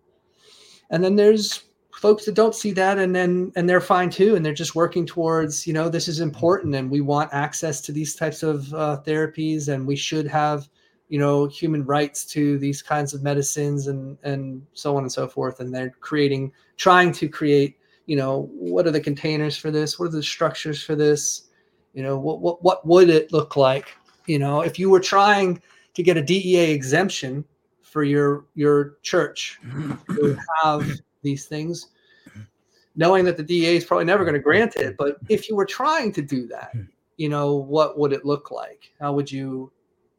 And 0.90 1.02
then 1.02 1.16
there's 1.16 1.64
folks 2.02 2.24
that 2.24 2.34
don't 2.34 2.54
see 2.54 2.72
that, 2.72 2.98
and 2.98 3.14
then 3.14 3.52
and 3.56 3.68
they're 3.68 3.80
fine 3.80 4.10
too, 4.10 4.34
and 4.34 4.44
they're 4.44 4.52
just 4.52 4.74
working 4.74 5.06
towards 5.06 5.66
you 5.66 5.72
know 5.72 5.88
this 5.88 6.08
is 6.08 6.20
important, 6.20 6.74
and 6.74 6.90
we 6.90 7.00
want 7.00 7.32
access 7.32 7.80
to 7.82 7.92
these 7.92 8.14
types 8.14 8.42
of 8.42 8.72
uh, 8.74 9.00
therapies, 9.06 9.68
and 9.68 9.86
we 9.86 9.96
should 9.96 10.26
have 10.26 10.68
you 11.08 11.18
know 11.18 11.46
human 11.46 11.84
rights 11.84 12.24
to 12.26 12.58
these 12.58 12.82
kinds 12.82 13.14
of 13.14 13.22
medicines, 13.22 13.86
and 13.86 14.18
and 14.22 14.66
so 14.74 14.96
on 14.96 15.04
and 15.04 15.12
so 15.12 15.28
forth. 15.28 15.60
And 15.60 15.74
they're 15.74 15.94
creating, 16.00 16.52
trying 16.76 17.12
to 17.12 17.28
create, 17.28 17.78
you 18.06 18.16
know, 18.16 18.50
what 18.52 18.86
are 18.86 18.90
the 18.90 19.00
containers 19.00 19.56
for 19.56 19.70
this? 19.70 19.98
What 19.98 20.06
are 20.06 20.16
the 20.16 20.22
structures 20.22 20.82
for 20.82 20.94
this? 20.94 21.48
You 21.94 22.02
know, 22.02 22.18
what 22.18 22.40
what 22.40 22.62
what 22.62 22.86
would 22.86 23.10
it 23.10 23.32
look 23.32 23.56
like? 23.56 23.96
You 24.26 24.38
know, 24.38 24.60
if 24.60 24.78
you 24.78 24.90
were 24.90 25.00
trying 25.00 25.62
to 25.94 26.02
get 26.02 26.16
a 26.16 26.22
DEA 26.22 26.72
exemption 26.72 27.44
for 27.82 28.04
your 28.04 28.46
your 28.54 28.96
church 29.02 29.60
to 30.08 30.38
have 30.62 30.90
these 31.22 31.46
things, 31.46 31.88
knowing 32.96 33.24
that 33.24 33.36
the 33.36 33.42
DEA 33.42 33.76
is 33.76 33.84
probably 33.84 34.04
never 34.04 34.24
going 34.24 34.34
to 34.34 34.40
grant 34.40 34.76
it, 34.76 34.96
but 34.96 35.16
if 35.28 35.48
you 35.48 35.56
were 35.56 35.66
trying 35.66 36.12
to 36.12 36.22
do 36.22 36.46
that, 36.48 36.72
you 37.16 37.28
know, 37.28 37.54
what 37.54 37.98
would 37.98 38.12
it 38.12 38.24
look 38.24 38.50
like? 38.50 38.92
How 39.00 39.12
would 39.12 39.30
you 39.30 39.70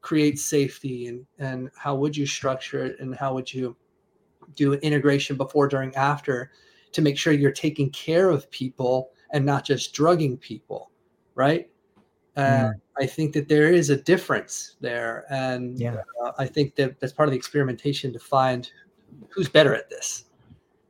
create 0.01 0.37
safety 0.37 1.07
and 1.07 1.25
and 1.39 1.69
how 1.75 1.95
would 1.95 2.15
you 2.15 2.25
structure 2.25 2.85
it 2.85 2.99
and 2.99 3.15
how 3.15 3.33
would 3.33 3.51
you 3.53 3.75
do 4.55 4.73
an 4.73 4.79
integration 4.79 5.35
before, 5.37 5.67
during, 5.67 5.95
after 5.95 6.51
to 6.91 7.01
make 7.01 7.17
sure 7.17 7.33
you're 7.33 7.51
taking 7.51 7.89
care 7.89 8.29
of 8.29 8.49
people 8.51 9.11
and 9.31 9.45
not 9.45 9.65
just 9.65 9.93
drugging 9.93 10.37
people, 10.37 10.91
right? 11.35 11.69
Uh, 12.35 12.41
mm. 12.41 12.73
I 12.99 13.05
think 13.05 13.33
that 13.33 13.47
there 13.47 13.71
is 13.71 13.89
a 13.89 13.97
difference 13.97 14.75
there, 14.79 15.25
and 15.29 15.79
yeah. 15.79 15.97
uh, 16.23 16.31
I 16.37 16.45
think 16.45 16.75
that 16.75 16.99
that's 16.99 17.13
part 17.13 17.27
of 17.27 17.31
the 17.31 17.37
experimentation 17.37 18.13
to 18.13 18.19
find 18.19 18.69
who's 19.29 19.49
better 19.49 19.73
at 19.73 19.89
this. 19.89 20.25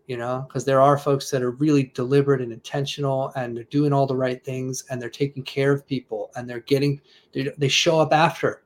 You 0.08 0.18
know, 0.18 0.44
because 0.46 0.66
there 0.66 0.82
are 0.82 0.98
folks 0.98 1.30
that 1.32 1.42
are 1.42 1.52
really 1.52 1.92
deliberate 1.96 2.42
and 2.42 2.52
intentional, 2.52 3.32
and 3.38 3.56
they're 3.56 3.64
doing 3.66 3.94
all 3.94 4.06
the 4.06 4.16
right 4.16 4.44
things, 4.44 4.84
and 4.90 5.02
they're 5.02 5.10
taking 5.10 5.44
care 5.44 5.72
of 5.72 5.88
people, 5.88 6.30
and 6.36 6.50
they're 6.50 6.60
getting 6.62 7.00
they, 7.32 7.50
they 7.58 7.70
show 7.70 8.00
up 8.00 8.12
after. 8.12 8.64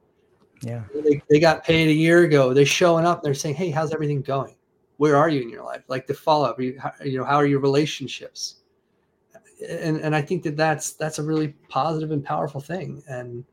Yeah, 0.64 0.82
they, 0.96 1.22
they 1.30 1.40
got 1.40 1.64
paid 1.64 1.90
a 1.90 1.94
year 1.94 2.24
ago. 2.24 2.56
They're 2.56 2.66
showing 2.66 3.06
up. 3.06 3.22
They're 3.22 3.36
saying, 3.36 3.54
"Hey, 3.54 3.70
how's 3.70 3.94
everything 3.94 4.24
going? 4.24 4.56
Where 4.98 5.16
are 5.16 5.30
you 5.30 5.44
in 5.44 5.50
your 5.50 5.64
life? 5.64 5.84
Like 5.88 6.08
the 6.08 6.16
follow 6.16 6.50
up. 6.50 6.60
You, 6.60 6.82
you 7.06 7.20
know, 7.20 7.24
how 7.24 7.36
are 7.36 7.46
your 7.46 7.60
relationships?" 7.60 8.56
And 9.68 9.98
and 9.98 10.16
I 10.16 10.22
think 10.22 10.44
that 10.44 10.58
that's 10.58 10.94
that's 10.94 11.20
a 11.20 11.24
really 11.24 11.50
positive 11.70 12.12
and 12.12 12.24
powerful 12.24 12.62
thing, 12.62 13.04
and 13.08 13.44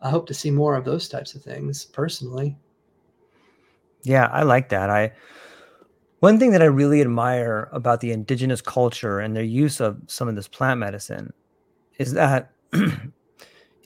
I 0.00 0.10
hope 0.10 0.26
to 0.28 0.34
see 0.34 0.50
more 0.50 0.76
of 0.76 0.84
those 0.84 1.08
types 1.08 1.34
of 1.34 1.42
things 1.42 1.84
personally. 1.84 2.56
Yeah, 4.02 4.28
I 4.32 4.42
like 4.42 4.68
that. 4.68 4.90
I 4.90 5.12
one 6.20 6.38
thing 6.38 6.50
that 6.52 6.62
I 6.62 6.66
really 6.66 7.00
admire 7.00 7.68
about 7.72 8.00
the 8.00 8.12
indigenous 8.12 8.60
culture 8.60 9.20
and 9.20 9.36
their 9.36 9.42
use 9.44 9.80
of 9.80 10.00
some 10.06 10.28
of 10.28 10.36
this 10.36 10.48
plant 10.48 10.80
medicine 10.80 11.32
is 11.98 12.12
that 12.12 12.52
you 12.72 13.12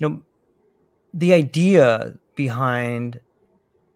know 0.01 0.23
the 1.15 1.33
idea 1.33 2.15
behind 2.35 3.21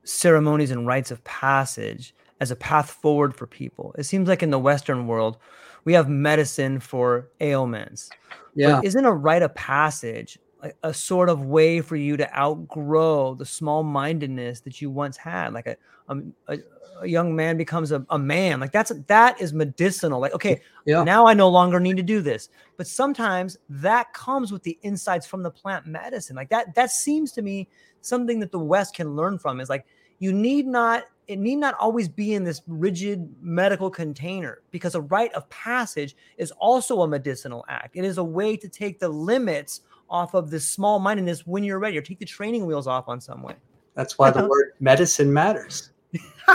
ceremonies 0.05 0.71
and 0.71 0.87
rites 0.87 1.11
of 1.11 1.23
passage 1.25 2.15
as 2.41 2.51
a 2.51 2.57
path 2.57 2.91
forward 2.91 3.35
for 3.35 3.47
people. 3.47 3.95
It 3.99 4.05
seems 4.05 4.29
like 4.29 4.43
in 4.43 4.51
the 4.51 4.59
Western 4.59 5.07
world, 5.07 5.39
we 5.87 5.95
have 5.95 6.11
medicine 6.11 6.81
for 6.81 7.31
ailments. 7.41 8.11
Yeah. 8.55 8.73
But 8.73 8.85
isn't 8.85 9.05
a 9.05 9.13
rite 9.13 9.43
of 9.43 9.55
passage 9.55 10.39
a, 10.63 10.73
a 10.83 10.93
sort 10.93 11.29
of 11.31 11.45
way 11.45 11.81
for 11.81 11.97
you 11.97 12.17
to 12.17 12.37
outgrow 12.37 13.35
the 13.35 13.47
small 13.47 13.83
mindedness 13.83 14.61
that 14.63 14.83
you 14.83 14.91
once 14.91 15.17
had? 15.17 15.55
Like 15.55 15.69
a, 15.69 15.77
um, 16.09 16.35
a, 16.49 16.59
a 17.01 17.07
young 17.07 17.37
man 17.37 17.57
becomes 17.57 17.93
a, 17.93 18.05
a 18.11 18.19
man. 18.19 18.59
Like 18.59 18.73
that's 18.73 18.93
that 19.07 19.41
is 19.41 19.53
medicinal. 19.53 20.19
Like, 20.19 20.35
okay, 20.35 20.61
yeah. 20.87 21.05
now 21.05 21.27
I 21.27 21.35
no 21.35 21.49
longer 21.49 21.79
need 21.79 21.97
to 21.99 22.03
do 22.03 22.21
this. 22.21 22.49
But 22.77 22.89
sometimes 22.89 23.57
that 23.69 24.13
comes 24.13 24.51
with 24.51 24.65
the 24.65 24.77
insights 24.83 25.27
from 25.27 25.45
the 25.45 25.51
plant 25.51 25.87
medicine. 25.87 26.35
Like 26.35 26.49
that, 26.51 26.75
that 26.75 26.91
seems 26.91 27.31
to 27.33 27.43
me 27.43 27.69
something 28.01 28.41
that 28.41 28.51
the 28.51 28.59
West 28.59 28.95
can 28.95 29.15
learn 29.15 29.39
from 29.39 29.61
is 29.61 29.69
like 29.69 29.87
you 30.19 30.33
need 30.33 30.67
not 30.67 31.05
it 31.27 31.39
need 31.39 31.57
not 31.57 31.75
always 31.75 32.09
be 32.09 32.35
in 32.35 32.45
this 32.45 32.63
rigid 32.67 33.29
medical 33.41 33.91
container 33.91 34.63
because 34.71 34.95
a 34.95 35.01
rite 35.01 35.33
of 35.35 35.49
passage 35.51 36.17
is 36.39 36.53
also 36.53 37.03
a 37.03 37.09
medicinal 37.09 37.65
act. 37.69 37.97
It 37.97 38.05
is 38.05 38.19
a 38.19 38.25
way 38.25 38.57
to 38.57 38.69
take 38.69 39.01
the 39.01 39.09
limits 39.09 39.81
off 40.09 40.35
of 40.35 40.51
this 40.51 40.69
small 40.69 40.99
mindedness 40.99 41.47
when 41.47 41.65
you're 41.65 41.81
ready 41.81 41.99
or 41.99 42.03
take 42.03 42.21
the 42.21 42.27
training 42.27 42.65
wheels 42.65 42.87
off 42.87 43.09
on 43.09 43.21
some 43.21 43.43
way. 43.43 43.55
That's 43.95 44.19
why 44.19 44.31
the 44.31 44.41
uh-huh. 44.41 44.49
word 44.49 44.73
medicine 44.79 45.33
matters. 45.33 45.91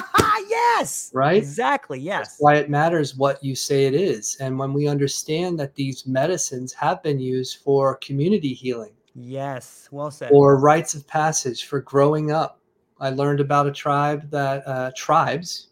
yes. 0.48 1.12
Right? 1.14 1.38
Exactly. 1.38 2.00
Yes. 2.00 2.30
That's 2.30 2.38
why 2.40 2.56
it 2.56 2.70
matters 2.70 3.16
what 3.16 3.44
you 3.44 3.56
say 3.56 3.86
it 3.86 3.94
is. 3.94 4.38
And 4.40 4.58
when 4.58 4.74
we 4.74 4.88
understand 4.88 5.60
that 5.60 5.76
these 5.76 6.08
medicines 6.08 6.72
have 6.74 7.04
been 7.04 7.20
used 7.20 7.58
for 7.58 7.96
community 7.98 8.54
healing. 8.54 8.94
Yes. 9.16 9.90
Well 9.92 10.12
said. 10.12 10.32
Or 10.32 10.58
rites 10.58 10.94
of 10.94 11.06
passage 11.08 11.66
for 11.66 11.82
growing 11.82 12.32
up 12.32 12.61
I 13.02 13.10
learned 13.10 13.40
about 13.40 13.68
a 13.68 13.72
tribe 13.72 14.30
that 14.30 14.66
uh, 14.66 14.92
tribes 14.96 15.70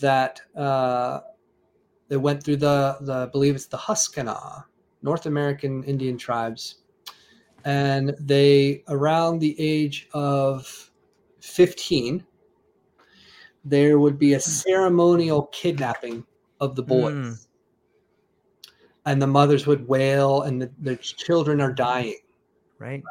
that 0.00 0.40
uh, 0.56 1.20
that 2.08 2.18
went 2.18 2.42
through 2.42 2.56
the 2.56 2.96
the 3.02 3.12
I 3.12 3.26
believe 3.26 3.54
it's 3.54 3.66
the 3.66 3.76
Huskanaw, 3.76 4.64
North 5.02 5.26
American 5.26 5.84
Indian 5.84 6.16
tribes, 6.16 6.76
and 7.66 8.16
they 8.18 8.82
around 8.88 9.38
the 9.38 9.54
age 9.60 10.08
of 10.14 10.90
fifteen, 11.40 12.24
there 13.62 13.98
would 13.98 14.18
be 14.18 14.32
a 14.32 14.40
ceremonial 14.40 15.42
kidnapping 15.52 16.24
of 16.60 16.74
the 16.74 16.82
boys. 16.82 17.14
Mm. 17.14 17.46
And 19.06 19.20
the 19.20 19.26
mothers 19.26 19.66
would 19.66 19.86
wail, 19.86 20.42
and 20.42 20.62
the, 20.62 20.70
the 20.80 20.96
children 20.96 21.60
are 21.60 21.74
dying. 21.74 22.20
Right. 22.78 23.02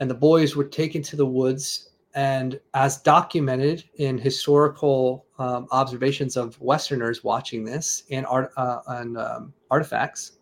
And 0.00 0.08
the 0.08 0.14
boys 0.14 0.56
were 0.56 0.64
taken 0.64 1.02
to 1.02 1.16
the 1.16 1.26
woods 1.26 1.89
and 2.14 2.58
as 2.74 3.00
documented 3.02 3.84
in 3.96 4.18
historical 4.18 5.26
um, 5.38 5.68
observations 5.70 6.36
of 6.36 6.60
Westerners 6.60 7.22
watching 7.22 7.64
this 7.64 8.04
and 8.10 8.26
art 8.26 8.52
uh, 8.56 8.80
and 8.88 9.16
um, 9.16 9.52
artifacts, 9.70 10.38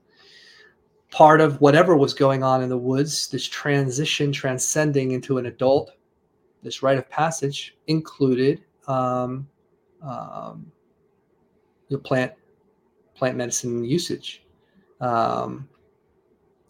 part 1.10 1.40
of 1.40 1.60
whatever 1.60 1.96
was 1.96 2.14
going 2.14 2.42
on 2.42 2.62
in 2.62 2.68
the 2.68 2.78
woods, 2.78 3.28
this 3.28 3.46
transition 3.46 4.32
transcending 4.32 5.12
into 5.12 5.38
an 5.38 5.46
adult, 5.46 5.92
this 6.62 6.82
rite 6.82 6.98
of 6.98 7.08
passage 7.10 7.76
included 7.86 8.62
um, 8.86 9.46
um, 10.02 10.70
the 11.90 11.98
plant 11.98 12.32
plant 13.14 13.36
medicine 13.36 13.84
usage, 13.84 14.44
um, 15.00 15.68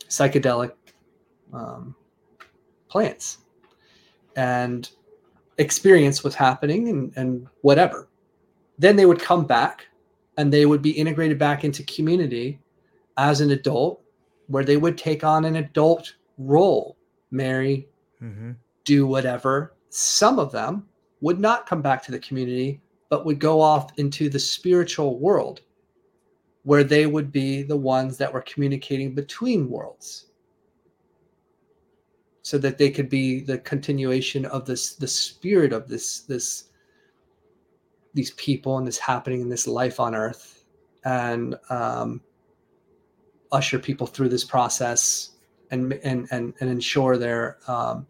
psychedelic 0.09 0.73
um, 1.53 1.95
plants 2.89 3.39
and 4.39 4.91
experience 5.59 6.23
what's 6.23 6.37
happening 6.37 6.89
and, 6.89 7.13
and 7.17 7.49
whatever. 7.63 8.09
Then 8.79 8.95
they 8.95 9.05
would 9.05 9.21
come 9.21 9.45
back 9.45 9.89
and 10.37 10.53
they 10.53 10.65
would 10.65 10.81
be 10.81 10.93
integrated 10.93 11.41
back 11.41 11.65
into 11.65 11.83
community 11.83 12.61
as 13.17 13.41
an 13.41 13.51
adult, 13.51 14.01
where 14.47 14.65
they 14.65 14.77
would 14.77 14.97
take 14.97 15.25
on 15.25 15.45
an 15.45 15.57
adult 15.57 16.15
role, 16.39 16.97
marry, 17.33 17.89
mm-hmm. 18.23 18.53
do 18.85 19.09
whatever. 19.09 19.75
Some 19.89 20.39
of 20.39 20.53
them 20.53 20.87
would 21.21 21.41
not 21.41 21.67
come 21.67 21.83
back 21.83 22.01
to 22.05 22.13
the 22.13 22.21
community, 22.21 22.81
but 23.09 23.27
would 23.27 23.41
go 23.41 23.61
off 23.61 23.91
into 23.99 24.29
the 24.29 24.39
spiritual 24.39 25.19
world 25.19 25.63
where 26.63 26.85
they 26.85 27.07
would 27.07 27.33
be 27.33 27.65
the 27.65 27.77
ones 27.77 28.17
that 28.19 28.33
were 28.33 28.43
communicating 28.43 29.17
between 29.17 29.69
worlds 29.69 30.27
so 32.49 32.59
that 32.59 32.79
they 32.79 32.91
could 32.91 33.09
be 33.09 33.41
the 33.41 33.59
continuation 33.59 34.45
of 34.47 34.65
this 34.65 34.95
the 34.95 35.09
spirit 35.09 35.73
of 35.73 35.89
this 35.89 36.21
this 36.21 36.65
these 38.15 38.31
people 38.33 38.79
and 38.79 38.87
this 38.87 38.99
happening 38.99 39.41
in 39.41 39.49
this 39.49 39.67
life 39.67 40.01
on 40.01 40.15
earth 40.15 40.65
and 41.05 41.57
um, 41.71 42.21
usher 43.53 43.79
people 43.79 44.07
through 44.07 44.29
this 44.29 44.45
process 44.45 45.33
and 45.71 45.93
and 46.05 46.27
and, 46.31 46.55
and 46.61 46.71
ensure 46.71 47.17
their 47.19 47.59
um, 47.69 48.07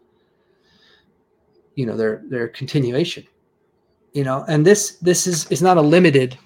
you 1.74 1.86
know 1.86 1.97
their 1.97 2.22
their 2.28 2.49
continuation 2.49 3.26
you 4.12 4.24
know? 4.24 4.45
And 4.49 4.66
this 4.66 4.97
this 4.97 5.26
is 5.26 5.47
is 5.51 5.62
not 5.62 5.76
a 5.76 5.82
limited 5.82 6.39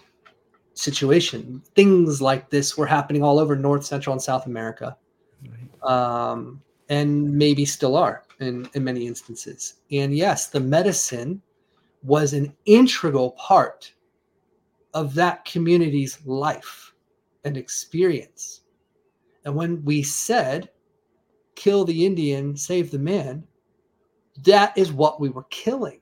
situation. 0.74 1.62
Things 1.74 2.20
like 2.20 2.50
this 2.50 2.76
were 2.76 2.86
happening 2.86 3.22
all 3.22 3.38
over 3.38 3.56
north 3.56 3.84
central 3.84 4.12
and 4.12 4.22
south 4.22 4.46
america. 4.46 4.96
Right. 5.42 5.90
um, 5.90 6.62
and 6.88 7.32
maybe 7.32 7.64
still 7.64 7.96
are 7.96 8.24
in, 8.40 8.68
in 8.74 8.84
many 8.84 9.06
instances. 9.06 9.74
And 9.90 10.14
yes, 10.14 10.48
the 10.48 10.60
medicine 10.60 11.40
was 12.02 12.32
an 12.32 12.54
integral 12.66 13.32
part 13.32 13.92
of 14.94 15.14
that 15.14 15.44
community's 15.44 16.24
life 16.26 16.92
and 17.44 17.56
experience. 17.56 18.62
And 19.44 19.54
when 19.54 19.84
we 19.84 20.02
said, 20.02 20.70
kill 21.54 21.84
the 21.84 22.06
Indian, 22.06 22.56
save 22.56 22.90
the 22.90 22.98
man, 22.98 23.44
that 24.44 24.76
is 24.76 24.92
what 24.92 25.20
we 25.20 25.28
were 25.28 25.44
killing. 25.44 26.00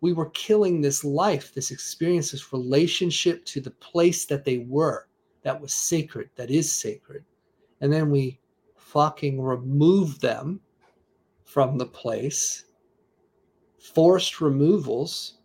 We 0.00 0.12
were 0.12 0.30
killing 0.30 0.80
this 0.80 1.04
life, 1.04 1.54
this 1.54 1.70
experience, 1.70 2.32
this 2.32 2.52
relationship 2.52 3.44
to 3.46 3.60
the 3.60 3.70
place 3.70 4.26
that 4.26 4.44
they 4.44 4.58
were, 4.58 5.06
that 5.42 5.60
was 5.60 5.72
sacred, 5.72 6.30
that 6.36 6.50
is 6.50 6.72
sacred. 6.72 7.24
And 7.80 7.92
then 7.92 8.10
we 8.10 8.40
fucking 8.92 9.40
remove 9.40 10.20
them 10.20 10.60
from 11.44 11.78
the 11.78 11.86
place. 11.86 12.64
Forced 13.94 14.40
removals, 14.40 15.38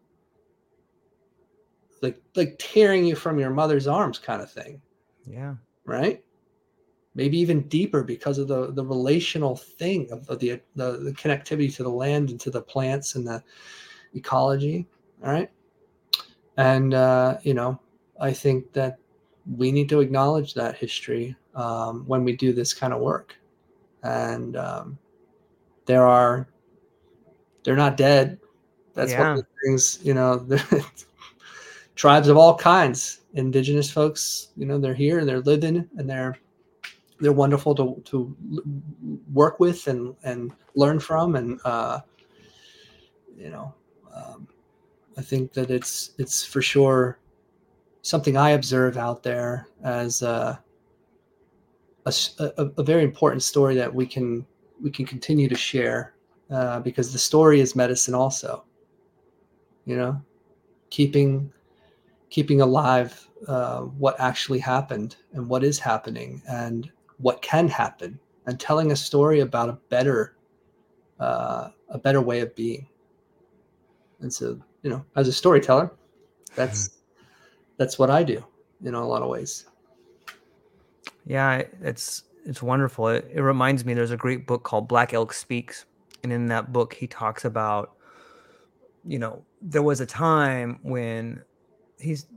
like 2.01 2.21
like 2.35 2.55
tearing 2.59 3.05
you 3.05 3.15
from 3.15 3.39
your 3.39 3.49
mother's 3.49 3.87
arms, 3.87 4.19
kind 4.19 4.41
of 4.41 4.51
thing. 4.51 4.81
Yeah. 5.25 5.55
Right. 5.85 6.23
maybe 7.15 7.37
even 7.39 7.67
deeper 7.67 8.03
because 8.03 8.37
of 8.37 8.47
the 8.47 8.71
the 8.71 8.85
relational 8.85 9.55
thing 9.57 10.09
of, 10.11 10.29
of 10.29 10.39
the, 10.39 10.61
the 10.75 10.97
the 10.97 11.11
connectivity 11.13 11.75
to 11.75 11.83
the 11.83 11.89
land 11.89 12.29
and 12.29 12.39
to 12.39 12.51
the 12.51 12.61
plants 12.61 13.15
and 13.15 13.27
the 13.27 13.43
ecology. 14.13 14.87
All 15.25 15.31
right, 15.31 15.49
and 16.57 16.93
uh, 16.93 17.39
you 17.41 17.53
know, 17.55 17.79
I 18.21 18.31
think 18.31 18.71
that 18.73 18.99
we 19.57 19.71
need 19.71 19.89
to 19.89 19.99
acknowledge 19.99 20.53
that 20.53 20.77
history 20.77 21.35
um, 21.57 22.05
when 22.07 22.23
we 22.23 22.33
do 22.33 22.53
this 22.53 22.73
kind 22.73 22.93
of 22.93 23.01
work, 23.01 23.35
and 24.03 24.55
um, 24.55 24.97
there 25.85 26.05
are 26.05 26.47
they're 27.63 27.75
not 27.75 27.97
dead. 27.97 28.39
That's 28.93 29.11
yeah. 29.11 29.19
one 29.19 29.31
of 29.31 29.37
the 29.39 29.47
things, 29.65 29.99
you 30.03 30.13
know. 30.13 30.47
tribes 31.97 32.27
of 32.27 32.37
all 32.37 32.55
kinds, 32.55 33.21
indigenous 33.33 33.89
folks, 33.89 34.49
you 34.55 34.65
know, 34.65 34.77
they're 34.79 34.93
here 34.93 35.19
and 35.19 35.27
they're 35.27 35.41
living 35.41 35.89
and 35.97 36.09
they're 36.09 36.37
they're 37.19 37.33
wonderful 37.33 37.73
to 37.75 38.01
to 38.05 38.35
work 39.33 39.59
with 39.59 39.87
and 39.87 40.15
and 40.23 40.53
learn 40.75 40.99
from 40.99 41.35
and 41.35 41.59
uh, 41.65 41.99
you 43.35 43.49
know 43.49 43.73
um, 44.15 44.47
I 45.17 45.21
think 45.21 45.51
that 45.53 45.71
it's 45.71 46.11
it's 46.19 46.45
for 46.45 46.61
sure 46.61 47.19
something 48.03 48.37
I 48.37 48.51
observe 48.51 48.97
out 48.97 49.23
there 49.23 49.67
as 49.83 50.21
a, 52.39 52.45
a, 52.57 52.65
a 52.77 52.83
very 52.83 53.03
important 53.03 53.43
story 53.43 53.75
that 53.75 53.93
we 53.93 54.05
can 54.05 54.45
we 54.81 54.91
can 54.91 55.05
continue 55.05 55.49
to 55.49 55.55
share 55.55 56.13
uh, 56.51 56.79
because 56.79 57.11
the 57.11 57.19
story 57.19 57.59
is 57.59 57.75
medicine 57.75 58.13
also 58.13 58.63
you 59.87 59.95
know? 59.95 60.21
Keeping 60.91 61.51
keeping 62.29 62.61
alive 62.61 63.27
uh, 63.47 63.81
what 63.81 64.19
actually 64.19 64.59
happened 64.59 65.15
and 65.33 65.47
what 65.47 65.63
is 65.63 65.79
happening 65.79 66.41
and 66.49 66.91
what 67.19 67.41
can 67.41 67.67
happen 67.67 68.19
and 68.45 68.59
telling 68.59 68.91
a 68.91 68.95
story 68.95 69.39
about 69.39 69.69
a 69.69 69.79
better 69.89 70.35
uh, 71.19 71.69
a 71.89 71.97
better 71.97 72.21
way 72.21 72.41
of 72.41 72.53
being. 72.55 72.87
And 74.21 74.31
so 74.31 74.59
you 74.83 74.89
know 74.89 75.03
as 75.15 75.27
a 75.27 75.33
storyteller 75.33 75.91
that's 76.55 76.99
that's 77.77 77.99
what 77.99 78.09
i 78.09 78.23
do 78.23 78.43
you 78.81 78.91
know 78.91 79.03
a 79.03 79.09
lot 79.13 79.21
of 79.21 79.29
ways 79.29 79.65
yeah 81.27 81.61
it's 81.81 82.23
it's 82.45 82.61
wonderful 82.61 83.07
it, 83.09 83.29
it 83.33 83.41
reminds 83.41 83.85
me 83.85 83.93
there's 83.93 84.11
a 84.11 84.17
great 84.17 84.47
book 84.47 84.63
called 84.63 84.87
black 84.87 85.13
elk 85.13 85.33
speaks 85.33 85.85
and 86.23 86.31
in 86.31 86.47
that 86.47 86.73
book 86.73 86.93
he 86.93 87.07
talks 87.07 87.45
about 87.45 87.93
you 89.05 89.19
know 89.19 89.43
there 89.61 89.83
was 89.83 90.01
a 90.01 90.05
time 90.05 90.79
when 90.83 91.41
he's 91.99 92.27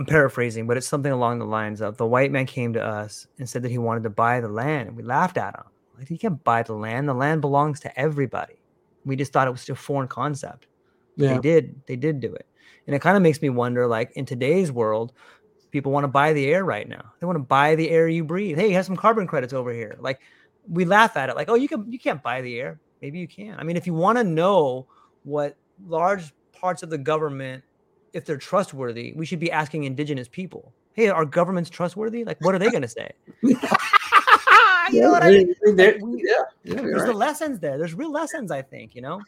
I'm 0.00 0.06
paraphrasing, 0.06 0.66
but 0.66 0.78
it's 0.78 0.88
something 0.88 1.12
along 1.12 1.40
the 1.40 1.44
lines 1.44 1.82
of 1.82 1.98
the 1.98 2.06
white 2.06 2.32
man 2.32 2.46
came 2.46 2.72
to 2.72 2.82
us 2.82 3.26
and 3.38 3.46
said 3.46 3.62
that 3.62 3.70
he 3.70 3.76
wanted 3.76 4.02
to 4.04 4.10
buy 4.10 4.40
the 4.40 4.48
land, 4.48 4.88
and 4.88 4.96
we 4.96 5.02
laughed 5.02 5.36
at 5.36 5.54
him. 5.54 5.64
Like 5.98 6.08
he 6.08 6.16
can't 6.16 6.42
buy 6.42 6.62
the 6.62 6.72
land. 6.72 7.06
The 7.06 7.12
land 7.12 7.42
belongs 7.42 7.80
to 7.80 8.00
everybody. 8.00 8.62
We 9.04 9.14
just 9.14 9.30
thought 9.30 9.46
it 9.46 9.50
was 9.50 9.68
a 9.68 9.74
foreign 9.74 10.08
concept. 10.08 10.68
Yeah. 11.16 11.34
They 11.34 11.40
did. 11.40 11.82
They 11.86 11.96
did 11.96 12.20
do 12.20 12.32
it, 12.32 12.46
and 12.86 12.96
it 12.96 13.02
kind 13.02 13.14
of 13.14 13.22
makes 13.22 13.42
me 13.42 13.50
wonder. 13.50 13.86
Like 13.86 14.12
in 14.12 14.24
today's 14.24 14.72
world, 14.72 15.12
people 15.70 15.92
want 15.92 16.04
to 16.04 16.08
buy 16.08 16.32
the 16.32 16.46
air 16.46 16.64
right 16.64 16.88
now. 16.88 17.12
They 17.20 17.26
want 17.26 17.36
to 17.36 17.44
buy 17.44 17.74
the 17.74 17.90
air 17.90 18.08
you 18.08 18.24
breathe. 18.24 18.58
Hey, 18.58 18.68
you 18.68 18.74
have 18.74 18.86
some 18.86 18.96
carbon 18.96 19.26
credits 19.26 19.52
over 19.52 19.72
here. 19.72 19.96
Like 20.00 20.20
we 20.68 20.84
laugh 20.84 21.16
at 21.16 21.28
it. 21.28 21.36
Like 21.36 21.48
oh, 21.48 21.54
you 21.54 21.68
can 21.68 21.90
you 21.90 21.98
can't 21.98 22.22
buy 22.22 22.40
the 22.40 22.58
air. 22.58 22.80
Maybe 23.02 23.18
you 23.18 23.28
can. 23.28 23.58
I 23.58 23.62
mean, 23.62 23.76
if 23.76 23.86
you 23.86 23.94
want 23.94 24.18
to 24.18 24.24
know 24.24 24.86
what 25.24 25.56
large 25.86 26.32
parts 26.52 26.82
of 26.82 26.90
the 26.90 26.98
government 26.98 27.64
if 28.12 28.24
they're 28.24 28.36
trustworthy, 28.36 29.12
we 29.16 29.24
should 29.26 29.40
be 29.40 29.50
asking 29.50 29.84
indigenous 29.84 30.28
people, 30.28 30.72
hey, 30.92 31.08
are 31.08 31.24
governments 31.24 31.70
trustworthy? 31.70 32.24
Like, 32.24 32.40
what 32.40 32.54
are 32.54 32.58
they 32.58 32.70
going 32.70 32.82
to 32.82 32.88
say? 32.88 33.10
you 33.42 35.00
know 35.00 35.10
what 35.10 35.22
I 35.22 35.30
mean? 35.30 35.54
Like, 35.64 35.98
we, 36.00 36.24
yeah, 36.26 36.34
yeah 36.64 36.74
there's 36.74 37.02
right. 37.02 37.06
the 37.06 37.12
lessons 37.12 37.60
there. 37.60 37.78
There's 37.78 37.94
real 37.94 38.12
lessons, 38.12 38.50
I 38.50 38.62
think, 38.62 38.94
you 38.94 39.02
know? 39.02 39.20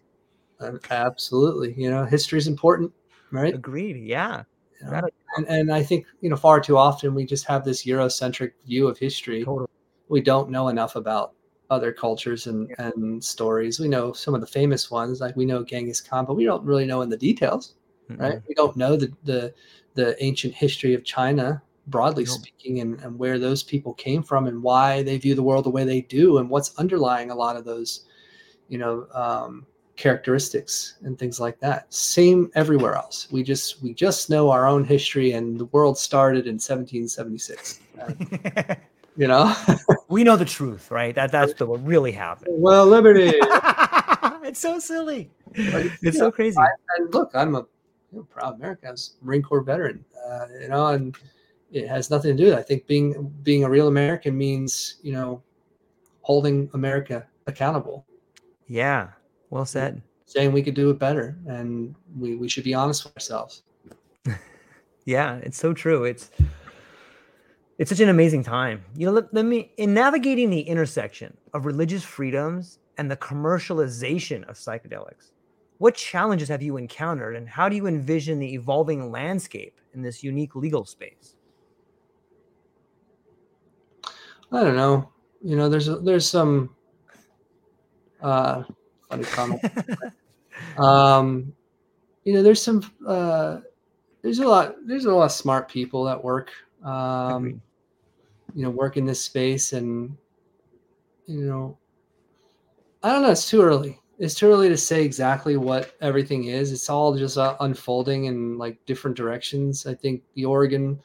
absolutely. 0.90 1.74
You 1.76 1.90
know, 1.90 2.04
history 2.04 2.38
is 2.38 2.46
important, 2.46 2.92
right? 3.32 3.54
Agreed. 3.54 3.96
Yeah. 3.96 4.44
Know? 4.82 5.08
and, 5.36 5.46
and 5.48 5.72
I 5.72 5.82
think, 5.82 6.06
you 6.20 6.30
know, 6.30 6.36
far 6.36 6.60
too 6.60 6.76
often 6.76 7.14
we 7.14 7.24
just 7.24 7.46
have 7.46 7.64
this 7.64 7.84
Eurocentric 7.84 8.52
view 8.66 8.88
of 8.88 8.98
history. 8.98 9.44
Totally. 9.44 9.68
We 10.08 10.20
don't 10.20 10.50
know 10.50 10.68
enough 10.68 10.96
about 10.96 11.32
other 11.70 11.92
cultures 11.92 12.46
and, 12.46 12.68
yeah. 12.70 12.90
and 12.94 13.24
stories. 13.24 13.80
We 13.80 13.88
know 13.88 14.12
some 14.12 14.34
of 14.34 14.40
the 14.40 14.46
famous 14.46 14.90
ones, 14.90 15.20
like 15.20 15.36
we 15.36 15.46
know 15.46 15.64
Genghis 15.64 16.00
Khan, 16.00 16.26
but 16.26 16.34
we 16.34 16.44
don't 16.44 16.64
really 16.64 16.84
know 16.84 17.02
in 17.02 17.08
the 17.08 17.16
details 17.16 17.74
mm-hmm. 18.12 18.22
right? 18.22 18.42
We 18.48 18.54
don't 18.54 18.76
know 18.76 18.96
the, 18.96 19.12
the 19.24 19.54
the 19.94 20.22
ancient 20.24 20.54
history 20.54 20.94
of 20.94 21.04
China, 21.04 21.62
broadly 21.86 22.24
nope. 22.24 22.38
speaking, 22.38 22.80
and, 22.80 23.00
and 23.00 23.18
where 23.18 23.38
those 23.38 23.62
people 23.62 23.94
came 23.94 24.22
from 24.22 24.46
and 24.46 24.62
why 24.62 25.02
they 25.02 25.18
view 25.18 25.34
the 25.34 25.42
world 25.42 25.64
the 25.64 25.70
way 25.70 25.84
they 25.84 26.00
do, 26.02 26.38
and 26.38 26.48
what's 26.48 26.76
underlying 26.78 27.30
a 27.30 27.34
lot 27.34 27.56
of 27.56 27.64
those, 27.64 28.06
you 28.68 28.78
know, 28.78 29.06
um, 29.12 29.66
characteristics 30.02 30.94
and 31.02 31.16
things 31.16 31.38
like 31.38 31.60
that. 31.60 31.92
Same 31.94 32.50
everywhere 32.56 32.96
else. 32.96 33.28
We 33.30 33.44
just 33.44 33.80
we 33.82 33.94
just 33.94 34.28
know 34.28 34.50
our 34.50 34.66
own 34.66 34.84
history, 34.84 35.32
and 35.32 35.58
the 35.58 35.66
world 35.66 35.96
started 35.96 36.46
in 36.46 36.54
1776. 36.54 37.78
you 39.16 39.28
know, 39.28 39.54
we 40.08 40.24
know 40.24 40.36
the 40.36 40.44
truth, 40.44 40.90
right? 40.90 41.14
That 41.14 41.30
that's 41.30 41.54
the, 41.54 41.66
what 41.66 41.86
really 41.86 42.10
happened. 42.10 42.48
Well, 42.50 42.84
liberty. 42.84 43.32
it's 44.42 44.58
so 44.58 44.80
silly. 44.80 45.30
It's 45.54 46.18
so 46.18 46.32
crazy. 46.32 46.58
I, 46.58 46.66
and 46.98 47.14
look, 47.14 47.30
I'm 47.34 47.54
a 47.54 47.60
you 48.10 48.18
know, 48.18 48.24
proud 48.24 48.56
Americans, 48.56 49.14
Marine 49.22 49.42
Corps 49.42 49.62
veteran, 49.62 50.04
uh, 50.28 50.46
you 50.60 50.68
know, 50.68 50.88
and 50.88 51.16
it 51.70 51.86
has 51.86 52.10
nothing 52.10 52.36
to 52.36 52.42
do 52.42 52.50
with 52.50 52.58
it. 52.58 52.58
I 52.58 52.62
think 52.62 52.88
being 52.88 53.32
being 53.44 53.62
a 53.62 53.70
real 53.70 53.86
American 53.86 54.36
means, 54.36 54.96
you 55.02 55.12
know, 55.12 55.42
holding 56.22 56.68
America 56.74 57.24
accountable. 57.46 58.04
Yeah, 58.66 59.10
well 59.52 59.64
said. 59.64 60.02
Saying 60.26 60.52
we 60.52 60.62
could 60.62 60.74
do 60.74 60.90
it 60.90 60.98
better, 60.98 61.36
and 61.46 61.94
we 62.18 62.36
we 62.36 62.48
should 62.48 62.64
be 62.64 62.74
honest 62.74 63.04
with 63.04 63.14
ourselves. 63.16 63.62
yeah, 65.04 65.36
it's 65.36 65.58
so 65.58 65.72
true. 65.72 66.04
It's 66.04 66.30
it's 67.78 67.90
such 67.90 68.00
an 68.00 68.08
amazing 68.08 68.44
time. 68.44 68.84
You 68.96 69.06
know, 69.06 69.12
let, 69.12 69.32
let 69.34 69.44
me 69.44 69.72
in 69.76 69.94
navigating 69.94 70.50
the 70.50 70.60
intersection 70.60 71.36
of 71.54 71.66
religious 71.66 72.02
freedoms 72.02 72.78
and 72.98 73.10
the 73.10 73.16
commercialization 73.16 74.48
of 74.48 74.56
psychedelics 74.56 75.32
what 75.82 75.96
challenges 75.96 76.48
have 76.48 76.62
you 76.62 76.76
encountered, 76.76 77.34
and 77.34 77.48
how 77.48 77.68
do 77.68 77.74
you 77.74 77.88
envision 77.88 78.38
the 78.38 78.54
evolving 78.54 79.10
landscape 79.10 79.80
in 79.94 80.00
this 80.00 80.22
unique 80.22 80.54
legal 80.54 80.84
space? 80.84 81.34
I 84.52 84.62
don't 84.62 84.76
know. 84.76 85.10
You 85.42 85.56
know, 85.56 85.68
there's 85.68 85.88
there's 86.04 86.30
some 86.30 86.76
uh, 88.22 88.62
funny 89.12 89.24
comment. 89.24 89.60
um, 90.78 91.52
you 92.24 92.32
know, 92.32 92.42
there's 92.42 92.62
some 92.62 92.90
uh, 93.06 93.58
there's 94.22 94.38
a 94.38 94.46
lot 94.46 94.76
there's 94.86 95.04
a 95.04 95.12
lot 95.12 95.24
of 95.24 95.32
smart 95.32 95.68
people 95.68 96.04
that 96.04 96.22
work 96.22 96.50
um, 96.84 97.60
you 98.54 98.62
know 98.62 98.70
work 98.70 98.96
in 98.96 99.04
this 99.04 99.20
space 99.20 99.72
and 99.72 100.16
you 101.26 101.44
know 101.44 101.76
I 103.02 103.12
don't 103.12 103.22
know. 103.22 103.30
It's 103.30 103.48
too 103.48 103.62
early 103.62 103.98
it's 104.22 104.34
too 104.34 104.46
early 104.46 104.68
to 104.68 104.76
say 104.76 105.04
exactly 105.04 105.56
what 105.56 105.96
everything 106.00 106.44
is. 106.44 106.70
It's 106.70 106.88
all 106.88 107.16
just 107.16 107.36
uh, 107.36 107.56
unfolding 107.58 108.26
in 108.26 108.56
like 108.56 108.78
different 108.86 109.16
directions. 109.16 109.84
I 109.84 109.94
think 109.94 110.22
the 110.34 110.44
Oregon, 110.44 110.96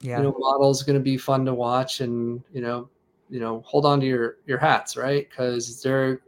yeah. 0.00 0.16
you 0.16 0.22
know, 0.22 0.34
model 0.38 0.70
is 0.70 0.82
going 0.82 0.94
to 0.94 1.02
be 1.02 1.18
fun 1.18 1.44
to 1.44 1.52
watch, 1.52 2.00
and 2.00 2.42
you 2.50 2.62
know, 2.62 2.88
you 3.28 3.38
know, 3.38 3.62
hold 3.66 3.84
on 3.84 4.00
to 4.00 4.06
your 4.06 4.38
your 4.46 4.56
hats, 4.56 4.96
right? 4.96 5.28
Because 5.28 5.82
they're 5.82 6.22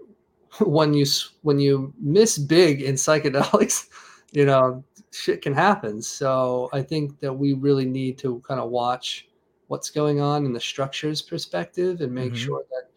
when 0.60 0.94
you 0.94 1.06
when 1.42 1.58
you 1.58 1.92
miss 2.00 2.38
big 2.38 2.82
in 2.82 2.94
psychedelics, 2.94 3.88
you 4.32 4.44
know, 4.44 4.84
shit 5.12 5.42
can 5.42 5.54
happen. 5.54 6.02
So 6.02 6.68
I 6.72 6.82
think 6.82 7.20
that 7.20 7.32
we 7.32 7.54
really 7.54 7.86
need 7.86 8.18
to 8.18 8.42
kind 8.46 8.60
of 8.60 8.70
watch 8.70 9.28
what's 9.68 9.90
going 9.90 10.20
on 10.20 10.44
in 10.44 10.52
the 10.52 10.60
structures 10.60 11.22
perspective 11.22 12.00
and 12.00 12.12
make 12.12 12.32
mm-hmm. 12.32 12.44
sure 12.44 12.64
that 12.70 12.90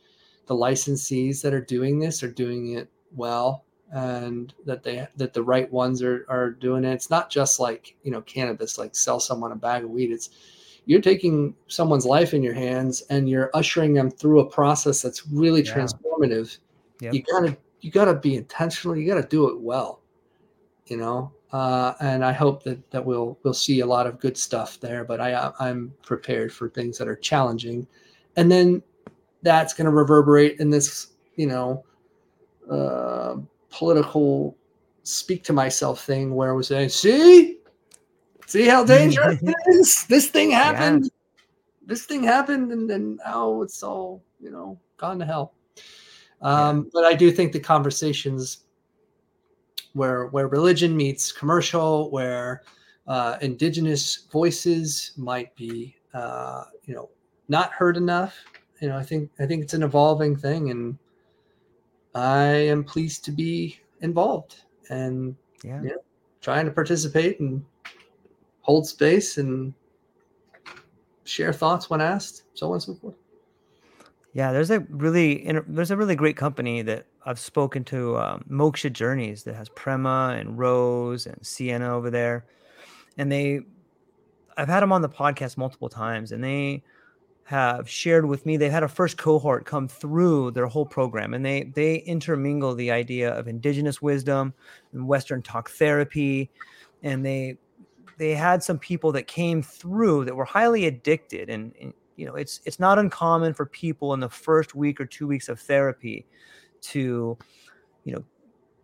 the 0.48 0.56
licensees 0.56 1.42
that 1.42 1.54
are 1.54 1.62
doing 1.62 2.00
this 2.00 2.24
are 2.24 2.32
doing 2.32 2.74
it 2.74 2.90
well 3.12 3.64
and 3.94 4.54
that 4.66 4.82
they 4.82 5.08
that 5.16 5.34
the 5.34 5.44
right 5.44 5.72
ones 5.72 6.02
are 6.02 6.26
are 6.28 6.50
doing 6.50 6.84
it. 6.84 6.94
It's 6.94 7.10
not 7.10 7.30
just 7.30 7.60
like 7.60 7.96
you 8.04 8.12
know 8.12 8.22
cannabis, 8.22 8.78
like 8.78 8.96
sell 8.96 9.20
someone 9.20 9.52
a 9.52 9.56
bag 9.56 9.84
of 9.84 9.92
weed. 9.92 10.12
It's 10.12 10.30
you're 10.86 11.02
taking 11.02 11.56
someone's 11.68 12.06
life 12.06 12.34
in 12.34 12.44
your 12.44 12.54
hands 12.54 13.04
and 13.10 13.30
you're 13.30 13.52
ushering 13.54 13.94
them 13.94 14.12
through 14.12 14.42
a 14.42 14.50
process 14.50 15.02
that's 15.02 15.28
really 15.28 15.64
yeah. 15.64 15.74
transformative. 15.74 16.58
Yep. 17.04 17.14
You 17.14 17.24
gotta 17.24 17.58
you 17.82 17.92
gotta 17.92 18.14
be 18.14 18.36
intentional. 18.36 18.96
You 18.96 19.06
gotta 19.06 19.28
do 19.28 19.50
it 19.50 19.60
well. 19.60 20.00
You 20.86 20.98
know, 20.98 21.34
uh, 21.52 21.94
and 22.00 22.24
I 22.24 22.32
hope 22.32 22.64
that 22.64 22.90
that 22.92 23.04
we'll 23.04 23.38
we'll 23.44 23.54
see 23.54 23.82
a 23.82 23.86
lot 23.86 24.08
of 24.08 24.22
good 24.22 24.38
stuff 24.38 24.80
there. 24.80 25.04
But 25.04 25.20
I 25.20 25.52
I'm 25.60 25.94
prepared 26.02 26.54
for 26.54 26.70
things 26.70 26.98
that 26.98 27.10
are 27.10 27.16
challenging, 27.18 27.86
and 28.38 28.50
then 28.50 28.82
that's 29.42 29.74
going 29.74 29.86
to 29.86 29.92
reverberate 29.92 30.62
in 30.62 30.70
this 30.70 31.08
you 31.36 31.48
know 31.48 31.84
uh, 32.72 33.36
political 33.70 34.56
speak 35.04 35.44
to 35.44 35.52
myself 35.52 36.06
thing 36.06 36.34
where 36.34 36.56
we're 36.56 36.64
saying, 36.64 36.88
see, 36.88 37.58
see 38.46 38.66
how 38.66 38.86
dangerous 38.86 39.38
it 39.44 39.56
is. 39.68 40.06
This 40.06 40.30
thing 40.30 40.52
happened. 40.52 41.12
this 41.86 42.06
thing 42.06 42.24
happened 42.24 42.72
and 42.72 42.90
then 42.90 43.20
now 43.26 43.62
it's 43.62 43.84
all 43.84 44.24
you 44.40 44.50
know 44.50 44.80
gone 44.96 45.20
to 45.20 45.26
hell 45.26 45.54
um, 46.44 46.90
but 46.94 47.04
i 47.06 47.14
do 47.14 47.32
think 47.32 47.52
the 47.52 47.60
conversations 47.60 48.66
where 49.94 50.28
where 50.28 50.48
religion 50.48 50.96
meets 50.96 51.32
commercial 51.32 52.10
where 52.12 52.64
uh, 53.08 53.38
indigenous 53.42 54.28
voices 54.32 55.12
might 55.18 55.54
be 55.56 55.96
uh, 56.14 56.64
you 56.86 56.94
know 56.94 57.10
not 57.50 57.72
heard 57.72 57.98
enough 57.98 58.36
you 58.82 58.88
know 58.88 58.98
i 58.98 59.04
think 59.04 59.30
i 59.40 59.46
think 59.46 59.62
it's 59.64 59.74
an 59.74 59.84
evolving 59.84 60.36
thing 60.36 60.70
and 60.70 60.98
i 62.16 62.44
am 62.46 62.84
pleased 62.84 63.24
to 63.26 63.32
be 63.32 63.80
involved 64.02 64.62
and 64.90 65.36
Yeah. 65.64 65.82
Yeah. 65.84 65.96
trying 66.42 66.66
to 66.66 66.72
participate 66.72 67.40
and 67.40 67.64
hold 68.62 68.88
space 68.88 69.38
and 69.38 69.74
share 71.26 71.54
thoughts 71.54 71.90
when 71.90 72.02
asked, 72.02 72.44
so 72.54 72.68
on 72.68 72.74
and 72.74 72.84
so 72.84 72.94
forth. 72.96 73.16
Yeah, 74.34 74.52
there's 74.52 74.72
a 74.72 74.80
really 74.90 75.48
there's 75.68 75.92
a 75.92 75.98
really 75.98 76.16
great 76.16 76.36
company 76.36 76.82
that 76.82 77.06
I've 77.24 77.40
spoken 77.40 77.84
to, 77.86 78.18
um, 78.18 78.44
Moksha 78.50 78.92
Journeys, 78.92 79.44
that 79.44 79.56
has 79.56 79.70
Prema 79.70 80.36
and 80.38 80.58
Rose 80.58 81.28
and 81.28 81.38
Sienna 81.46 81.96
over 81.96 82.10
there, 82.10 82.46
and 83.18 83.32
they, 83.32 83.62
I've 84.58 84.68
had 84.68 84.82
them 84.82 84.92
on 84.92 85.04
the 85.04 85.10
podcast 85.10 85.56
multiple 85.56 85.88
times, 85.88 86.32
and 86.32 86.44
they 86.44 86.84
have 87.44 87.88
shared 87.88 88.26
with 88.26 88.46
me 88.46 88.58
they've 88.58 88.72
had 88.72 88.84
a 88.84 88.88
first 88.88 89.18
cohort 89.18 89.66
come 89.66 89.88
through 89.88 90.50
their 90.52 90.66
whole 90.66 90.86
program, 90.86 91.36
and 91.36 91.46
they 91.46 91.72
they 91.76 91.98
intermingle 91.98 92.74
the 92.74 92.90
idea 92.90 93.32
of 93.38 93.48
indigenous 93.48 94.02
wisdom 94.02 94.52
and 94.94 95.08
Western 95.08 95.44
talk 95.44 95.70
therapy, 95.70 96.50
and 97.04 97.24
they 97.24 97.58
they 98.18 98.34
had 98.34 98.64
some 98.64 98.80
people 98.80 99.12
that 99.12 99.28
came 99.28 99.62
through 99.62 100.26
that 100.26 100.36
were 100.36 100.46
highly 100.46 100.86
addicted 100.86 101.50
and, 101.50 101.74
and 101.80 101.94
you 102.16 102.26
know 102.26 102.36
it's 102.36 102.62
it's 102.66 102.80
not 102.80 103.00
uncommon 103.00 103.54
for 103.54 103.66
people 103.66 104.14
in 104.14 104.20
the 104.20 104.30
first 104.30 104.76
week 104.76 105.00
or 105.00 105.06
two 105.06 105.28
weeks 105.28 105.50
of 105.50 105.60
therapy 105.60 106.26
to 106.82 107.38
you 108.04 108.14
know 108.14 108.24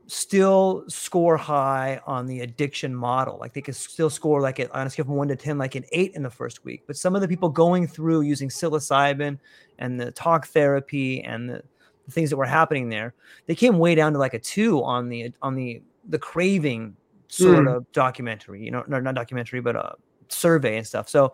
still 0.07 0.83
score 0.87 1.37
high 1.37 2.01
on 2.07 2.25
the 2.25 2.41
addiction 2.41 2.95
model. 2.95 3.37
Like 3.39 3.53
they 3.53 3.61
could 3.61 3.75
still 3.75 4.09
score 4.09 4.41
like 4.41 4.59
it 4.59 4.73
on 4.73 4.87
a 4.87 4.89
scale 4.89 5.05
from 5.05 5.15
1 5.15 5.27
to 5.27 5.35
10 5.35 5.59
like 5.59 5.75
an 5.75 5.85
8 5.91 6.13
in 6.15 6.23
the 6.23 6.31
first 6.31 6.65
week. 6.65 6.81
But 6.87 6.97
some 6.97 7.15
of 7.15 7.21
the 7.21 7.27
people 7.27 7.47
going 7.47 7.85
through 7.85 8.21
using 8.21 8.49
psilocybin 8.49 9.37
and 9.77 9.99
the 9.99 10.11
talk 10.11 10.47
therapy 10.47 11.21
and 11.23 11.47
the, 11.47 11.61
the 12.05 12.11
things 12.11 12.31
that 12.31 12.37
were 12.37 12.45
happening 12.45 12.89
there 12.89 13.13
they 13.45 13.53
came 13.53 13.77
way 13.77 13.93
down 13.93 14.13
to 14.13 14.19
like 14.19 14.33
a 14.33 14.39
2 14.39 14.83
on 14.83 15.09
the 15.09 15.31
on 15.43 15.53
the 15.53 15.81
the 16.07 16.17
craving 16.17 16.95
sort 17.27 17.65
Mm. 17.65 17.75
of 17.75 17.91
documentary 17.91 18.65
you 18.65 18.71
know 18.71 18.83
no, 18.87 18.99
not 18.99 19.13
documentary 19.13 19.61
but 19.61 19.75
a 19.75 19.95
survey 20.29 20.77
and 20.77 20.87
stuff. 20.87 21.07
So 21.09 21.33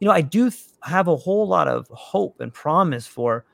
you 0.00 0.06
know, 0.06 0.14
I 0.14 0.20
do 0.20 0.50
th- 0.50 0.62
have 0.82 1.08
a 1.08 1.16
whole 1.16 1.46
lot 1.46 1.68
of 1.68 1.88
hope 1.88 2.40
and 2.40 2.52
promise 2.52 3.06
for 3.06 3.44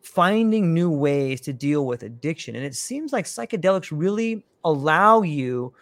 finding 0.00 0.72
new 0.72 0.90
ways 0.90 1.40
to 1.42 1.52
deal 1.52 1.86
with 1.86 2.02
addiction. 2.02 2.56
And 2.56 2.64
it 2.64 2.74
seems 2.74 3.12
like 3.12 3.24
psychedelics 3.26 3.88
really 3.90 4.44
allow 4.64 5.22
you 5.22 5.74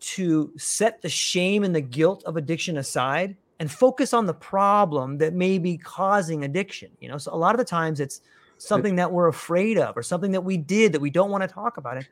to 0.00 0.52
set 0.56 1.00
the 1.00 1.08
shame 1.08 1.64
and 1.64 1.74
the 1.74 1.80
guilt 1.80 2.24
of 2.24 2.36
addiction 2.36 2.76
aside 2.76 3.36
and 3.60 3.70
focus 3.70 4.12
on 4.12 4.26
the 4.26 4.34
problem 4.34 5.18
that 5.18 5.32
may 5.32 5.58
be 5.58 5.78
causing 5.78 6.44
addiction. 6.44 6.90
You 7.00 7.08
know, 7.08 7.18
so 7.18 7.32
a 7.32 7.36
lot 7.36 7.54
of 7.54 7.58
the 7.58 7.64
times 7.64 8.00
it's 8.00 8.20
something 8.58 8.96
that 8.96 9.10
we're 9.10 9.28
afraid 9.28 9.78
of 9.78 9.96
or 9.96 10.02
something 10.02 10.32
that 10.32 10.40
we 10.40 10.56
did 10.56 10.92
that 10.92 11.00
we 11.00 11.10
don't 11.10 11.30
want 11.30 11.42
to 11.42 11.48
talk 11.48 11.76
about 11.76 11.96
it. 11.96 12.08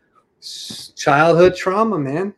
Childhood 0.96 1.56
trauma, 1.56 1.98
man. 1.98 2.34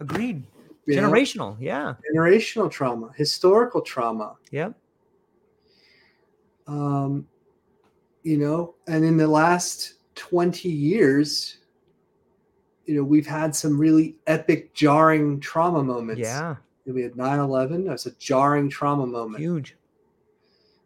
Agreed. 0.00 0.44
You 0.90 1.00
know, 1.00 1.10
Generational. 1.10 1.56
Yeah. 1.60 1.94
generational 2.14 2.70
trauma, 2.70 3.12
historical 3.16 3.80
trauma. 3.80 4.36
Yep. 4.50 4.74
Um, 6.66 7.26
you 8.22 8.38
know, 8.38 8.74
and 8.86 9.04
in 9.04 9.16
the 9.16 9.26
last 9.26 9.94
20 10.16 10.68
years, 10.68 11.58
you 12.86 12.96
know, 12.96 13.04
we've 13.04 13.26
had 13.26 13.54
some 13.54 13.78
really 13.78 14.16
epic, 14.26 14.74
jarring 14.74 15.40
trauma 15.40 15.82
moments. 15.82 16.22
Yeah. 16.22 16.56
We 16.86 17.02
had 17.02 17.16
9 17.16 17.38
11. 17.38 17.84
That 17.84 17.92
was 17.92 18.06
a 18.06 18.10
jarring 18.12 18.68
trauma 18.68 19.06
moment. 19.06 19.40
Huge. 19.40 19.76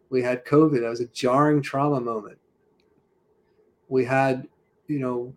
We 0.09 0.21
had 0.21 0.45
COVID. 0.45 0.81
That 0.81 0.89
was 0.89 1.01
a 1.01 1.07
jarring 1.07 1.61
trauma 1.63 1.99
moment. 1.99 2.37
We 3.87 4.05
had, 4.05 4.47
you 4.87 4.99
know, 4.99 5.33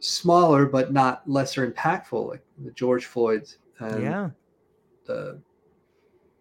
smaller 0.00 0.66
but 0.66 0.92
not 0.92 1.28
lesser 1.28 1.70
impactful, 1.70 2.28
like 2.28 2.42
the 2.64 2.72
George 2.72 3.06
Floyd's 3.06 3.58
and 3.78 4.02
yeah. 4.02 4.30
the, 5.06 5.40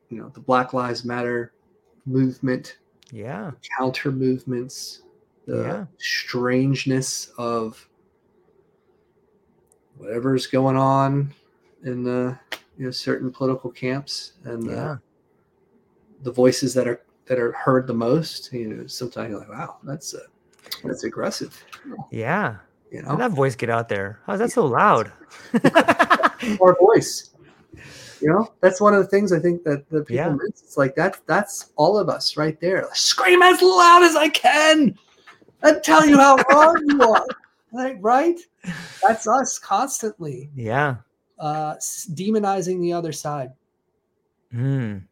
you 0.10 0.18
know, 0.18 0.30
the 0.30 0.40
Black 0.40 0.74
Lives 0.74 1.04
Matter 1.06 1.54
movement, 2.06 2.78
Yeah. 3.12 3.52
counter 3.78 4.12
movements, 4.12 5.04
the 5.46 5.62
Yeah. 5.64 5.86
strangeness 5.98 7.32
of 7.38 7.88
whatever's 9.98 10.48
going 10.48 10.78
on 10.78 11.34
in 11.84 12.04
the 12.04 12.38
you 12.78 12.86
know 12.86 12.92
certain 12.92 13.32
political 13.32 13.70
camps 13.70 14.34
and 14.46 14.64
the, 14.64 14.72
Yeah. 14.72 14.98
the 16.24 16.32
voices 16.32 16.74
that 16.74 16.88
are 16.88 17.02
that 17.26 17.40
are 17.40 17.52
heard 17.54 17.88
the 17.88 17.94
most. 17.94 18.52
You 18.52 18.68
know, 18.68 18.88
sometimes 18.88 19.30
you're 19.30 19.40
like, 19.40 19.50
wow, 19.50 19.78
that's 19.84 20.14
uh, 20.14 20.20
that's 20.84 21.04
aggressive. 21.04 21.64
Yeah. 22.12 22.58
You 22.92 23.02
How'd 23.02 23.20
know, 23.20 23.30
that 23.30 23.32
voice 23.36 23.56
get 23.56 23.70
out 23.70 23.90
there? 23.90 24.20
How's 24.26 24.40
that 24.40 24.52
so 24.52 24.66
loud? 24.66 25.12
our 26.62 26.76
voice. 26.80 27.30
You 28.22 28.30
know, 28.30 28.54
that's 28.62 28.80
one 28.80 28.94
of 28.94 29.02
the 29.04 29.10
things 29.10 29.34
I 29.34 29.40
think 29.40 29.64
that 29.66 29.90
the 29.90 30.00
people 30.02 30.16
Yeah. 30.16 30.30
miss. 30.30 30.62
It's 30.64 30.78
like 30.78 30.96
that's 30.96 31.20
that's 31.28 31.72
all 31.76 31.98
of 31.98 32.08
us 32.10 32.38
right 32.38 32.60
there. 32.62 32.88
Scream 32.94 33.42
as 33.42 33.62
loud 33.62 34.04
as 34.04 34.16
I 34.16 34.30
can 34.30 34.98
and 35.62 35.84
tell 35.84 36.06
you 36.06 36.18
how 36.18 36.38
wrong 36.50 36.82
you 36.88 37.02
are. 37.02 37.26
Like, 37.76 37.98
right? 38.02 38.40
That's 39.02 39.28
us 39.28 39.58
constantly 39.58 40.52
yeah. 40.56 40.98
uh, 41.40 41.74
demonizing 42.14 42.80
the 42.82 42.94
other 42.94 43.12
side, 43.12 43.52
Mm. 44.54 45.06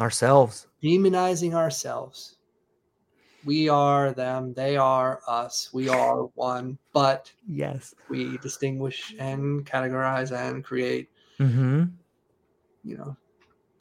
Ourselves. 0.00 0.66
demonizing 0.82 1.54
ourselves. 1.54 2.38
We 3.42 3.68
are 3.68 4.12
them, 4.12 4.52
they 4.54 4.76
are 4.76 5.20
us, 5.26 5.70
we 5.72 5.88
are 5.88 6.24
one, 6.34 6.78
but 6.92 7.32
Yes. 7.48 7.94
we 8.08 8.36
distinguish 8.38 9.14
and 9.18 9.64
categorize 9.64 10.32
and 10.32 10.62
create 10.64 11.08
Mm-hmm. 11.38 11.84
you 12.84 12.96
know 12.98 13.16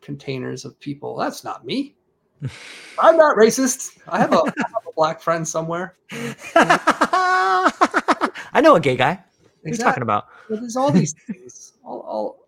containers 0.01 0.63
of 0.63 0.79
people 0.79 1.17
that's 1.17 1.43
not 1.43 1.65
me 1.65 1.93
i'm 2.99 3.17
not 3.17 3.35
racist 3.35 3.97
i 4.07 4.17
have 4.17 4.31
a, 4.31 4.37
I 4.37 4.63
have 4.73 4.87
a 4.87 4.93
black 4.95 5.19
friend 5.21 5.45
somewhere 5.45 5.97
I 8.51 8.61
know 8.61 8.75
a 8.75 8.79
gay 8.79 8.95
guy. 8.95 9.11
Are 9.11 9.69
you 9.69 9.77
talking 9.77 10.03
about? 10.03 10.25
But 10.49 10.61
there's 10.61 10.75
all 10.75 10.91
these 10.91 11.13
things 11.27 11.73
all, 11.83 11.99
all 12.01 12.39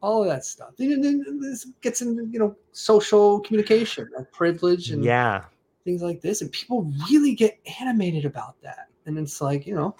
all 0.00 0.22
of 0.22 0.28
that 0.28 0.44
stuff 0.44 0.70
then 0.78 1.00
this 1.40 1.66
gets 1.80 2.02
into 2.02 2.24
you 2.30 2.38
know 2.38 2.54
social 2.72 3.40
communication 3.40 4.08
and 4.16 4.30
privilege 4.32 4.90
and 4.90 5.04
Yeah. 5.04 5.44
Things 5.84 6.02
like 6.02 6.20
this 6.20 6.42
and 6.42 6.50
people 6.52 6.90
really 7.10 7.34
get 7.34 7.58
animated 7.80 8.24
about 8.24 8.60
that 8.62 8.88
and 9.06 9.18
it's 9.18 9.40
like 9.40 9.66
you 9.66 9.74
know 9.74 9.94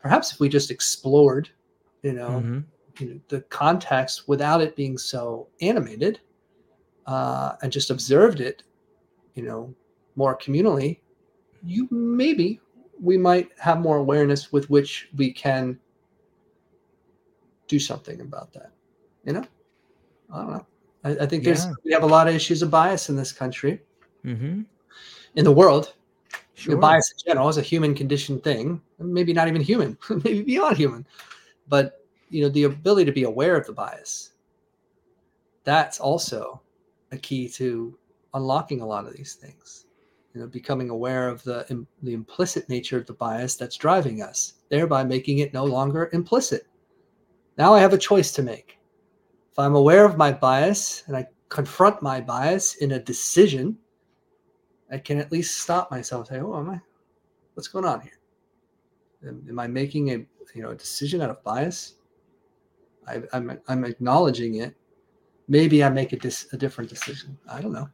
perhaps 0.00 0.32
if 0.32 0.40
we 0.40 0.48
just 0.48 0.70
explored 0.70 1.48
you 2.02 2.12
know 2.12 2.40
Mhm. 2.44 2.64
you 2.98 3.06
know, 3.14 3.20
the 3.28 3.40
context 3.42 4.28
without 4.28 4.60
it 4.60 4.76
being 4.76 4.98
so 4.98 5.48
animated 5.60 6.20
uh, 7.06 7.56
and 7.62 7.72
just 7.72 7.90
observed 7.90 8.40
it, 8.40 8.62
you 9.34 9.42
know, 9.42 9.74
more 10.14 10.36
communally, 10.36 11.00
you 11.64 11.88
maybe 11.90 12.60
we 13.00 13.16
might 13.16 13.48
have 13.58 13.80
more 13.80 13.96
awareness 13.96 14.52
with 14.52 14.68
which 14.68 15.08
we 15.16 15.32
can 15.32 15.78
do 17.66 17.78
something 17.78 18.20
about 18.20 18.52
that. 18.52 18.72
You 19.24 19.32
know, 19.32 19.44
I 20.32 20.36
don't 20.42 20.50
know. 20.50 20.66
I, 21.04 21.10
I 21.24 21.26
think 21.26 21.44
there's 21.44 21.66
we 21.84 21.92
have 21.92 22.02
a 22.02 22.06
lot 22.06 22.28
of 22.28 22.34
issues 22.34 22.60
of 22.62 22.70
bias 22.70 23.08
in 23.08 23.16
this 23.16 23.32
country, 23.32 23.80
Mm-hmm. 24.24 24.62
In 25.34 25.44
the 25.44 25.52
world. 25.52 25.94
Sure. 26.54 26.72
Your 26.72 26.80
bias 26.80 27.12
in 27.12 27.30
general 27.30 27.48
is 27.48 27.56
a 27.56 27.62
human 27.62 27.94
conditioned 27.94 28.44
thing, 28.44 28.80
maybe 28.98 29.32
not 29.32 29.48
even 29.48 29.62
human, 29.62 29.98
maybe 30.10 30.42
beyond 30.42 30.76
human. 30.76 31.06
But 31.68 32.04
you 32.28 32.42
know, 32.42 32.48
the 32.48 32.64
ability 32.64 33.06
to 33.06 33.12
be 33.12 33.24
aware 33.24 33.56
of 33.56 33.66
the 33.66 33.72
bias, 33.72 34.32
that's 35.64 36.00
also 36.00 36.60
a 37.10 37.18
key 37.18 37.48
to 37.50 37.96
unlocking 38.34 38.80
a 38.80 38.86
lot 38.86 39.06
of 39.06 39.14
these 39.14 39.34
things. 39.34 39.86
You 40.34 40.40
know, 40.40 40.46
becoming 40.46 40.88
aware 40.90 41.28
of 41.28 41.42
the 41.42 41.66
im- 41.68 41.86
the 42.02 42.14
implicit 42.14 42.68
nature 42.68 42.96
of 42.96 43.06
the 43.06 43.12
bias 43.12 43.56
that's 43.56 43.76
driving 43.76 44.22
us, 44.22 44.54
thereby 44.70 45.04
making 45.04 45.38
it 45.38 45.52
no 45.52 45.64
longer 45.64 46.08
implicit. 46.12 46.66
Now 47.58 47.74
I 47.74 47.80
have 47.80 47.92
a 47.92 47.98
choice 47.98 48.32
to 48.32 48.42
make. 48.42 48.78
If 49.50 49.58
I'm 49.58 49.74
aware 49.74 50.06
of 50.06 50.16
my 50.16 50.32
bias 50.32 51.04
and 51.06 51.16
I 51.16 51.26
confront 51.50 52.00
my 52.00 52.20
bias 52.20 52.76
in 52.76 52.92
a 52.92 52.98
decision, 52.98 53.76
I 54.92 54.98
can 54.98 55.18
at 55.18 55.32
least 55.32 55.60
stop 55.60 55.90
myself 55.90 56.30
and 56.30 56.38
say, 56.38 56.44
"Oh, 56.44 56.58
am 56.58 56.70
I? 56.70 56.80
What's 57.54 57.68
going 57.68 57.86
on 57.86 58.02
here? 58.02 58.18
Am, 59.26 59.44
am 59.48 59.58
I 59.58 59.66
making 59.66 60.10
a 60.10 60.16
you 60.54 60.62
know 60.62 60.70
a 60.70 60.74
decision 60.74 61.22
out 61.22 61.30
of 61.30 61.42
bias? 61.42 61.94
I, 63.08 63.22
I'm 63.32 63.58
I'm 63.68 63.84
acknowledging 63.84 64.56
it. 64.56 64.76
Maybe 65.48 65.82
I 65.82 65.88
make 65.88 66.12
a, 66.12 66.16
dis, 66.16 66.46
a 66.52 66.56
different 66.56 66.88
decision. 66.88 67.36
I 67.50 67.60
don't 67.60 67.72
know. 67.72 67.88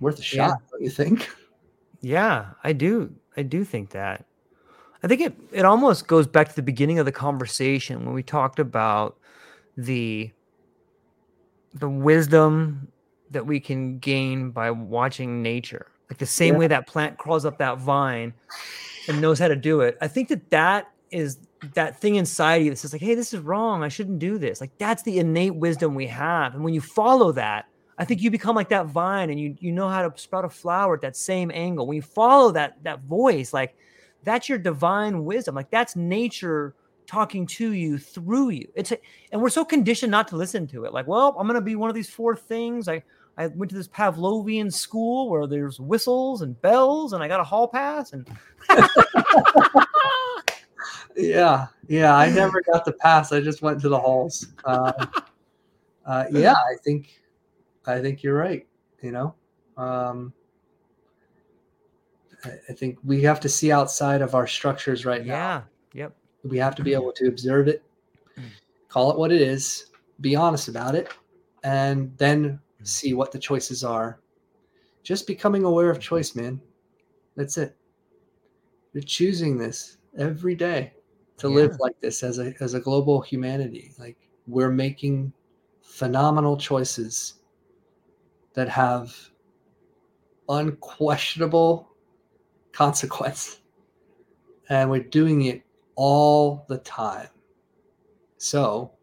worth 0.00 0.18
a 0.18 0.22
shot, 0.22 0.58
yeah. 0.60 0.66
don't 0.70 0.82
you 0.82 0.90
think? 0.90 1.28
Yeah, 2.02 2.50
I 2.62 2.72
do. 2.74 3.12
I 3.36 3.42
do 3.42 3.64
think 3.64 3.90
that. 3.90 4.26
I 5.02 5.08
think 5.08 5.22
it 5.22 5.34
it 5.50 5.64
almost 5.64 6.06
goes 6.06 6.26
back 6.26 6.48
to 6.48 6.54
the 6.54 6.62
beginning 6.62 6.98
of 6.98 7.06
the 7.06 7.10
conversation 7.10 8.04
when 8.04 8.14
we 8.14 8.22
talked 8.22 8.58
about 8.58 9.18
the 9.76 10.30
the 11.74 11.88
wisdom 11.88 12.92
that 13.30 13.46
we 13.46 13.60
can 13.60 13.98
gain 13.98 14.50
by 14.50 14.70
watching 14.70 15.42
nature. 15.42 15.90
Like 16.10 16.18
the 16.18 16.26
same 16.26 16.54
yeah. 16.54 16.60
way 16.60 16.66
that 16.68 16.86
plant 16.86 17.18
crawls 17.18 17.44
up 17.44 17.58
that 17.58 17.78
vine 17.78 18.32
and 19.08 19.20
knows 19.20 19.38
how 19.38 19.48
to 19.48 19.56
do 19.56 19.80
it. 19.80 19.98
I 20.00 20.08
think 20.08 20.28
that 20.28 20.50
that 20.50 20.90
is 21.10 21.38
that 21.74 22.00
thing 22.00 22.16
inside 22.16 22.56
you 22.56 22.70
that 22.70 22.76
says 22.76 22.92
like, 22.92 23.02
"Hey, 23.02 23.14
this 23.14 23.32
is 23.32 23.40
wrong. 23.40 23.82
I 23.82 23.88
shouldn't 23.88 24.18
do 24.18 24.38
this." 24.38 24.60
Like 24.60 24.76
that's 24.78 25.02
the 25.02 25.18
innate 25.18 25.54
wisdom 25.54 25.94
we 25.94 26.06
have. 26.06 26.54
And 26.54 26.62
when 26.62 26.74
you 26.74 26.80
follow 26.80 27.32
that, 27.32 27.66
I 27.98 28.04
think 28.04 28.22
you 28.22 28.30
become 28.30 28.54
like 28.54 28.68
that 28.68 28.86
vine 28.86 29.30
and 29.30 29.40
you 29.40 29.56
you 29.58 29.72
know 29.72 29.88
how 29.88 30.08
to 30.08 30.20
sprout 30.20 30.44
a 30.44 30.48
flower 30.48 30.94
at 30.94 31.00
that 31.02 31.16
same 31.16 31.50
angle. 31.52 31.86
When 31.86 31.96
you 31.96 32.02
follow 32.02 32.52
that 32.52 32.82
that 32.84 33.02
voice, 33.02 33.52
like 33.52 33.74
that's 34.22 34.48
your 34.48 34.58
divine 34.58 35.24
wisdom. 35.24 35.54
Like 35.54 35.70
that's 35.70 35.96
nature 35.96 36.74
talking 37.06 37.46
to 37.46 37.72
you 37.72 37.98
through 37.98 38.50
you. 38.50 38.68
It's 38.74 38.92
a, 38.92 38.98
and 39.32 39.40
we're 39.40 39.48
so 39.48 39.64
conditioned 39.64 40.10
not 40.10 40.28
to 40.28 40.36
listen 40.36 40.66
to 40.68 40.84
it. 40.84 40.92
Like, 40.92 41.06
well, 41.06 41.36
I'm 41.38 41.46
gonna 41.46 41.60
be 41.60 41.76
one 41.76 41.88
of 41.88 41.94
these 41.94 42.10
four 42.10 42.36
things. 42.36 42.88
I 42.88 43.02
I 43.38 43.48
went 43.48 43.70
to 43.70 43.76
this 43.76 43.88
Pavlovian 43.88 44.72
school 44.72 45.28
where 45.28 45.46
there's 45.46 45.78
whistles 45.78 46.40
and 46.42 46.60
bells, 46.62 47.12
and 47.12 47.22
I 47.22 47.28
got 47.28 47.40
a 47.40 47.44
hall 47.44 47.68
pass. 47.68 48.12
And 48.12 48.26
yeah, 51.16 51.66
yeah, 51.86 52.16
I 52.16 52.30
never 52.30 52.62
got 52.62 52.84
the 52.84 52.92
pass. 52.92 53.32
I 53.32 53.40
just 53.40 53.60
went 53.60 53.80
to 53.82 53.88
the 53.90 53.98
halls. 53.98 54.46
Uh, 54.64 54.92
uh, 56.06 56.24
yeah, 56.32 56.52
I 56.52 56.76
think 56.82 57.20
I 57.86 58.00
think 58.00 58.22
you're 58.22 58.38
right. 58.38 58.66
You 59.02 59.12
know, 59.12 59.34
um, 59.76 60.32
I, 62.44 62.52
I, 62.70 62.72
think 62.72 62.98
we 63.04 63.20
have 63.22 63.40
to 63.40 63.48
see 63.48 63.70
outside 63.70 64.22
of 64.22 64.34
our 64.34 64.46
structures 64.46 65.04
right 65.04 65.24
yeah. 65.24 65.32
now. 65.32 65.64
Yeah. 65.92 66.02
Yep. 66.04 66.16
We 66.44 66.58
have 66.58 66.74
to 66.76 66.82
be 66.82 66.94
able 66.94 67.12
to 67.12 67.28
observe 67.28 67.68
it, 67.68 67.82
call 68.88 69.10
it 69.10 69.18
what 69.18 69.32
it 69.32 69.42
is, 69.42 69.86
be 70.20 70.34
honest 70.34 70.68
about 70.68 70.94
it, 70.94 71.12
and 71.62 72.16
then 72.16 72.60
see 72.86 73.14
what 73.14 73.32
the 73.32 73.38
choices 73.38 73.84
are. 73.84 74.20
Just 75.02 75.26
becoming 75.26 75.64
aware 75.64 75.90
of 75.90 76.00
choice, 76.00 76.34
man. 76.34 76.60
That's 77.36 77.58
it. 77.58 77.76
You're 78.92 79.02
choosing 79.02 79.58
this 79.58 79.98
every 80.18 80.54
day 80.54 80.92
to 81.38 81.48
yeah. 81.48 81.54
live 81.54 81.76
like 81.80 82.00
this 82.00 82.22
as 82.22 82.38
a 82.38 82.54
as 82.60 82.74
a 82.74 82.80
global 82.80 83.20
humanity. 83.20 83.92
Like 83.98 84.16
we're 84.46 84.70
making 84.70 85.32
phenomenal 85.82 86.56
choices 86.56 87.34
that 88.54 88.68
have 88.68 89.14
unquestionable 90.48 91.90
consequence. 92.72 93.60
And 94.68 94.90
we're 94.90 95.02
doing 95.02 95.42
it 95.42 95.62
all 95.94 96.64
the 96.68 96.78
time. 96.78 97.28
So 98.38 98.95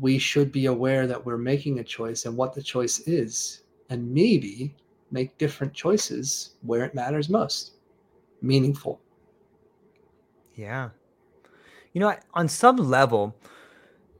we 0.00 0.18
should 0.18 0.52
be 0.52 0.66
aware 0.66 1.06
that 1.06 1.24
we're 1.24 1.38
making 1.38 1.78
a 1.78 1.84
choice 1.84 2.24
and 2.24 2.36
what 2.36 2.54
the 2.54 2.62
choice 2.62 3.00
is, 3.00 3.62
and 3.90 4.12
maybe 4.12 4.74
make 5.10 5.36
different 5.38 5.72
choices 5.72 6.54
where 6.62 6.84
it 6.84 6.94
matters 6.94 7.28
most. 7.28 7.72
Meaningful. 8.42 9.00
Yeah. 10.54 10.90
You 11.92 12.00
know, 12.00 12.14
on 12.34 12.48
some 12.48 12.76
level, 12.76 13.34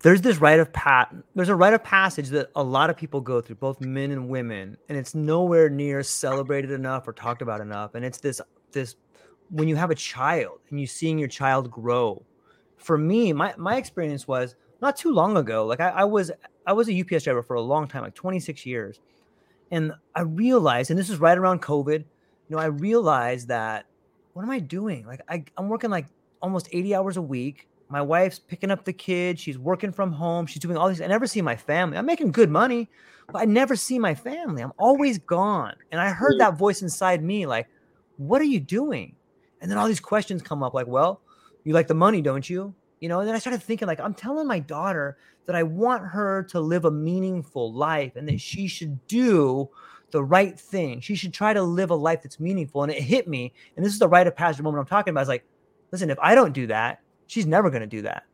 there's 0.00 0.20
this 0.22 0.38
rite 0.38 0.60
of 0.60 0.72
pat 0.72 1.14
there's 1.34 1.48
a 1.48 1.56
rite 1.56 1.74
of 1.74 1.82
passage 1.82 2.28
that 2.28 2.50
a 2.54 2.62
lot 2.62 2.90
of 2.90 2.96
people 2.96 3.20
go 3.20 3.40
through 3.40 3.56
both 3.56 3.80
men 3.80 4.10
and 4.10 4.28
women 4.28 4.76
and 4.88 4.96
it's 4.96 5.14
nowhere 5.14 5.68
near 5.68 6.02
celebrated 6.02 6.70
enough 6.70 7.08
or 7.08 7.12
talked 7.12 7.42
about 7.42 7.60
enough 7.60 7.94
and 7.94 8.04
it's 8.04 8.18
this 8.18 8.40
this 8.72 8.94
when 9.50 9.66
you 9.66 9.76
have 9.76 9.90
a 9.90 9.94
child 9.94 10.60
and 10.70 10.80
you 10.80 10.86
seeing 10.86 11.18
your 11.18 11.28
child 11.28 11.70
grow 11.70 12.22
for 12.76 12.96
me 12.96 13.32
my 13.32 13.52
my 13.56 13.76
experience 13.76 14.28
was 14.28 14.54
not 14.80 14.96
too 14.96 15.12
long 15.12 15.36
ago 15.36 15.66
like 15.66 15.80
I, 15.80 15.88
I 15.90 16.04
was 16.04 16.30
i 16.66 16.72
was 16.72 16.88
a 16.88 17.00
ups 17.00 17.24
driver 17.24 17.42
for 17.42 17.54
a 17.56 17.60
long 17.60 17.88
time 17.88 18.02
like 18.02 18.14
26 18.14 18.64
years 18.66 19.00
and 19.70 19.92
i 20.14 20.22
realized 20.22 20.90
and 20.90 20.98
this 20.98 21.10
is 21.10 21.18
right 21.18 21.36
around 21.36 21.62
covid 21.62 21.98
you 21.98 22.56
know 22.56 22.58
i 22.58 22.66
realized 22.66 23.48
that 23.48 23.86
what 24.32 24.42
am 24.42 24.50
i 24.50 24.58
doing 24.58 25.06
like 25.06 25.20
I, 25.28 25.44
i'm 25.56 25.68
working 25.68 25.90
like 25.90 26.06
almost 26.40 26.68
80 26.72 26.94
hours 26.94 27.16
a 27.16 27.22
week 27.22 27.68
my 27.88 28.02
wife's 28.02 28.38
picking 28.38 28.70
up 28.70 28.84
the 28.84 28.92
kids. 28.92 29.40
She's 29.40 29.58
working 29.58 29.92
from 29.92 30.12
home. 30.12 30.46
She's 30.46 30.60
doing 30.60 30.76
all 30.76 30.88
these. 30.88 31.00
I 31.00 31.06
never 31.06 31.26
see 31.26 31.40
my 31.40 31.56
family. 31.56 31.96
I'm 31.96 32.06
making 32.06 32.32
good 32.32 32.50
money, 32.50 32.88
but 33.32 33.40
I 33.40 33.44
never 33.46 33.76
see 33.76 33.98
my 33.98 34.14
family. 34.14 34.62
I'm 34.62 34.72
always 34.78 35.18
gone. 35.18 35.74
And 35.90 36.00
I 36.00 36.10
heard 36.10 36.34
mm. 36.34 36.38
that 36.40 36.58
voice 36.58 36.82
inside 36.82 37.22
me, 37.22 37.46
like, 37.46 37.68
what 38.18 38.40
are 38.40 38.46
you 38.46 38.60
doing? 38.60 39.14
And 39.60 39.70
then 39.70 39.78
all 39.78 39.88
these 39.88 40.00
questions 40.00 40.42
come 40.42 40.62
up, 40.62 40.74
like, 40.74 40.86
well, 40.86 41.20
you 41.64 41.72
like 41.72 41.88
the 41.88 41.94
money, 41.94 42.20
don't 42.20 42.48
you? 42.48 42.74
You 43.00 43.08
know, 43.08 43.20
and 43.20 43.28
then 43.28 43.34
I 43.34 43.38
started 43.38 43.62
thinking, 43.62 43.86
like, 43.86 44.00
I'm 44.00 44.14
telling 44.14 44.46
my 44.46 44.58
daughter 44.58 45.18
that 45.46 45.54
I 45.54 45.62
want 45.62 46.04
her 46.04 46.42
to 46.50 46.60
live 46.60 46.84
a 46.84 46.90
meaningful 46.90 47.72
life 47.72 48.16
and 48.16 48.28
that 48.28 48.40
she 48.40 48.66
should 48.66 49.06
do 49.06 49.68
the 50.10 50.22
right 50.22 50.58
thing. 50.58 51.00
She 51.00 51.14
should 51.14 51.32
try 51.32 51.52
to 51.52 51.62
live 51.62 51.90
a 51.90 51.94
life 51.94 52.22
that's 52.22 52.40
meaningful. 52.40 52.82
And 52.82 52.92
it 52.92 53.02
hit 53.02 53.28
me. 53.28 53.52
And 53.76 53.84
this 53.84 53.92
is 53.92 53.98
the 53.98 54.08
rite 54.08 54.26
of 54.26 54.36
passage 54.36 54.62
moment 54.62 54.80
I'm 54.80 54.86
talking 54.86 55.12
about. 55.12 55.20
It's 55.22 55.28
like, 55.28 55.44
listen, 55.92 56.10
if 56.10 56.18
I 56.20 56.34
don't 56.34 56.52
do 56.52 56.66
that, 56.68 57.00
she's 57.26 57.46
never 57.46 57.70
going 57.70 57.82
to 57.82 57.86
do 57.86 58.02
that 58.02 58.24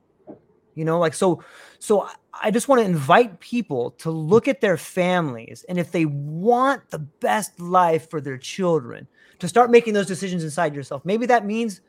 you 0.75 0.85
know 0.85 0.99
like 0.99 1.15
so 1.15 1.43
so 1.79 2.09
i 2.33 2.51
just 2.51 2.69
want 2.69 2.81
to 2.81 2.85
invite 2.85 3.41
people 3.41 3.93
to 3.93 4.11
look 4.11 4.49
at 4.49 4.61
their 4.61 4.77
families 4.77 5.65
and 5.69 5.79
if 5.79 5.93
they 5.93 6.05
want 6.05 6.89
the 6.91 6.99
best 6.99 7.59
life 7.61 8.11
for 8.11 8.21
their 8.21 8.39
children 8.39 9.07
to 9.39 9.49
start 9.49 9.71
making 9.71 9.95
those 9.95 10.07
decisions 10.07 10.45
inside 10.45 10.75
yourself 10.75 11.05
maybe 11.05 11.27
that 11.27 11.45
means 11.45 11.81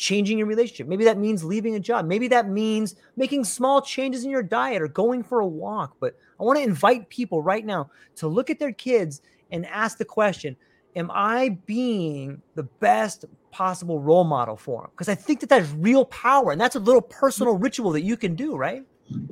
changing 0.00 0.38
your 0.38 0.46
relationship 0.46 0.86
maybe 0.86 1.04
that 1.04 1.18
means 1.18 1.44
leaving 1.44 1.74
a 1.74 1.80
job 1.80 2.06
maybe 2.06 2.28
that 2.28 2.48
means 2.48 2.96
making 3.16 3.44
small 3.44 3.82
changes 3.82 4.24
in 4.24 4.30
your 4.30 4.42
diet 4.42 4.80
or 4.80 4.88
going 4.88 5.22
for 5.22 5.40
a 5.40 5.46
walk 5.46 5.96
but 6.00 6.16
i 6.38 6.42
want 6.42 6.58
to 6.58 6.64
invite 6.64 7.08
people 7.08 7.42
right 7.42 7.66
now 7.66 7.90
to 8.16 8.26
look 8.26 8.50
at 8.50 8.58
their 8.58 8.72
kids 8.72 9.20
and 9.50 9.66
ask 9.66 9.98
the 9.98 10.04
question 10.04 10.56
am 10.96 11.10
i 11.12 11.50
being 11.66 12.40
the 12.54 12.62
best 12.62 13.24
possible 13.50 14.00
role 14.00 14.24
model 14.24 14.56
for 14.56 14.82
them 14.82 14.90
because 14.92 15.08
I 15.08 15.14
think 15.14 15.40
that 15.40 15.48
that's 15.48 15.70
real 15.72 16.04
power 16.04 16.52
and 16.52 16.60
that's 16.60 16.76
a 16.76 16.80
little 16.80 17.02
personal 17.02 17.54
ritual 17.56 17.90
that 17.92 18.02
you 18.02 18.16
can 18.16 18.34
do, 18.34 18.56
right? 18.56 18.84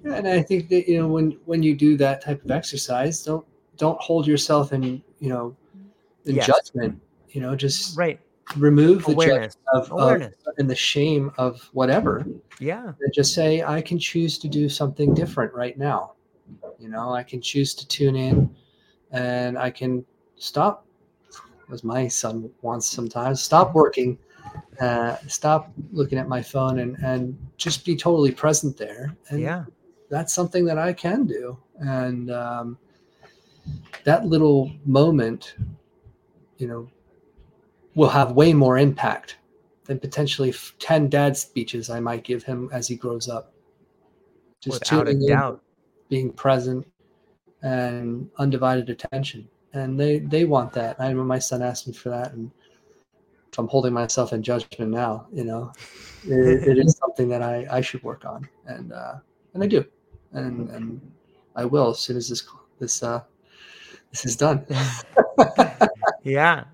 Yeah, 0.05 0.15
and 0.15 0.27
I 0.27 0.43
think 0.43 0.69
that 0.71 0.89
you 0.89 0.99
know 0.99 1.09
when 1.09 1.39
when 1.45 1.63
you 1.63 1.75
do 1.75 1.97
that 1.99 2.21
type 2.21 2.45
of 2.45 2.51
exercise, 2.51 3.23
don't 3.23 3.47
don't 3.77 4.01
hold 4.01 4.27
yourself 4.27 4.73
in 4.73 5.03
you 5.21 5.29
know 5.29 5.57
in 6.27 6.37
yes. 6.37 6.47
judgment. 6.47 7.01
You 7.31 7.43
know, 7.43 7.55
just 7.55 7.97
right 7.97 8.19
remove 8.57 9.05
the 9.05 9.13
awareness 9.13 9.57
of, 9.73 9.91
awareness 9.91 10.35
of, 10.47 10.55
and 10.59 10.69
the 10.69 10.75
shame 10.75 11.33
of 11.39 11.69
whatever. 11.73 12.27
Yeah, 12.61 12.93
and 13.01 13.13
just 13.13 13.35
say 13.35 13.63
I 13.63 13.81
can 13.81 13.99
choose 13.99 14.39
to 14.39 14.49
do 14.49 14.69
something 14.69 15.15
different 15.15 15.53
right 15.55 15.77
now. 15.79 16.15
You 16.79 16.89
know, 16.89 17.13
I 17.13 17.23
can 17.23 17.41
choose 17.41 17.75
to 17.75 17.87
tune 17.87 18.17
in, 18.17 18.55
and 19.11 19.59
I 19.59 19.71
can 19.71 20.05
stop 20.37 20.87
as 21.73 21.85
my 21.85 22.09
son 22.09 22.51
wants 22.63 22.89
sometimes. 22.89 23.43
Stop 23.43 23.75
working, 23.75 24.19
uh, 24.81 25.17
stop 25.27 25.71
looking 25.93 26.19
at 26.19 26.29
my 26.29 26.43
phone, 26.43 26.81
and 26.81 26.97
and 26.99 27.39
just 27.57 27.85
be 27.85 27.97
totally 27.97 28.33
present 28.33 28.77
there. 28.77 29.17
And 29.31 29.41
yeah, 29.41 29.65
that's 30.09 30.33
something 30.33 30.65
that 30.65 30.79
I 30.79 30.93
can 30.93 31.27
do, 31.27 31.59
and 31.79 32.31
um, 32.31 32.79
that 34.05 34.25
little 34.25 34.73
moment, 34.85 35.57
you 36.57 36.67
know, 36.67 36.89
will 37.99 38.09
have 38.09 38.33
way 38.33 38.53
more 38.53 38.79
impact 38.79 39.37
than 39.85 39.99
potentially 39.99 40.55
ten 40.79 41.09
dad 41.09 41.37
speeches 41.37 41.91
I 41.91 42.01
might 42.01 42.25
give 42.25 42.43
him 42.43 42.69
as 42.73 42.89
he 42.89 42.97
grows 42.97 43.29
up. 43.29 43.53
Just 44.61 44.81
Without 44.81 45.09
a 45.09 45.15
doubt. 45.15 45.55
In, 45.55 45.61
being 46.09 46.33
present 46.33 46.87
and 47.63 48.31
undivided 48.39 48.89
attention 48.89 49.47
and 49.73 49.99
they 49.99 50.19
they 50.21 50.45
want 50.45 50.73
that. 50.73 51.01
I 51.01 51.13
know 51.13 51.25
my 51.25 51.39
son 51.39 51.63
asked 51.63 51.87
me 51.87 51.93
for 51.93 52.09
that, 52.11 52.33
and 52.33 52.51
if 53.53 53.59
I'm 53.59 53.69
holding 53.69 53.93
myself 53.93 54.33
in 54.33 54.43
judgment 54.43 54.91
now. 54.91 55.27
You 55.33 55.45
know, 55.45 55.73
it, 56.25 56.69
it 56.69 56.79
is 56.79 56.97
something 56.99 57.29
that 57.29 57.43
I 57.43 57.67
I 57.71 57.81
should 57.81 58.03
work 58.03 58.25
on, 58.25 58.49
and 58.67 58.93
uh, 58.93 59.15
and 59.55 59.63
I 59.63 59.67
do, 59.67 59.85
and 60.33 60.69
and 60.71 61.13
I 61.57 61.65
will 61.65 61.91
as 61.91 61.99
soon 61.99 62.17
as 62.17 62.29
this 62.29 62.47
this 62.79 63.03
uh 63.03 63.23
this 64.11 64.25
is 64.25 64.37
done. 64.37 64.65
yeah. 66.23 66.65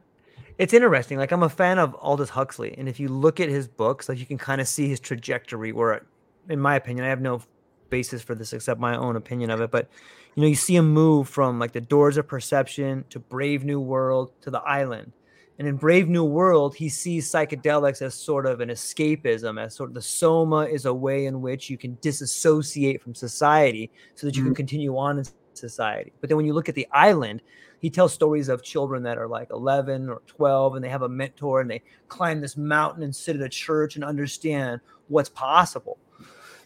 It's 0.57 0.73
interesting. 0.73 1.19
Like 1.19 1.33
I'm 1.33 1.43
a 1.43 1.49
fan 1.49 1.79
of 1.79 1.97
Aldous 2.01 2.31
Huxley, 2.31 2.75
and 2.79 2.89
if 2.89 3.01
you 3.01 3.09
look 3.09 3.41
at 3.41 3.49
his 3.49 3.67
books, 3.67 4.09
like 4.09 4.19
you 4.19 4.27
can 4.27 4.39
kind 4.39 4.61
of 4.61 4.69
see 4.69 4.89
his 4.89 5.01
trajectory. 5.01 5.73
Where, 5.73 6.07
in 6.49 6.61
my 6.61 6.77
opinion, 6.77 7.05
I 7.05 7.09
have 7.09 7.21
no 7.21 7.43
basis 7.91 8.23
for 8.23 8.35
this 8.35 8.53
except 8.53 8.81
my 8.81 8.97
own 8.97 9.17
opinion 9.17 9.51
of 9.51 9.61
it, 9.61 9.71
but 9.71 9.89
you 10.35 10.43
know, 10.43 10.49
you 10.49 10.55
see 10.55 10.77
him 10.77 10.93
move 10.93 11.29
from 11.29 11.59
like 11.59 11.73
the 11.73 11.81
doors 11.81 12.17
of 12.17 12.27
perception 12.27 13.05
to 13.11 13.19
Brave 13.19 13.65
New 13.65 13.81
World 13.81 14.33
to 14.43 14.51
the 14.51 14.61
island. 14.61 15.13
And 15.59 15.69
in 15.69 15.77
Brave 15.77 16.09
New 16.09 16.25
World, 16.25 16.75
he 16.75 16.89
sees 16.89 17.31
psychedelics 17.31 18.03
as 18.03 18.15
sort 18.15 18.45
of 18.45 18.61
an 18.61 18.71
escapism, 18.71 19.63
as 19.63 19.75
sort 19.75 19.91
of 19.91 19.95
the 19.95 20.03
soma 20.03 20.63
is 20.63 20.85
a 20.85 20.93
way 20.93 21.27
in 21.27 21.41
which 21.41 21.71
you 21.71 21.79
can 21.79 21.97
disassociate 22.01 23.01
from 23.01 23.15
society 23.15 23.93
so 24.17 24.27
that 24.27 24.35
you 24.35 24.43
mm-hmm. 24.43 24.49
can 24.49 24.55
continue 24.57 24.97
on 24.97 25.19
in 25.19 25.25
society. 25.53 26.13
But 26.21 26.29
then 26.29 26.37
when 26.37 26.47
you 26.47 26.55
look 26.55 26.69
at 26.69 26.75
the 26.75 26.89
island, 26.91 27.41
he 27.85 27.91
tells 27.91 28.15
stories 28.15 28.49
of 28.49 28.63
children 28.63 29.03
that 29.03 29.19
are 29.19 29.29
like 29.29 29.51
11 29.51 30.09
or 30.09 30.23
12 30.27 30.77
and 30.77 30.83
they 30.83 30.89
have 30.89 31.03
a 31.03 31.09
mentor 31.09 31.61
and 31.61 31.71
they 31.71 31.83
climb 32.09 32.41
this 32.41 32.57
mountain 32.57 33.03
and 33.03 33.15
sit 33.15 33.37
at 33.37 33.43
a 33.43 33.49
church 33.51 33.95
and 33.95 34.03
understand 34.03 34.81
what's 35.09 35.29
possible. 35.29 35.99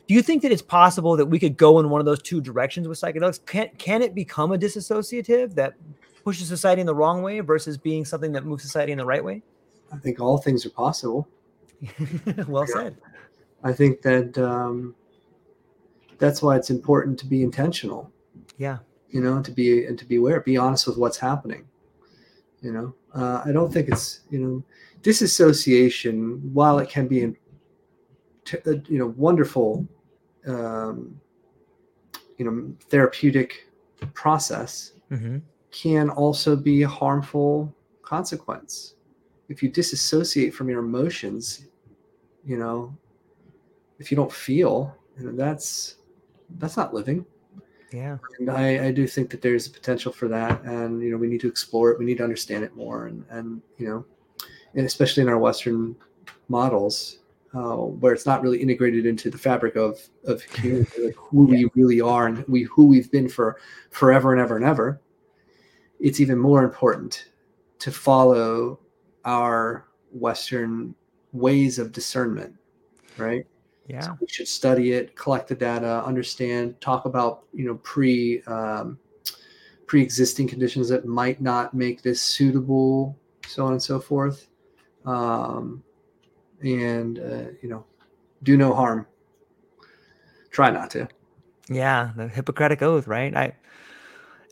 Do 0.07 0.15
you 0.15 0.23
think 0.23 0.43
that 0.43 0.53
it's 0.53 0.63
possible 0.63 1.17
that 1.17 1.27
we 1.27 1.41
could 1.41 1.57
go 1.57 1.81
in 1.81 1.91
one 1.91 2.01
of 2.01 2.05
those 2.05 2.23
two 2.23 2.41
directions 2.41 2.87
with 2.87 3.01
psychedelics? 3.01 3.45
Can, 3.45 3.69
can 3.79 4.01
it 4.01 4.15
become 4.15 4.53
a 4.53 4.57
disassociative 4.57 5.57
that 5.57 5.75
pushes 6.23 6.47
society 6.47 6.83
in 6.83 6.87
the 6.87 6.95
wrong 6.95 7.25
way 7.25 7.41
versus 7.41 7.77
being 7.77 8.05
something 8.05 8.31
that 8.31 8.47
moves 8.47 8.63
society 8.63 8.93
in 8.93 8.99
the 8.99 9.05
right 9.05 9.25
way? 9.25 9.43
I 9.93 9.97
think 9.97 10.21
all 10.21 10.39
things 10.39 10.65
are 10.67 10.71
possible. 10.71 11.27
Well 12.47 12.65
yeah. 12.69 12.75
said. 12.75 12.97
I 13.65 13.73
think 13.73 14.03
that 14.03 14.39
um, 14.39 14.95
that's 16.19 16.43
why 16.43 16.55
it's 16.55 16.71
important 16.71 17.19
to 17.19 17.27
be 17.27 17.43
intentional. 17.43 18.13
Yeah 18.57 18.79
you 19.11 19.21
know 19.21 19.43
to 19.43 19.51
be 19.51 19.85
and 19.87 19.99
to 19.99 20.05
be 20.05 20.17
aware 20.17 20.41
be 20.41 20.57
honest 20.57 20.87
with 20.87 20.97
what's 20.97 21.19
happening 21.19 21.67
you 22.61 22.73
know? 22.73 22.95
Uh, 23.15 23.43
i 23.45 23.53
don't 23.53 23.73
think 23.73 23.89
it's 23.89 24.21
you 24.31 24.39
know 24.39 24.63
disassociation 25.03 26.41
while 26.53 26.79
it 26.79 26.89
can 26.89 27.07
be 27.07 27.23
a, 27.25 27.29
uh, 27.29 28.73
you 28.89 28.99
know 28.99 29.15
wonderful 29.17 29.87
um, 30.47 31.21
you 32.37 32.45
know 32.45 32.73
therapeutic 32.89 33.69
process 34.15 34.93
mm-hmm. 35.11 35.39
can 35.71 36.09
also 36.11 36.57
be 36.57 36.83
a 36.83 36.89
harmful 36.89 37.75
consequence. 38.03 38.95
If 39.49 39.63
you 39.63 39.69
disassociate 39.69 40.55
from 40.55 40.69
your 40.69 40.81
emotions 40.81 41.67
you 42.45 42.57
know 42.57 42.97
if 43.99 44.11
you 44.11 44.17
don't 44.17 44.33
feel 44.33 44.97
you 45.19 45.27
know 45.27 45.33
that's 45.33 45.97
that's 46.59 46.77
not 46.77 46.95
living 46.95 47.25
yeah 47.93 48.19
and 48.39 48.51
I, 48.51 48.87
I 48.87 48.91
do 48.93 49.07
think 49.07 49.31
that 49.31 49.41
there's 49.41 49.67
a 49.67 49.71
potential 49.71 50.13
for 50.13 50.29
that 50.29 50.63
and 50.63 51.03
you 51.03 51.11
know 51.11 51.17
we 51.17 51.27
need 51.27 51.41
to 51.41 51.49
explore 51.49 51.91
it 51.91 51.99
we 51.99 52.05
need 52.05 52.19
to 52.19 52.25
understand 52.25 52.65
it 52.65 52.77
more 52.77 53.07
and 53.07 53.25
and 53.31 53.63
you 53.79 53.89
know 53.89 54.05
and 54.75 54.85
especially 54.87 55.23
in 55.23 55.29
our 55.29 55.39
western 55.39 55.97
models 56.49 57.19
uh, 57.55 57.77
where 57.77 58.13
it's 58.13 58.27
not 58.27 58.43
really 58.43 58.61
integrated 58.61 59.07
into 59.07 59.31
the 59.31 59.39
fabric 59.39 59.77
of 59.77 59.99
of 60.25 60.43
like 60.65 61.15
who 61.17 61.51
yeah. 61.51 61.65
we 61.65 61.71
really 61.75 62.01
are 62.01 62.27
and 62.27 62.47
we 62.47 62.65
who 62.65 62.87
we've 62.87 63.11
been 63.11 63.29
for 63.29 63.59
forever 63.91 64.33
and 64.33 64.41
ever 64.41 64.57
and 64.57 64.65
ever 64.65 65.01
it's 65.99 66.21
even 66.21 66.39
more 66.39 66.63
important 66.63 67.31
to 67.79 67.91
follow 67.91 68.79
our 69.25 69.87
western 70.13 70.95
ways 71.33 71.79
of 71.79 71.93
discernment 71.93 72.55
right 73.17 73.47
yeah. 73.89 74.03
So 74.03 74.17
we 74.21 74.29
should 74.29 74.47
study 74.47 74.93
it 74.93 75.17
collect 75.17 75.49
the 75.49 75.55
data 75.55 76.05
understand 76.05 76.79
talk 76.81 77.07
about 77.07 77.45
you 77.55 77.65
know 77.65 77.77
pre 77.77 78.43
um, 78.43 78.99
pre-existing 79.87 80.47
conditions 80.47 80.89
that 80.91 81.07
might 81.07 81.41
not 81.41 81.73
make 81.73 82.03
this 82.03 82.21
suitable 82.21 83.19
so 83.47 83.65
on 83.65 83.73
and 83.73 83.83
so 83.83 83.99
forth. 83.99 84.47
Um, 85.07 85.83
and 86.63 87.19
uh, 87.19 87.51
you 87.63 87.69
know 87.69 87.85
do 88.43 88.57
no 88.57 88.75
harm. 88.75 89.07
Try 90.51 90.71
not 90.71 90.91
to. 90.91 91.09
Yeah 91.71 92.13
the 92.15 92.29
hippocratic 92.29 92.83
oath 92.83 93.07
right? 93.07 93.35
I 93.35 93.55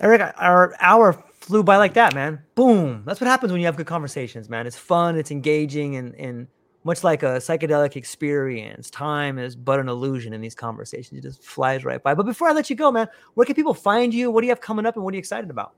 eric 0.01 0.33
our 0.37 0.75
hour 0.81 1.13
flew 1.41 1.63
by 1.63 1.77
like 1.77 1.93
that 1.95 2.15
man. 2.15 2.43
Boom! 2.55 3.03
That's 3.05 3.21
what 3.21 3.29
happens 3.29 3.53
when 3.53 3.61
you 3.61 3.67
have 3.67 3.77
good 3.77 3.87
conversations 3.87 4.49
man. 4.49 4.67
It's 4.67 4.79
fun 4.79 5.19
it's 5.19 5.31
engaging 5.31 5.97
and 5.97 6.15
and 6.15 6.49
much 6.87 7.03
like 7.03 7.25
a 7.25 7.39
psychedelic 7.39 7.97
experience, 7.97 8.89
time 8.91 9.39
is 9.39 9.57
but 9.57 9.81
an 9.81 9.89
illusion 9.89 10.33
in 10.33 10.41
these 10.41 10.55
conversations. 10.55 11.19
It 11.19 11.23
just 11.23 11.43
flies 11.43 11.85
right 11.85 12.01
by. 12.01 12.15
But 12.15 12.27
before 12.27 12.49
I 12.49 12.53
let 12.53 12.71
you 12.71 12.77
go, 12.77 12.93
man, 12.93 13.09
where 13.35 13.45
can 13.45 13.57
people 13.57 13.75
find 13.75 14.15
you? 14.15 14.31
What 14.31 14.41
do 14.41 14.47
you 14.47 14.53
have 14.53 14.61
coming 14.61 14.87
up 14.87 14.95
and 14.95 15.05
what 15.05 15.13
are 15.13 15.17
you 15.17 15.19
excited 15.19 15.51
about? 15.51 15.75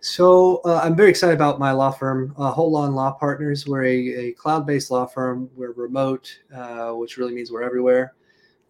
So 0.00 0.60
uh, 0.64 0.80
I'm 0.84 0.94
very 0.94 1.10
excited 1.10 1.34
about 1.34 1.58
my 1.58 1.72
law 1.72 1.90
firm, 1.90 2.32
uh, 2.38 2.54
Holon 2.54 2.94
Law 2.94 3.10
Partners. 3.10 3.66
We're 3.66 3.82
a, 3.84 4.28
a 4.28 4.32
cloud-based 4.34 4.92
law 4.92 5.06
firm. 5.06 5.50
We're 5.56 5.72
remote, 5.72 6.38
uh, 6.54 6.92
which 6.92 7.16
really 7.16 7.34
means 7.34 7.50
we're 7.50 7.64
everywhere. 7.64 8.14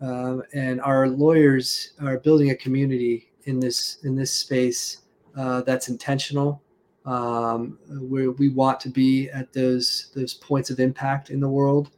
Um, 0.00 0.42
and 0.54 0.80
our 0.80 1.08
lawyers 1.08 1.92
are 2.00 2.18
building 2.18 2.50
a 2.50 2.54
community 2.54 3.30
in 3.44 3.60
this 3.60 3.98
in 4.04 4.14
this 4.16 4.32
space 4.32 5.02
uh, 5.36 5.60
that's 5.62 5.88
intentional 5.88 6.62
um, 7.08 7.78
where 7.88 8.32
we 8.32 8.50
want 8.50 8.78
to 8.80 8.90
be 8.90 9.30
at 9.30 9.50
those 9.54 10.10
those 10.14 10.34
points 10.34 10.68
of 10.68 10.78
impact 10.78 11.30
in 11.30 11.40
the 11.40 11.48
world. 11.48 11.90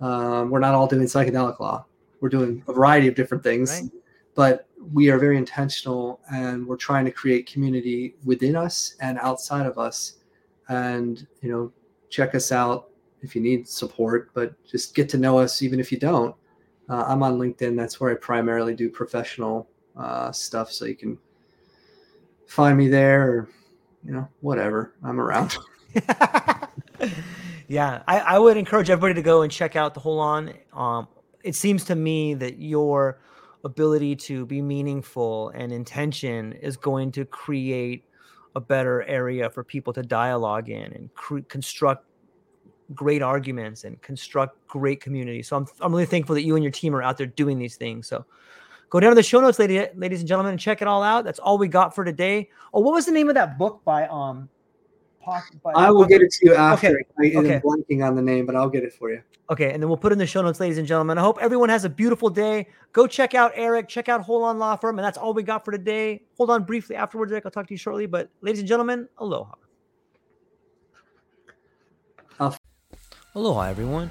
Um, 0.00 0.50
we're 0.50 0.60
not 0.60 0.74
all 0.74 0.86
doing 0.86 1.02
psychedelic 1.02 1.58
law. 1.58 1.84
We're 2.20 2.28
doing 2.28 2.62
a 2.68 2.72
variety 2.72 3.08
of 3.08 3.16
different 3.16 3.42
things, 3.42 3.72
right. 3.72 3.90
but 4.36 4.68
we 4.92 5.10
are 5.10 5.18
very 5.18 5.36
intentional 5.36 6.20
and 6.32 6.64
we're 6.64 6.76
trying 6.76 7.04
to 7.06 7.10
create 7.10 7.50
community 7.50 8.14
within 8.24 8.54
us 8.54 8.94
and 9.00 9.18
outside 9.18 9.66
of 9.66 9.78
us. 9.78 10.18
And 10.68 11.26
you 11.40 11.50
know, 11.50 11.72
check 12.08 12.36
us 12.36 12.52
out 12.52 12.90
if 13.20 13.34
you 13.34 13.42
need 13.42 13.68
support, 13.68 14.30
but 14.32 14.54
just 14.64 14.94
get 14.94 15.08
to 15.08 15.18
know 15.18 15.38
us 15.38 15.62
even 15.62 15.80
if 15.80 15.90
you 15.90 15.98
don't. 15.98 16.36
Uh, 16.88 17.04
I'm 17.08 17.24
on 17.24 17.38
LinkedIn. 17.38 17.76
That's 17.76 18.00
where 18.00 18.12
I 18.12 18.14
primarily 18.14 18.74
do 18.74 18.88
professional 18.88 19.68
uh, 19.96 20.30
stuff. 20.30 20.70
So 20.70 20.84
you 20.84 20.96
can 20.96 21.18
find 22.46 22.78
me 22.78 22.86
there 22.86 23.28
or 23.28 23.48
you 24.04 24.12
know, 24.12 24.28
whatever. 24.40 24.94
I'm 25.04 25.20
around. 25.20 25.56
yeah, 27.68 28.02
I, 28.08 28.18
I, 28.20 28.38
would 28.38 28.56
encourage 28.56 28.90
everybody 28.90 29.14
to 29.14 29.22
go 29.22 29.42
and 29.42 29.52
check 29.52 29.76
out 29.76 29.94
the 29.94 30.00
Holon. 30.00 30.54
Um, 30.72 31.08
it 31.44 31.54
seems 31.54 31.84
to 31.84 31.94
me 31.94 32.34
that 32.34 32.58
your 32.58 33.18
ability 33.64 34.16
to 34.16 34.46
be 34.46 34.62
meaningful 34.62 35.50
and 35.50 35.72
intention 35.72 36.52
is 36.54 36.76
going 36.76 37.12
to 37.12 37.24
create 37.24 38.04
a 38.54 38.60
better 38.60 39.02
area 39.04 39.48
for 39.50 39.64
people 39.64 39.92
to 39.92 40.02
dialogue 40.02 40.68
in 40.68 40.92
and 40.92 41.14
cre- 41.14 41.40
construct 41.48 42.06
great 42.94 43.22
arguments 43.22 43.84
and 43.84 44.00
construct 44.02 44.66
great 44.66 45.00
community. 45.00 45.42
So 45.42 45.56
I'm, 45.56 45.66
I'm 45.80 45.92
really 45.92 46.06
thankful 46.06 46.34
that 46.34 46.42
you 46.42 46.56
and 46.56 46.64
your 46.64 46.72
team 46.72 46.94
are 46.94 47.02
out 47.02 47.16
there 47.16 47.26
doing 47.26 47.58
these 47.58 47.76
things. 47.76 48.06
So 48.06 48.24
Go 48.92 49.00
down 49.00 49.12
to 49.12 49.14
the 49.14 49.22
show 49.22 49.40
notes, 49.40 49.58
lady, 49.58 49.86
ladies 49.96 50.18
and 50.18 50.28
gentlemen, 50.28 50.50
and 50.50 50.60
check 50.60 50.82
it 50.82 50.86
all 50.86 51.02
out. 51.02 51.24
That's 51.24 51.38
all 51.38 51.56
we 51.56 51.66
got 51.66 51.94
for 51.94 52.04
today. 52.04 52.50
Oh, 52.74 52.80
what 52.80 52.92
was 52.92 53.06
the 53.06 53.12
name 53.12 53.30
of 53.30 53.34
that 53.36 53.56
book 53.56 53.80
by 53.86 54.06
um? 54.06 54.50
By, 55.24 55.72
I 55.74 55.90
will 55.90 56.04
get 56.04 56.20
it 56.20 56.30
to 56.32 56.46
you 56.46 56.54
after. 56.54 56.88
Okay. 56.88 56.96
I, 57.18 57.38
okay. 57.38 57.54
am 57.54 57.60
blanking 57.62 58.06
on 58.06 58.16
the 58.16 58.20
name, 58.20 58.44
but 58.44 58.54
I'll 58.54 58.68
get 58.68 58.82
it 58.82 58.92
for 58.92 59.10
you. 59.10 59.22
Okay, 59.48 59.72
and 59.72 59.82
then 59.82 59.88
we'll 59.88 59.96
put 59.96 60.12
in 60.12 60.18
the 60.18 60.26
show 60.26 60.42
notes, 60.42 60.60
ladies 60.60 60.76
and 60.76 60.86
gentlemen. 60.86 61.16
I 61.16 61.22
hope 61.22 61.38
everyone 61.40 61.70
has 61.70 61.86
a 61.86 61.88
beautiful 61.88 62.28
day. 62.28 62.66
Go 62.92 63.06
check 63.06 63.34
out 63.34 63.52
Eric. 63.54 63.88
Check 63.88 64.10
out 64.10 64.26
Holon 64.26 64.58
Law 64.58 64.76
Firm, 64.76 64.98
and 64.98 65.06
that's 65.06 65.16
all 65.16 65.32
we 65.32 65.42
got 65.42 65.64
for 65.64 65.70
today. 65.70 66.20
Hold 66.36 66.50
on 66.50 66.64
briefly 66.64 66.94
afterwards, 66.94 67.32
Eric. 67.32 67.46
I'll 67.46 67.50
talk 67.50 67.68
to 67.68 67.72
you 67.72 67.78
shortly. 67.78 68.04
But 68.04 68.28
ladies 68.42 68.58
and 68.58 68.68
gentlemen, 68.68 69.08
aloha. 69.16 69.54
Aloha, 73.34 73.62
everyone. 73.62 74.10